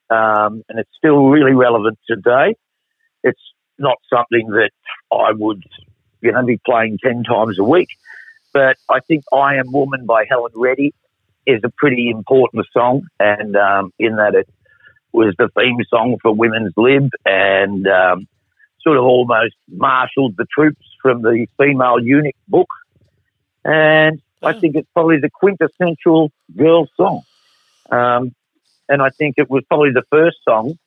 um, 0.10 0.64
and 0.70 0.80
it's 0.80 0.90
still 0.98 1.28
really 1.28 1.54
relevant 1.54 2.00
today. 2.08 2.56
It's 3.24 3.42
not 3.78 3.98
something 4.12 4.48
that 4.52 4.72
I 5.12 5.34
would, 5.34 5.64
you 6.22 6.32
know, 6.32 6.46
be 6.46 6.60
playing 6.66 6.98
ten 7.04 7.24
times 7.24 7.60
a 7.60 7.64
week, 7.64 7.90
but 8.54 8.78
I 8.90 9.02
think 9.02 9.26
"I 9.34 9.56
Am 9.56 9.72
Woman" 9.72 10.06
by 10.06 10.26
Helen 10.30 10.54
Reddy 10.56 10.94
is 11.46 11.62
a 11.64 11.70
pretty 11.70 12.10
important 12.10 12.66
song, 12.72 13.04
and 13.20 13.56
um, 13.56 13.94
in 14.00 14.16
that 14.16 14.34
it 14.34 14.50
was 15.12 15.36
the 15.38 15.50
theme 15.58 15.78
song 15.90 16.18
for 16.22 16.34
Women's 16.34 16.74
Lib, 16.78 17.10
and 17.26 17.86
um, 17.88 18.28
sort 18.88 18.98
of 18.98 19.04
almost 19.04 19.56
marshalled 19.68 20.36
the 20.38 20.46
troops 20.46 20.86
from 21.02 21.22
the 21.22 21.48
female 21.58 22.00
eunuch 22.00 22.36
book 22.48 22.70
and 23.68 24.22
I 24.42 24.54
think 24.54 24.76
it's 24.76 24.88
probably 24.94 25.20
the 25.20 25.30
quintessential 25.30 26.32
girl 26.56 26.88
song. 26.96 27.22
Um, 27.92 28.34
and 28.88 29.02
I 29.02 29.10
think 29.10 29.36
it 29.38 29.50
was 29.50 29.64
probably 29.68 29.92
the 29.92 30.04
first 30.10 30.38
song 30.48 30.78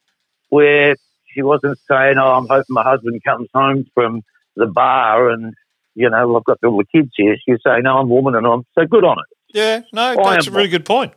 where 0.49 0.97
she 1.27 1.43
wasn't 1.43 1.79
saying, 1.89 2.17
"Oh, 2.17 2.33
I'm 2.33 2.47
hoping 2.49 2.65
my 2.71 2.83
husband 2.83 3.23
comes 3.23 3.49
home 3.53 3.87
from 3.95 4.23
the 4.57 4.67
bar 4.67 5.31
and 5.31 5.55
you 5.95 6.09
know 6.09 6.37
I've 6.37 6.45
got 6.45 6.59
all 6.65 6.79
the 6.79 6.87
kids 6.87 7.11
here." 7.17 7.37
She 7.45 7.53
was 7.53 7.61
saying, 7.65 7.83
"No, 7.83 7.99
I'm 7.99 8.11
a 8.11 8.15
woman 8.15 8.35
and 8.35 8.47
I'm 8.47 8.65
so 8.75 8.87
good 8.87 9.05
on 9.05 9.19
it." 9.19 9.37
Yeah, 9.53 9.83
no, 9.93 10.19
I 10.19 10.35
that's 10.35 10.47
a 10.47 10.51
really 10.51 10.69
good 10.69 10.87
point. 10.87 11.13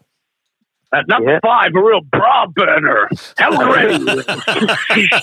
At 0.94 1.08
number 1.08 1.32
Yeah. 1.32 1.40
five, 1.42 1.74
a 1.76 1.82
real 1.84 2.02
bra 2.02 2.46
burner. 2.48 3.10
Reddy. 3.40 3.98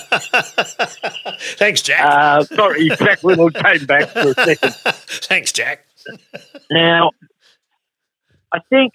Thanks, 1.57 1.81
Jack. 1.81 2.01
uh, 2.05 2.43
sorry, 2.43 2.89
Jack 2.89 3.23
Little 3.23 3.49
came 3.51 3.85
back 3.85 4.09
for 4.09 4.29
a 4.29 4.33
second. 4.33 4.73
Thanks, 5.27 5.51
Jack. 5.51 5.85
Now, 6.69 7.11
I 8.51 8.59
think 8.69 8.93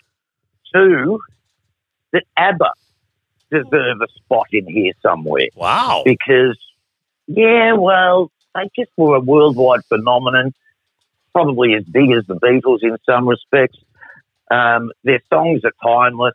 too 0.75 1.21
that 2.13 2.25
ABBA 2.37 2.71
deserve 3.51 4.01
a 4.03 4.09
spot 4.17 4.47
in 4.53 4.67
here 4.67 4.93
somewhere. 5.03 5.47
Wow. 5.55 6.03
because, 6.05 6.59
yeah, 7.27 7.73
well, 7.73 8.31
they 8.55 8.69
just 8.77 8.91
were 8.97 9.17
a 9.17 9.21
worldwide 9.21 9.85
phenomenon, 9.87 10.53
probably 11.33 11.75
as 11.75 11.85
big 11.85 12.11
as 12.11 12.27
the 12.27 12.35
Beatles 12.35 12.83
in 12.83 12.97
some 13.09 13.29
respects. 13.29 13.79
Um, 14.51 14.91
their 15.05 15.21
songs 15.33 15.63
are 15.65 15.73
timeless. 15.83 16.35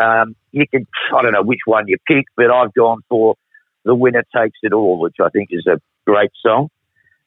Um, 0.00 0.34
you 0.52 0.66
could, 0.66 0.86
I 1.14 1.22
don't 1.22 1.32
know 1.32 1.42
which 1.42 1.60
one 1.66 1.86
you 1.86 1.96
pick, 2.06 2.26
but 2.36 2.50
I've 2.50 2.72
gone 2.74 3.00
for 3.08 3.36
The 3.84 3.94
Winner 3.94 4.24
Takes 4.34 4.58
It 4.62 4.72
All, 4.72 4.98
which 4.98 5.16
I 5.22 5.28
think 5.28 5.48
is 5.52 5.66
a 5.66 5.80
great 6.06 6.30
song. 6.44 6.70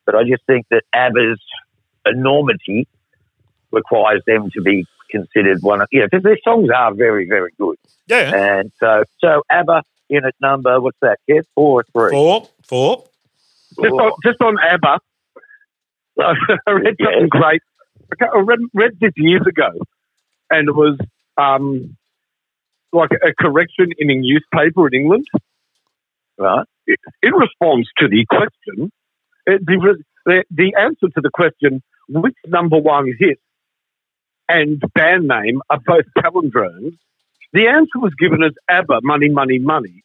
But 0.06 0.16
I 0.16 0.24
just 0.24 0.46
think 0.46 0.66
that 0.72 0.84
ABBA's 0.94 1.42
enormity 2.06 2.88
requires 3.72 4.22
them 4.26 4.50
to 4.52 4.62
be 4.62 4.86
considered 5.10 5.62
one 5.62 5.82
of, 5.82 5.88
you 5.92 6.02
know, 6.02 6.08
because 6.12 6.24
their 6.24 6.38
songs 6.44 6.70
are 6.76 6.94
very, 6.94 7.28
very 7.28 7.52
good. 7.58 7.78
Yeah. 8.08 8.34
And 8.34 8.72
so, 8.80 9.04
so 9.20 9.44
ABBA 9.50 9.84
in 10.10 10.26
at 10.26 10.36
number, 10.42 10.82
what's 10.82 10.98
that, 11.02 11.20
Kev? 11.30 11.44
Four 11.56 11.82
or 11.82 11.84
three? 11.94 12.12
Four. 12.12 12.50
Four. 12.64 13.06
Just 13.82 13.94
on, 13.94 14.12
just 14.24 14.42
on 14.42 14.58
ABBA, 14.60 15.00
I 16.68 16.72
read 16.72 16.96
something 17.02 17.30
great. 17.30 17.62
I 18.22 18.40
read, 18.40 18.60
read 18.74 18.92
this 19.00 19.14
years 19.16 19.42
ago, 19.48 19.70
and 20.52 20.70
it 20.70 20.76
was 20.76 21.00
um, 21.38 21.98
like 22.94 23.12
a 23.12 23.34
correction 23.40 23.90
in 23.98 24.10
a 24.10 24.16
newspaper 24.16 24.88
in 24.88 24.94
England. 24.94 25.28
Right. 26.38 26.66
In 27.22 27.34
response 27.34 27.88
to 28.00 28.08
the 28.08 28.26
question, 28.30 28.92
the, 29.46 30.04
the, 30.26 30.44
the 30.52 30.74
answer 30.80 31.08
to 31.14 31.22
the 31.22 31.30
question, 31.34 31.82
which 32.10 32.36
number 32.48 32.78
one 32.78 33.08
hit 33.20 33.40
and 34.50 34.82
band 34.94 35.28
name 35.28 35.62
are 35.70 35.80
both 35.86 36.06
palindromes, 36.18 36.98
the 37.54 37.68
answer 37.68 38.00
was 38.00 38.14
given 38.20 38.44
as 38.44 38.52
ABBA, 38.70 39.00
Money, 39.04 39.30
Money, 39.30 39.60
Money. 39.60 40.04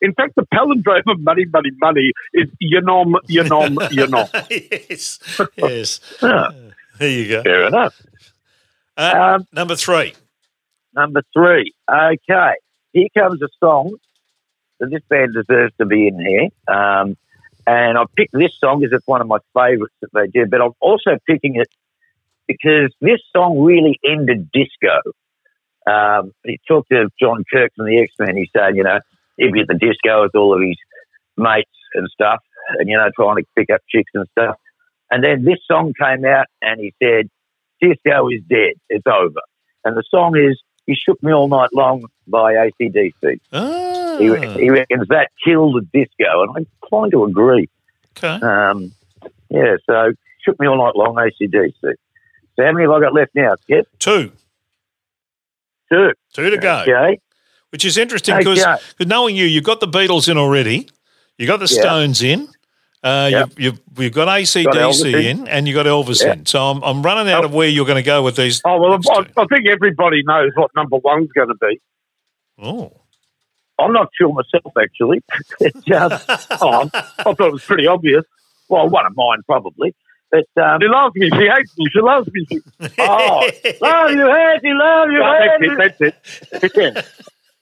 In 0.00 0.12
fact, 0.14 0.34
the 0.34 0.44
palindrome 0.52 1.02
of 1.06 1.20
Money, 1.20 1.44
Money, 1.46 1.70
Money 1.80 2.12
is 2.34 2.48
Yanom, 2.60 3.14
Yanom, 3.30 3.76
Yanom. 3.90 4.28
yes. 4.90 5.20
Yes. 5.56 6.00
Ah, 6.22 6.50
There 6.98 7.08
you 7.08 7.28
go. 7.28 7.42
fair 7.44 7.66
enough. 7.68 8.02
Uh, 8.96 9.36
Um, 9.38 9.46
number 9.52 9.76
three. 9.76 10.14
Number 10.94 11.22
three. 11.32 11.72
Okay. 11.90 12.54
Here 12.92 13.08
comes 13.16 13.42
a 13.42 13.48
song 13.60 13.96
that 14.80 14.90
this 14.90 15.02
band 15.08 15.34
deserves 15.34 15.72
to 15.78 15.86
be 15.86 16.08
in 16.08 16.18
here. 16.18 16.48
Um, 16.74 17.16
and 17.66 17.96
I 17.96 18.04
picked 18.16 18.32
this 18.32 18.58
song 18.58 18.80
because 18.80 18.92
it's 18.96 19.06
one 19.06 19.20
of 19.20 19.28
my 19.28 19.38
favourites 19.54 19.94
that 20.02 20.10
they 20.12 20.26
did, 20.26 20.50
but 20.50 20.60
I'm 20.60 20.72
also 20.80 21.18
picking 21.26 21.56
it 21.56 21.68
because 22.48 22.92
this 23.00 23.20
song 23.34 23.60
really 23.60 24.00
ended 24.04 24.50
disco. 24.52 25.00
Um, 25.86 26.32
he 26.44 26.58
talked 26.66 26.90
to 26.90 27.08
John 27.20 27.44
Kirk 27.50 27.72
from 27.76 27.86
the 27.86 27.98
X 27.98 28.12
Men. 28.18 28.36
He's 28.36 28.50
saying, 28.56 28.76
you 28.76 28.82
know, 28.82 28.98
he'd 29.36 29.52
be 29.52 29.60
at 29.60 29.68
the 29.68 29.78
disco 29.78 30.22
with 30.22 30.34
all 30.34 30.54
of 30.54 30.60
his 30.60 30.76
mates 31.36 31.70
and 31.94 32.08
stuff, 32.12 32.40
and 32.78 32.88
you 32.88 32.96
know, 32.96 33.10
trying 33.14 33.36
to 33.36 33.44
pick 33.56 33.70
up 33.70 33.80
chicks 33.88 34.10
and 34.14 34.26
stuff. 34.32 34.56
And 35.10 35.22
then 35.22 35.44
this 35.44 35.58
song 35.70 35.92
came 36.00 36.24
out, 36.24 36.46
and 36.60 36.80
he 36.80 36.94
said, 37.02 37.28
"Disco 37.80 38.28
is 38.28 38.42
dead. 38.48 38.74
It's 38.88 39.06
over." 39.06 39.40
And 39.84 39.96
the 39.96 40.04
song 40.10 40.36
is 40.36 40.60
"You 40.86 40.94
Shook 40.96 41.22
Me 41.22 41.32
All 41.32 41.48
Night 41.48 41.70
Long" 41.72 42.04
by 42.26 42.54
ACDC. 42.54 43.40
Ah, 43.52 44.16
He, 44.18 44.24
he 44.62 44.70
reckons 44.70 45.08
that 45.08 45.30
killed 45.44 45.76
the 45.76 45.86
disco, 45.98 46.42
and 46.42 46.50
I'm 46.56 46.66
inclined 46.82 47.12
to 47.12 47.24
agree. 47.24 47.68
okay. 48.16 48.44
Um, 48.44 48.92
yeah, 49.50 49.76
so 49.86 50.12
"Shook 50.44 50.58
Me 50.60 50.66
All 50.66 50.78
Night 50.78 50.96
Long" 50.96 51.14
ACDC. 51.16 51.72
So 51.82 52.64
how 52.64 52.72
many 52.72 52.82
have 52.82 52.90
I 52.92 53.00
got 53.00 53.14
left 53.14 53.34
now? 53.34 53.54
Kev? 53.68 53.84
Two. 53.98 54.32
Two. 55.90 56.12
Two 56.32 56.50
to 56.50 56.58
go. 56.58 56.80
Okay. 56.82 57.18
Which 57.70 57.84
is 57.84 57.96
interesting 57.96 58.34
Okay. 58.36 58.44
because 58.54 58.82
knowing 59.06 59.36
you, 59.36 59.46
you've 59.46 59.64
got 59.64 59.80
the 59.80 59.88
Beatles 59.88 60.28
in 60.28 60.36
already. 60.36 60.88
you've 61.38 61.48
got 61.48 61.58
the 61.60 61.72
Yeah. 61.74 61.80
Stones 61.82 62.22
in. 62.22 62.48
Uh, 63.02 63.28
Yep. 63.32 63.48
you've, 63.56 63.58
you've, 63.58 63.80
you've 63.98 64.12
got 64.12 64.26
Got 64.26 64.40
ACDC 64.40 64.64
Elvis 64.74 65.04
in. 65.30 65.40
in, 65.40 65.48
and 65.48 65.66
you've 65.66 65.74
got 65.74 65.86
Elvis 65.86 66.22
Yeah. 66.24 66.34
in. 66.34 66.46
So 66.46 66.60
I'm, 66.62 66.82
I'm 66.84 67.02
running 67.02 67.32
out 67.32 67.44
of 67.44 67.52
where 67.52 67.68
you're 67.68 67.86
going 67.86 67.96
to 67.96 68.02
go 68.02 68.22
with 68.22 68.36
these. 68.36 68.60
Oh, 68.64 68.78
well, 68.80 68.92
I. 69.10 69.18
I 69.36 69.46
think 69.46 69.66
everybody 69.68 70.22
knows 70.24 70.50
what 70.54 70.70
number 70.76 70.98
one's 70.98 71.30
going 71.32 71.48
to 71.48 71.54
be. 71.60 71.80
Oh. 72.62 72.92
I'm 73.80 73.92
not 73.92 74.08
sure 74.16 74.32
myself, 74.32 74.72
actually. 74.80 75.22
It's, 75.60 75.76
um, 75.90 76.12
Oh, 76.60 76.90
I 76.92 77.32
thought 77.32 77.40
it 77.48 77.52
was 77.52 77.64
pretty 77.64 77.86
obvious. 77.88 78.24
well, 78.68 78.88
one 78.88 79.06
of 79.06 79.16
mine, 79.16 79.38
probably. 79.46 79.94
But, 80.30 80.46
um, 80.62 80.80
She 80.80 80.88
loves 80.88 81.14
me. 81.16 81.28
She 81.30 81.48
hates 81.48 81.76
me. 81.76 81.86
She 81.92 82.00
loves 82.00 82.28
me. 82.32 82.46
She, 82.48 82.60
oh, 83.00 83.50
love 83.80 84.10
you, 84.12 84.26
hate 84.30 84.60
you, 84.62 84.78
love 84.78 85.10
you, 85.10 85.22
Oh, 85.22 85.38
hate 85.60 85.76
that's 85.76 86.00
it. 86.00 86.14
That's 86.52 86.78
it. 86.78 87.06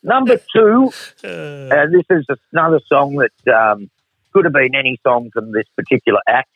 Number 0.03 0.39
two, 0.55 0.93
Uh, 1.25 1.29
and 1.75 1.95
this 1.95 2.05
is 2.11 2.27
another 2.53 2.81
song 2.87 3.17
that 3.17 3.53
um, 3.55 3.91
could 4.33 4.45
have 4.45 4.53
been 4.55 4.75
any 4.75 4.99
song 5.07 5.31
from 5.33 5.53
this 5.53 5.65
particular 5.77 6.21
act, 6.29 6.51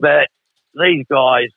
but 0.00 0.28
these 0.74 1.04
guys, 1.10 1.48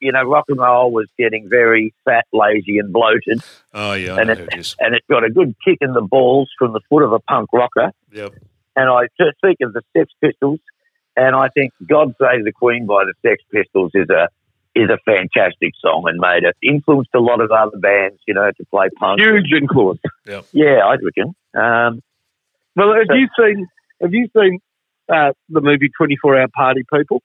you 0.00 0.12
know, 0.12 0.22
rock 0.22 0.44
and 0.48 0.58
roll 0.58 0.90
was 0.90 1.06
getting 1.18 1.48
very 1.48 1.94
fat, 2.04 2.26
lazy, 2.32 2.78
and 2.78 2.92
bloated, 2.92 3.42
oh, 3.72 3.94
yeah. 3.94 4.14
I 4.14 4.20
and 4.20 4.26
know 4.26 4.32
it, 4.32 4.38
who 4.38 4.44
it 4.44 4.58
is. 4.58 4.76
and 4.78 4.94
it 4.94 5.02
got 5.08 5.24
a 5.24 5.30
good 5.30 5.54
kick 5.64 5.78
in 5.80 5.92
the 5.92 6.02
balls 6.02 6.50
from 6.58 6.72
the 6.72 6.80
foot 6.88 7.02
of 7.02 7.12
a 7.12 7.20
punk 7.20 7.50
rocker. 7.52 7.92
Yep. 8.12 8.34
And 8.76 8.90
I 8.90 9.06
speak 9.16 9.58
of 9.62 9.72
the 9.72 9.82
Sex 9.96 10.12
Pistols, 10.20 10.58
and 11.16 11.36
I 11.36 11.48
think 11.48 11.72
"God 11.88 12.14
Save 12.20 12.44
the 12.44 12.52
Queen" 12.52 12.86
by 12.86 13.04
the 13.04 13.14
Sex 13.22 13.42
Pistols 13.52 13.92
is 13.94 14.10
a 14.10 14.28
is 14.74 14.90
a 14.90 14.98
fantastic 15.06 15.72
song 15.80 16.02
and 16.08 16.18
made 16.18 16.42
it 16.42 16.56
influenced 16.60 17.14
a 17.14 17.20
lot 17.20 17.40
of 17.40 17.52
other 17.52 17.78
bands, 17.78 18.18
you 18.26 18.34
know, 18.34 18.50
to 18.50 18.64
play 18.66 18.88
punk. 18.98 19.20
Huge 19.20 19.52
influence. 19.52 20.00
Yeah, 20.26 20.78
I 20.84 20.96
reckon. 20.96 21.34
Um, 21.54 22.02
Well, 22.74 22.94
have 22.94 23.16
you 23.16 23.28
seen? 23.38 23.68
Have 24.02 24.12
you 24.12 24.28
seen 24.36 24.58
uh, 25.08 25.32
the 25.48 25.60
movie 25.60 25.90
Twenty 25.96 26.16
Four 26.16 26.38
Hour 26.38 26.48
Party 26.54 26.84
People? 26.92 27.22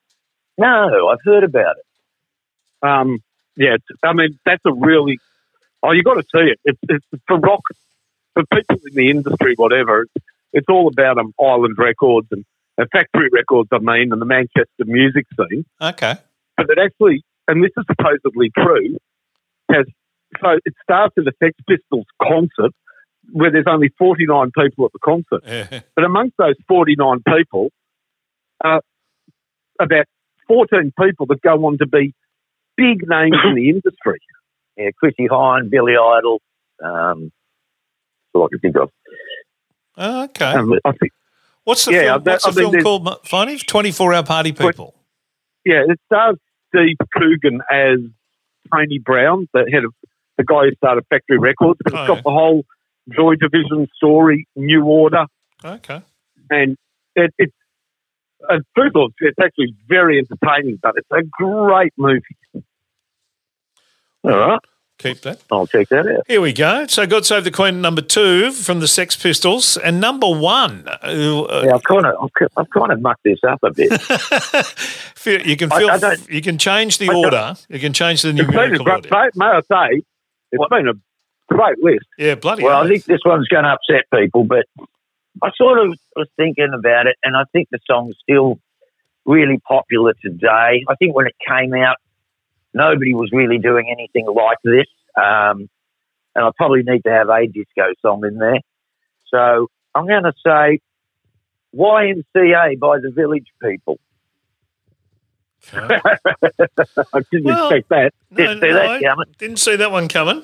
no, 0.57 1.07
I've 1.07 1.23
heard 1.23 1.43
about 1.43 1.75
it. 1.77 2.87
Um, 2.87 3.19
yeah, 3.55 3.77
I 4.03 4.13
mean 4.13 4.39
that's 4.45 4.63
a 4.65 4.73
really. 4.73 5.19
Oh, 5.81 5.91
you 5.91 6.03
got 6.03 6.15
to 6.15 6.23
see 6.23 6.51
it. 6.51 6.59
It's, 6.65 6.79
it's 6.89 7.23
for 7.25 7.39
rock 7.39 7.61
for 8.33 8.43
people 8.53 8.77
in 8.85 8.95
the 8.95 9.09
industry, 9.09 9.53
whatever. 9.55 10.01
It's, 10.01 10.25
it's 10.51 10.67
all 10.69 10.89
about 10.89 11.17
um, 11.17 11.33
Island 11.39 11.75
Records 11.77 12.27
and, 12.31 12.43
and 12.77 12.89
Factory 12.91 13.29
Records. 13.31 13.69
I 13.71 13.79
mean, 13.79 14.11
and 14.11 14.21
the 14.21 14.25
Manchester 14.25 14.85
music 14.85 15.25
scene. 15.37 15.65
Okay. 15.81 16.15
But 16.57 16.69
it 16.69 16.79
actually, 16.79 17.23
and 17.47 17.63
this 17.63 17.71
is 17.77 17.85
supposedly 17.87 18.51
true, 18.57 18.97
has 19.71 19.85
so 20.41 20.59
it 20.65 20.73
starts 20.83 21.15
at 21.17 21.23
a 21.27 21.33
Sex 21.41 21.55
Pistols 21.67 22.05
concert 22.21 22.73
where 23.31 23.51
there's 23.51 23.65
only 23.67 23.89
49 23.97 24.51
people 24.57 24.85
at 24.85 24.91
the 24.93 24.99
concert. 25.03 25.43
Yeah. 25.45 25.81
But 25.95 26.05
amongst 26.05 26.37
those 26.37 26.55
49 26.67 27.21
people, 27.27 27.69
uh, 28.63 28.79
about 29.79 30.05
14 30.47 30.91
people 30.99 31.25
that 31.27 31.41
go 31.41 31.65
on 31.65 31.77
to 31.79 31.87
be 31.87 32.13
big 32.77 33.07
names 33.07 33.35
in 33.45 33.55
the 33.55 33.69
industry. 33.75 34.19
Yeah, 34.77 34.89
Chrissie 34.97 35.27
Hynde, 35.29 35.69
Billy 35.69 35.93
Idol. 35.93 36.41
Um, 36.83 37.23
that's 37.23 38.35
all 38.35 38.45
I 38.45 38.47
can 38.49 38.59
think 38.59 38.75
of. 38.77 38.89
Oh, 39.97 40.23
okay. 40.25 40.45
Um, 40.45 40.73
I 40.85 40.91
think, 40.93 41.11
what's 41.65 41.85
the 41.85 41.91
yeah, 41.91 42.01
film, 42.13 42.23
that- 42.23 42.31
what's 42.31 42.43
the 42.45 42.49
I 42.49 42.53
mean, 42.53 42.63
film 42.63 42.71
there's- 42.71 42.83
called, 42.83 43.03
Ma- 43.03 43.17
Finey? 43.25 43.65
24 43.65 44.13
Hour 44.13 44.23
Party 44.23 44.51
People. 44.53 44.95
yeah, 45.65 45.83
it 45.87 45.99
stars 46.05 46.37
Steve 46.73 46.95
Coogan 47.13 47.61
as 47.71 47.99
Tony 48.73 48.99
Brown, 48.99 49.47
the 49.53 49.69
head 49.71 49.83
of 49.83 49.93
the 50.37 50.43
guy 50.45 50.65
who 50.65 50.71
started 50.75 51.03
Factory 51.09 51.37
Records. 51.37 51.79
But 51.83 51.93
it's 51.93 52.01
Oh, 52.01 52.07
got 52.07 52.15
yeah. 52.17 52.21
the 52.23 52.31
whole 52.31 52.63
Joy 53.15 53.35
Division 53.35 53.87
story, 53.95 54.47
New 54.55 54.83
Order, 54.85 55.25
Okay. 55.63 56.01
and 56.49 56.77
it, 57.15 57.33
it's 57.37 57.53
first 58.75 58.95
of 58.95 59.11
it's 59.19 59.37
actually 59.41 59.75
very 59.87 60.19
entertaining, 60.19 60.79
but 60.81 60.93
it's 60.97 61.07
a 61.11 61.21
great 61.23 61.93
movie. 61.97 62.21
All 64.23 64.37
right, 64.37 64.59
Keep 64.97 65.21
that. 65.21 65.41
I'll 65.49 65.65
check 65.65 65.87
that 65.89 66.05
out. 66.05 66.23
Here 66.27 66.41
we 66.41 66.51
go. 66.51 66.85
So 66.87 67.07
God 67.07 67.25
Save 67.25 67.45
the 67.45 67.51
Queen 67.51 67.79
number 67.81 68.01
two 68.01 68.51
from 68.51 68.81
the 68.81 68.87
Sex 68.87 69.15
Pistols. 69.15 69.77
And 69.77 70.01
number 70.01 70.27
one, 70.27 70.85
uh, 70.89 71.63
Yeah, 71.63 71.75
I've 71.75 71.83
kind 71.83 72.05
of, 72.05 72.15
I've, 72.21 72.47
I've 72.57 72.69
kind 72.69 72.91
of 72.91 73.01
mucked 73.01 73.23
this 73.23 73.39
up 73.47 73.59
a 73.63 73.71
bit. 73.71 73.91
you 75.47 75.55
can 75.55 75.69
feel, 75.69 75.89
I 75.89 75.97
don't- 75.97 76.29
you 76.29 76.41
can 76.41 76.57
change 76.57 76.97
the 76.97 77.09
I 77.09 77.15
order. 77.15 77.55
You 77.69 77.79
can 77.79 77.93
change 77.93 78.23
the 78.23 78.33
numerical 78.33 78.89
order. 78.89 79.09
may 79.35 79.45
I 79.45 79.61
say, 79.71 80.01
it's 80.51 80.63
been 80.69 80.89
a 80.89 80.93
great 81.49 81.77
list. 81.83 82.05
Yeah, 82.17 82.35
bloody 82.35 82.63
well. 82.63 82.83
I 82.83 82.87
think 82.87 83.05
this 83.05 83.21
one's 83.25 83.47
going 83.47 83.63
to 83.63 83.71
upset 83.71 84.05
people, 84.13 84.43
but 84.43 84.65
I 85.41 85.51
sort 85.55 85.79
of 85.79 85.97
was 86.15 86.27
thinking 86.37 86.69
about 86.73 87.07
it, 87.07 87.15
and 87.23 87.35
I 87.35 87.43
think 87.51 87.69
the 87.71 87.79
song's 87.89 88.15
still 88.21 88.59
really 89.25 89.59
popular 89.67 90.13
today. 90.21 90.83
I 90.87 90.95
think 90.97 91.15
when 91.15 91.27
it 91.27 91.35
came 91.47 91.73
out, 91.73 91.97
nobody 92.73 93.13
was 93.13 93.29
really 93.31 93.57
doing 93.57 93.87
anything 93.91 94.25
like 94.33 94.57
this, 94.63 94.87
um, 95.17 95.69
and 96.35 96.45
I 96.45 96.49
probably 96.57 96.83
need 96.83 97.03
to 97.03 97.11
have 97.11 97.29
a 97.29 97.47
disco 97.47 97.93
song 98.01 98.23
in 98.25 98.37
there. 98.37 98.59
So 99.27 99.67
I'm 99.95 100.07
going 100.07 100.23
to 100.23 100.33
say 100.45 100.79
YMCA 101.75 102.79
by 102.79 102.99
the 102.99 103.11
Village 103.11 103.47
People. 103.61 103.99
Okay. 105.73 105.99
I 107.13 107.19
didn't 107.31 107.43
Well, 107.43 107.69
expect 107.69 107.89
that. 107.89 108.13
Didn't 108.33 108.61
see 108.61 108.71
that 108.71 109.01
coming. 109.03 109.25
Didn't 109.37 109.57
see 109.59 109.75
that 109.75 109.91
one 109.91 110.07
coming. 110.07 110.43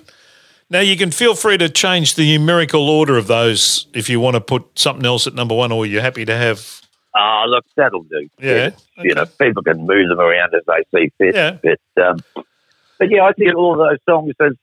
Now 0.69 0.79
you 0.79 0.97
can 0.97 1.11
feel 1.11 1.35
free 1.35 1.57
to 1.57 1.69
change 1.69 2.15
the 2.15 2.37
numerical 2.37 2.89
order 2.89 3.17
of 3.17 3.27
those 3.27 3.87
if 3.93 4.09
you 4.09 4.19
want 4.19 4.35
to 4.35 4.41
put 4.41 4.63
something 4.77 5.05
else 5.05 5.27
at 5.27 5.33
number 5.35 5.55
one, 5.55 5.71
or 5.71 5.85
you're 5.85 6.01
happy 6.01 6.25
to 6.25 6.35
have. 6.35 6.81
Oh, 7.15 7.45
look, 7.47 7.65
that'll 7.75 8.03
do. 8.03 8.27
Yeah, 8.39 8.71
You 8.97 9.13
know, 9.13 9.25
people 9.25 9.63
can 9.63 9.85
move 9.85 10.09
them 10.09 10.19
around 10.19 10.53
as 10.53 10.63
they 10.67 10.99
see 10.99 11.11
fit. 11.17 11.35
Yeah. 11.35 11.57
But, 11.63 12.03
um, 12.03 12.17
but 12.99 13.09
yeah, 13.09 13.23
I 13.23 13.31
think 13.33 13.55
all 13.55 13.73
of 13.73 13.77
those 13.77 13.99
songs 14.09 14.33
have 14.41 14.53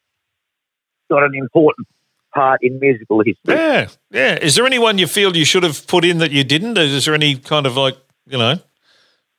got 1.10 1.22
an 1.22 1.34
important 1.34 1.86
part 2.34 2.60
in 2.62 2.78
musical 2.78 3.22
history. 3.24 3.54
Yeah, 3.54 3.88
yeah. 4.10 4.38
Is 4.38 4.54
there 4.54 4.66
anyone 4.66 4.98
you 4.98 5.06
feel 5.06 5.36
you 5.36 5.44
should 5.44 5.62
have 5.62 5.86
put 5.86 6.04
in 6.04 6.18
that 6.18 6.30
you 6.30 6.44
didn't? 6.44 6.76
Is 6.76 7.04
there 7.04 7.14
any 7.14 7.36
kind 7.36 7.66
of 7.66 7.76
like 7.76 7.96
you 8.26 8.38
know? 8.38 8.58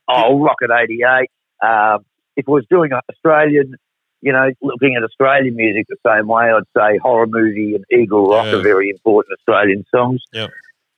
Oh, 0.08 0.40
Rocket 0.40 0.70
88. 0.70 1.30
Um, 1.62 2.04
if 2.36 2.48
I 2.48 2.50
was 2.50 2.66
doing 2.68 2.90
Australian, 2.92 3.76
you 4.24 4.32
know, 4.32 4.48
looking 4.62 4.96
at 4.96 5.02
Australian 5.04 5.54
music 5.54 5.84
the 5.88 5.96
same 6.06 6.26
way, 6.28 6.44
I'd 6.50 6.62
say 6.76 6.96
Horror 6.98 7.26
Movie 7.28 7.74
and 7.74 7.84
Eagle 7.92 8.26
Rock 8.30 8.46
Yeah. 8.46 8.54
are 8.56 8.62
very 8.62 8.88
important 8.88 9.38
Australian 9.38 9.84
songs. 9.94 10.22
Yep. 10.32 10.50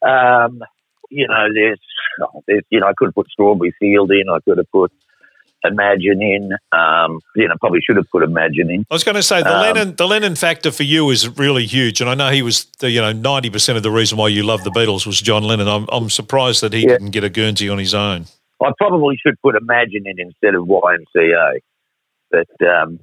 Um, 0.06 0.62
you 1.10 1.26
know, 1.26 1.46
there's, 1.52 1.80
oh, 2.22 2.42
there's, 2.46 2.62
you 2.70 2.78
know, 2.78 2.86
I 2.86 2.92
could 2.96 3.06
have 3.06 3.14
put 3.14 3.28
Strawberry 3.28 3.74
Field 3.80 4.12
in. 4.12 4.28
I 4.30 4.38
could 4.44 4.58
have 4.58 4.70
put 4.70 4.92
Imagine 5.64 6.22
in. 6.22 6.52
Um, 6.70 7.18
you 7.34 7.48
know, 7.48 7.54
probably 7.58 7.80
should 7.84 7.96
have 7.96 8.08
put 8.12 8.22
Imagine 8.22 8.70
in. 8.70 8.86
I 8.88 8.94
was 8.94 9.02
going 9.02 9.16
to 9.16 9.22
say 9.24 9.42
the 9.42 9.52
Um, 9.52 9.60
Lennon 9.62 9.96
the 9.96 10.06
Lennon 10.06 10.36
factor 10.36 10.70
for 10.70 10.84
you 10.84 11.10
is 11.10 11.28
really 11.36 11.66
huge, 11.66 12.00
and 12.00 12.08
I 12.08 12.14
know 12.14 12.30
he 12.30 12.42
was 12.42 12.66
the 12.78 12.90
you 12.90 13.00
know 13.00 13.10
ninety 13.12 13.50
percent 13.50 13.76
of 13.76 13.82
the 13.82 13.90
reason 13.90 14.16
why 14.18 14.28
you 14.28 14.44
love 14.44 14.62
the 14.62 14.70
Beatles 14.70 15.04
was 15.06 15.20
John 15.20 15.42
Lennon. 15.42 15.66
I'm 15.66 15.86
I'm 15.90 16.08
surprised 16.10 16.60
that 16.62 16.72
he 16.72 16.82
Yeah. 16.82 16.90
didn't 16.98 17.10
get 17.10 17.24
a 17.24 17.28
Guernsey 17.30 17.68
on 17.68 17.78
his 17.78 17.94
own. 17.94 18.26
I 18.62 18.70
probably 18.78 19.16
should 19.16 19.34
put 19.42 19.56
Imagine 19.56 20.06
in 20.06 20.20
instead 20.20 20.54
of 20.54 20.66
YMCA. 20.66 21.58
But 22.30 22.48
um, 22.66 23.00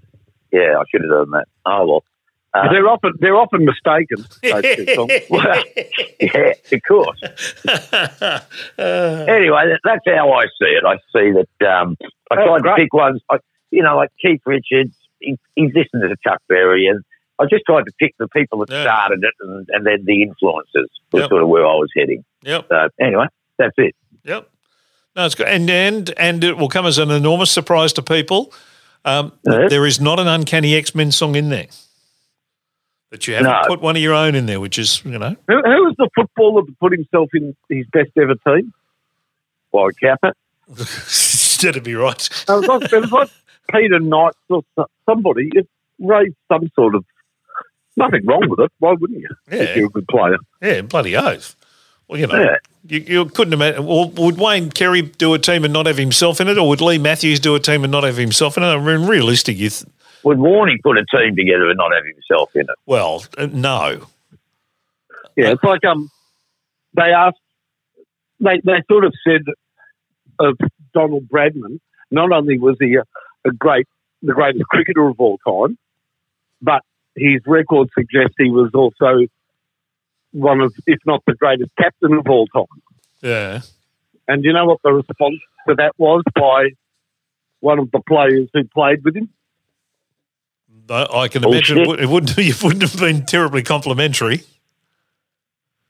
yeah, 0.53 0.77
I 0.79 0.83
should 0.89 1.01
have 1.01 1.09
done 1.11 1.31
that. 1.31 1.47
Oh 1.65 1.85
well. 1.87 2.03
Uh, 2.55 2.71
they're 2.71 2.87
often 2.87 3.13
they're 3.19 3.35
often 3.35 3.65
mistaken. 3.65 4.23
Those 4.43 4.75
two 4.75 4.85
songs. 4.93 5.11
well, 5.29 5.63
yeah, 6.21 6.53
of 6.71 6.79
course. 6.87 7.19
Anyway, 8.77 9.69
that, 9.69 9.79
that's 9.83 10.01
how 10.05 10.31
I 10.33 10.45
see 10.45 10.67
it. 10.67 10.83
I 10.85 10.97
see 11.13 11.31
that 11.31 11.67
um, 11.81 11.97
I 12.31 12.35
tried 12.35 12.63
to 12.63 12.75
pick 12.75 12.93
ones, 12.93 13.21
I, 13.31 13.37
you 13.71 13.81
know, 13.83 13.95
like 13.95 14.09
Keith 14.21 14.41
Richards. 14.45 14.95
He, 15.19 15.37
he's 15.55 15.71
listened 15.73 16.03
to 16.03 16.15
Chuck 16.27 16.41
Berry, 16.49 16.87
and 16.87 17.01
I 17.39 17.45
just 17.49 17.63
tried 17.65 17.83
to 17.85 17.91
pick 17.99 18.13
the 18.19 18.27
people 18.27 18.59
that 18.59 18.69
Yeah. 18.69 18.83
started 18.83 19.23
it, 19.23 19.33
and, 19.39 19.67
and 19.71 19.85
then 19.85 20.03
the 20.05 20.21
influences 20.23 20.89
was 21.11 21.21
Yep. 21.21 21.29
sort 21.29 21.41
of 21.43 21.49
where 21.49 21.63
I 21.65 21.73
was 21.75 21.89
heading. 21.95 22.23
Yep, 22.43 22.65
So 22.69 22.89
anyway, 22.99 23.25
that's 23.57 23.73
it. 23.77 23.95
yep. 24.23 24.49
No, 25.15 25.25
it's 25.25 25.35
good, 25.35 25.47
and 25.47 25.69
and 25.69 26.13
and 26.17 26.43
it 26.43 26.57
will 26.57 26.69
come 26.69 26.85
as 26.85 26.97
an 26.97 27.09
enormous 27.11 27.51
surprise 27.51 27.93
to 27.93 28.01
people. 28.01 28.51
Um. 29.05 29.33
There 29.43 29.85
is 29.85 29.99
not 29.99 30.19
an 30.19 30.27
uncanny 30.27 30.75
X 30.75 30.95
Men 30.95 31.11
song 31.11 31.35
in 31.35 31.49
there. 31.49 31.67
That 33.11 33.27
you 33.27 33.35
haven't 33.35 33.51
No. 33.51 33.61
put 33.67 33.81
one 33.81 33.95
of 33.95 34.01
your 34.01 34.13
own 34.13 34.33
in 34.33 34.45
there, 34.47 34.59
which 34.59 34.79
is 34.79 35.03
you 35.05 35.17
know 35.19 35.35
Who, 35.47 35.55
who 35.55 35.85
was 35.85 35.95
the 35.97 36.09
footballer 36.15 36.63
that 36.65 36.79
put 36.79 36.91
himself 36.93 37.29
in 37.33 37.55
his 37.69 37.85
best 37.93 38.09
ever 38.17 38.35
team? 38.47 38.73
Warwick 39.71 39.99
Capper. 39.99 40.33
that'd 40.67 41.83
be 41.83 41.95
right. 41.95 42.29
It 42.47 42.51
was 42.51 42.65
like, 42.67 42.93
it 42.93 43.01
was 43.01 43.11
like 43.11 43.29
Peter 43.71 43.99
Knight 43.99 44.33
or 44.49 44.63
somebody. 45.05 45.49
It 45.53 45.67
raised 45.99 46.35
some 46.51 46.69
sort 46.75 46.95
of 46.95 47.05
nothing 47.97 48.25
wrong 48.25 48.47
with 48.49 48.59
it. 48.59 48.71
Why 48.79 48.93
wouldn't 48.93 49.19
you? 49.19 49.29
If 49.47 49.69
Yeah. 49.69 49.75
you're 49.75 49.87
a 49.87 49.89
good 49.89 50.07
player. 50.07 50.37
Yeah, 50.61 50.81
bloody 50.81 51.15
oath. 51.15 51.55
Well, 52.13 52.21
you 52.21 52.27
know, 52.27 52.39
Yeah. 52.39 52.57
you, 52.85 52.99
you 52.99 53.25
couldn't 53.25 53.53
imagine. 53.53 53.87
Well, 53.87 54.09
would 54.11 54.37
Wayne 54.37 54.69
Carey 54.69 55.01
do 55.01 55.33
a 55.33 55.39
team 55.39 55.63
and 55.63 55.73
not 55.73 55.87
have 55.87 55.97
himself 55.97 56.39
in 56.39 56.47
it, 56.47 56.59
or 56.59 56.67
would 56.67 56.79
Leigh 56.79 56.99
Matthews 56.99 57.39
do 57.39 57.55
a 57.55 57.59
team 57.59 57.83
and 57.83 57.91
not 57.91 58.03
have 58.03 58.17
himself 58.17 58.55
in 58.55 58.61
it? 58.61 58.67
I 58.67 58.77
mean, 58.79 59.07
realistic, 59.07 59.57
you 59.57 59.69
th- 59.69 59.85
Would 60.23 60.37
Warney 60.37 60.75
put 60.83 60.99
a 60.99 61.05
team 61.11 61.35
together 61.35 61.69
and 61.69 61.77
not 61.77 61.91
have 61.91 62.03
himself 62.05 62.51
in 62.55 62.61
it? 62.61 62.75
well, 62.85 63.25
uh, 63.35 63.47
no. 63.51 64.05
Yeah, 65.35 65.53
it's 65.53 65.63
like 65.63 65.83
um, 65.85 66.11
they 66.95 67.11
asked, 67.11 67.39
they 68.39 68.61
they 68.63 68.83
sort 68.87 69.05
of 69.05 69.13
said 69.27 69.41
of 70.39 70.55
Donald 70.93 71.27
Bradman. 71.27 71.79
Not 72.11 72.31
only 72.31 72.59
was 72.59 72.77
he 72.79 72.93
a, 72.93 73.03
a 73.43 73.51
great, 73.51 73.87
the 74.21 74.33
greatest 74.33 74.65
cricketer 74.65 75.07
of 75.07 75.19
all 75.19 75.39
time, 75.39 75.79
but 76.61 76.83
his 77.15 77.41
record 77.47 77.89
suggests 77.97 78.35
he 78.37 78.51
was 78.51 78.69
also 78.75 79.25
one 80.33 80.59
of, 80.61 80.73
if 80.85 80.99
not 81.05 81.23
the 81.25 81.33
greatest 81.35 81.71
captain 81.77 82.13
of 82.13 82.27
all 82.27 82.47
time. 82.47 82.65
Yeah. 83.21 83.61
And 84.27 84.43
you 84.43 84.51
know 84.53 84.65
what 84.65 84.79
the 84.83 84.91
response 84.91 85.35
to 85.67 85.75
that 85.75 85.93
was 85.97 86.23
by 86.35 86.69
one 87.61 87.79
of 87.79 87.89
the 87.91 88.01
players 88.07 88.49
who 88.53 88.63
played 88.65 89.03
with 89.03 89.15
him? 89.15 89.29
I, 90.89 91.05
I 91.13 91.27
can 91.29 91.41
Bullshit. 91.43 91.77
imagine 91.77 91.77
it, 91.79 91.87
would- 91.87 91.99
it 92.01 92.09
wouldn't. 92.09 92.37
It 92.37 92.61
wouldn't 92.63 92.81
have 92.81 92.99
been 92.99 93.25
terribly 93.25 93.63
complimentary. 93.63 94.41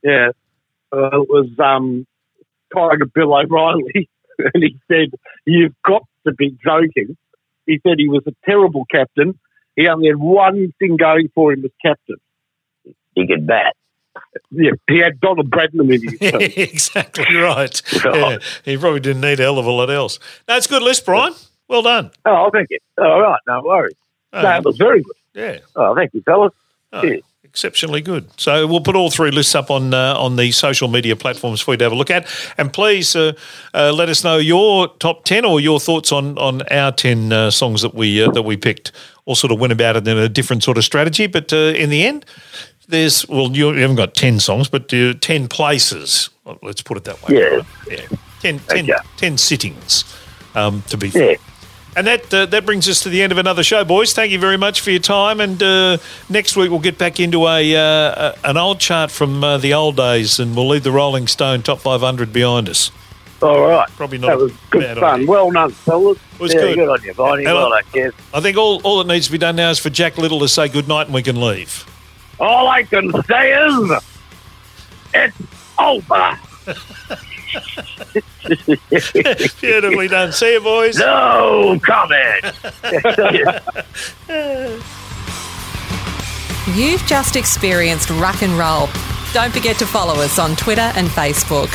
Yeah, 0.03 0.29
uh, 0.91 1.21
it 1.21 1.29
was 1.29 1.49
um, 1.59 2.05
Tiger 2.75 3.05
Bill 3.05 3.33
O'Reilly, 3.33 4.09
and 4.37 4.63
he 4.63 4.77
said, 4.87 5.17
"You've 5.45 5.73
got 5.85 6.03
to 6.27 6.33
be 6.33 6.55
joking." 6.63 7.17
He 7.65 7.79
said 7.87 7.93
he 7.97 8.09
was 8.09 8.23
a 8.27 8.33
terrible 8.45 8.85
captain. 8.91 9.39
He 9.75 9.87
only 9.87 10.09
had 10.09 10.17
one 10.17 10.73
thing 10.77 10.97
going 10.97 11.29
for 11.33 11.53
him 11.53 11.63
as 11.65 11.71
captain. 11.83 12.17
He 13.15 13.25
could 13.25 13.47
bat. 13.47 13.75
Yeah, 14.51 14.71
he 14.87 14.99
had 14.99 15.19
Donald 15.19 15.49
Bradman 15.49 15.93
in 15.93 16.01
his 16.01 16.19
team. 16.19 16.41
exactly 16.57 17.35
right. 17.35 17.81
Yeah, 18.05 18.37
he 18.63 18.77
probably 18.77 18.99
didn't 18.99 19.21
need 19.21 19.39
a 19.39 19.43
hell 19.43 19.57
of 19.57 19.65
a 19.65 19.71
lot 19.71 19.89
else. 19.89 20.19
That's 20.45 20.67
good 20.67 20.83
list, 20.83 21.05
Brian. 21.05 21.33
Well 21.67 21.81
done. 21.81 22.11
Oh, 22.25 22.49
thank 22.51 22.69
you. 22.69 22.79
All 22.97 23.21
right, 23.21 23.39
no 23.47 23.61
worries. 23.61 23.95
That 24.31 24.63
was 24.63 24.77
very 24.77 25.01
good. 25.01 25.15
Yeah. 25.33 25.57
Oh, 25.75 25.95
thank 25.95 26.13
you, 26.13 26.21
fellas. 26.21 26.53
Oh, 26.91 27.03
exceptionally 27.53 28.01
good. 28.01 28.27
So 28.39 28.65
we'll 28.65 28.81
put 28.81 28.95
all 28.95 29.11
three 29.11 29.29
lists 29.29 29.53
up 29.53 29.69
on 29.69 29.93
uh, 29.93 30.15
on 30.17 30.35
the 30.37 30.51
social 30.51 30.87
media 30.87 31.15
platforms 31.15 31.61
for 31.61 31.73
you 31.73 31.77
to 31.77 31.83
have 31.85 31.91
a 31.91 31.95
look 31.95 32.09
at, 32.09 32.27
and 32.57 32.73
please 32.73 33.15
uh, 33.15 33.33
uh, 33.73 33.93
let 33.93 34.09
us 34.09 34.23
know 34.23 34.37
your 34.37 34.87
top 34.97 35.23
ten 35.23 35.45
or 35.45 35.59
your 35.59 35.79
thoughts 35.79 36.11
on 36.11 36.37
on 36.37 36.63
our 36.63 36.91
ten 36.91 37.31
uh, 37.31 37.51
songs 37.51 37.81
that 37.83 37.93
we 37.93 38.23
uh, 38.23 38.31
that 38.31 38.43
we 38.43 38.57
picked. 38.57 38.91
All 39.25 39.35
sort 39.35 39.51
of 39.51 39.59
went 39.59 39.71
about 39.71 39.95
it 39.95 40.07
in 40.07 40.17
a 40.17 40.27
different 40.27 40.63
sort 40.63 40.77
of 40.77 40.83
strategy, 40.83 41.27
but 41.27 41.53
uh, 41.53 41.73
in 41.77 41.89
the 41.89 42.03
end, 42.03 42.25
there's 42.93 43.27
well, 43.27 43.51
you 43.51 43.67
haven't 43.73 43.97
got 43.97 44.13
ten 44.13 44.39
songs, 44.39 44.69
but 44.69 44.93
uh, 44.93 45.13
ten 45.19 45.47
places. 45.49 46.29
Let's 46.61 46.81
put 46.81 46.97
it 46.97 47.03
that 47.05 47.21
way. 47.27 47.35
Yeah. 47.39 47.43
right? 47.45 47.65
yeah. 47.89 48.17
10, 48.41 48.59
10, 48.59 48.91
Okay. 48.91 48.93
10 49.15 49.37
sittings. 49.37 50.03
Um, 50.55 50.81
to 50.89 50.97
be 50.97 51.07
Yeah. 51.07 51.35
And 51.95 52.05
that 52.07 52.33
uh, 52.33 52.45
that 52.47 52.65
brings 52.65 52.89
us 52.89 53.01
to 53.03 53.09
the 53.09 53.21
end 53.21 53.31
of 53.31 53.37
another 53.37 53.63
show, 53.63 53.83
boys. 53.85 54.13
Thank 54.13 54.31
you 54.31 54.39
very 54.39 54.57
much 54.57 54.81
for 54.81 54.89
your 54.91 54.99
time. 54.99 55.39
And 55.39 55.61
uh, 55.63 55.97
next 56.27 56.55
week 56.57 56.69
we'll 56.71 56.79
get 56.79 56.97
back 56.97 57.19
into 57.19 57.47
a, 57.47 57.75
uh, 57.75 58.33
a 58.43 58.49
an 58.49 58.57
old 58.57 58.79
chart 58.79 59.11
from 59.11 59.43
uh, 59.43 59.57
the 59.59 59.73
old 59.73 59.95
days, 59.95 60.39
and 60.39 60.55
we'll 60.55 60.67
leave 60.67 60.83
the 60.83 60.91
Rolling 60.91 61.27
Stone 61.27 61.61
top 61.61 61.79
500 61.79 62.33
behind 62.33 62.67
us. 62.67 62.91
All 63.41 63.61
right. 63.61 63.87
Probably 63.91 64.17
not 64.17 64.27
That 64.29 64.37
was 64.39 64.51
good 64.71 64.97
fun. 64.97 65.13
idea. 65.21 65.27
Well 65.27 65.51
done, 65.51 65.71
fellas. 65.71 66.17
It 66.33 66.39
was 66.39 66.53
yeah, 66.53 66.61
good. 66.61 66.75
good 66.75 66.89
on 66.89 67.03
you. 67.03 67.47
And 67.47 67.55
Well 67.57 67.73
I- 67.73 67.81
done. 67.93 68.11
I 68.33 68.39
think 68.41 68.57
all, 68.57 68.81
all 68.83 68.97
that 68.97 69.07
needs 69.07 69.27
to 69.27 69.31
be 69.31 69.37
done 69.37 69.55
now 69.55 69.69
is 69.69 69.79
for 69.79 69.89
Jack 69.91 70.17
Little 70.17 70.39
to 70.39 70.47
say 70.47 70.67
good 70.69 70.87
night 70.87 71.05
and 71.07 71.13
we 71.13 71.21
can 71.23 71.39
leave. 71.39 71.85
All 72.43 72.67
I 72.67 72.83
can 72.83 73.09
say 73.23 73.53
is, 73.53 73.91
it's 75.13 75.37
over. 75.79 76.37
Beautifully 79.61 80.09
done. 80.09 80.33
See 80.33 80.51
you, 80.51 80.59
boys. 80.59 80.97
No 80.97 81.79
comment. 81.81 82.43
You've 86.75 87.05
just 87.05 87.37
experienced 87.37 88.09
Ruck 88.09 88.43
and 88.43 88.57
Roll. 88.57 88.89
Don't 89.31 89.53
forget 89.53 89.77
to 89.77 89.85
follow 89.85 90.15
us 90.15 90.37
on 90.37 90.57
Twitter 90.57 90.81
and 90.81 91.07
Facebook. 91.07 91.69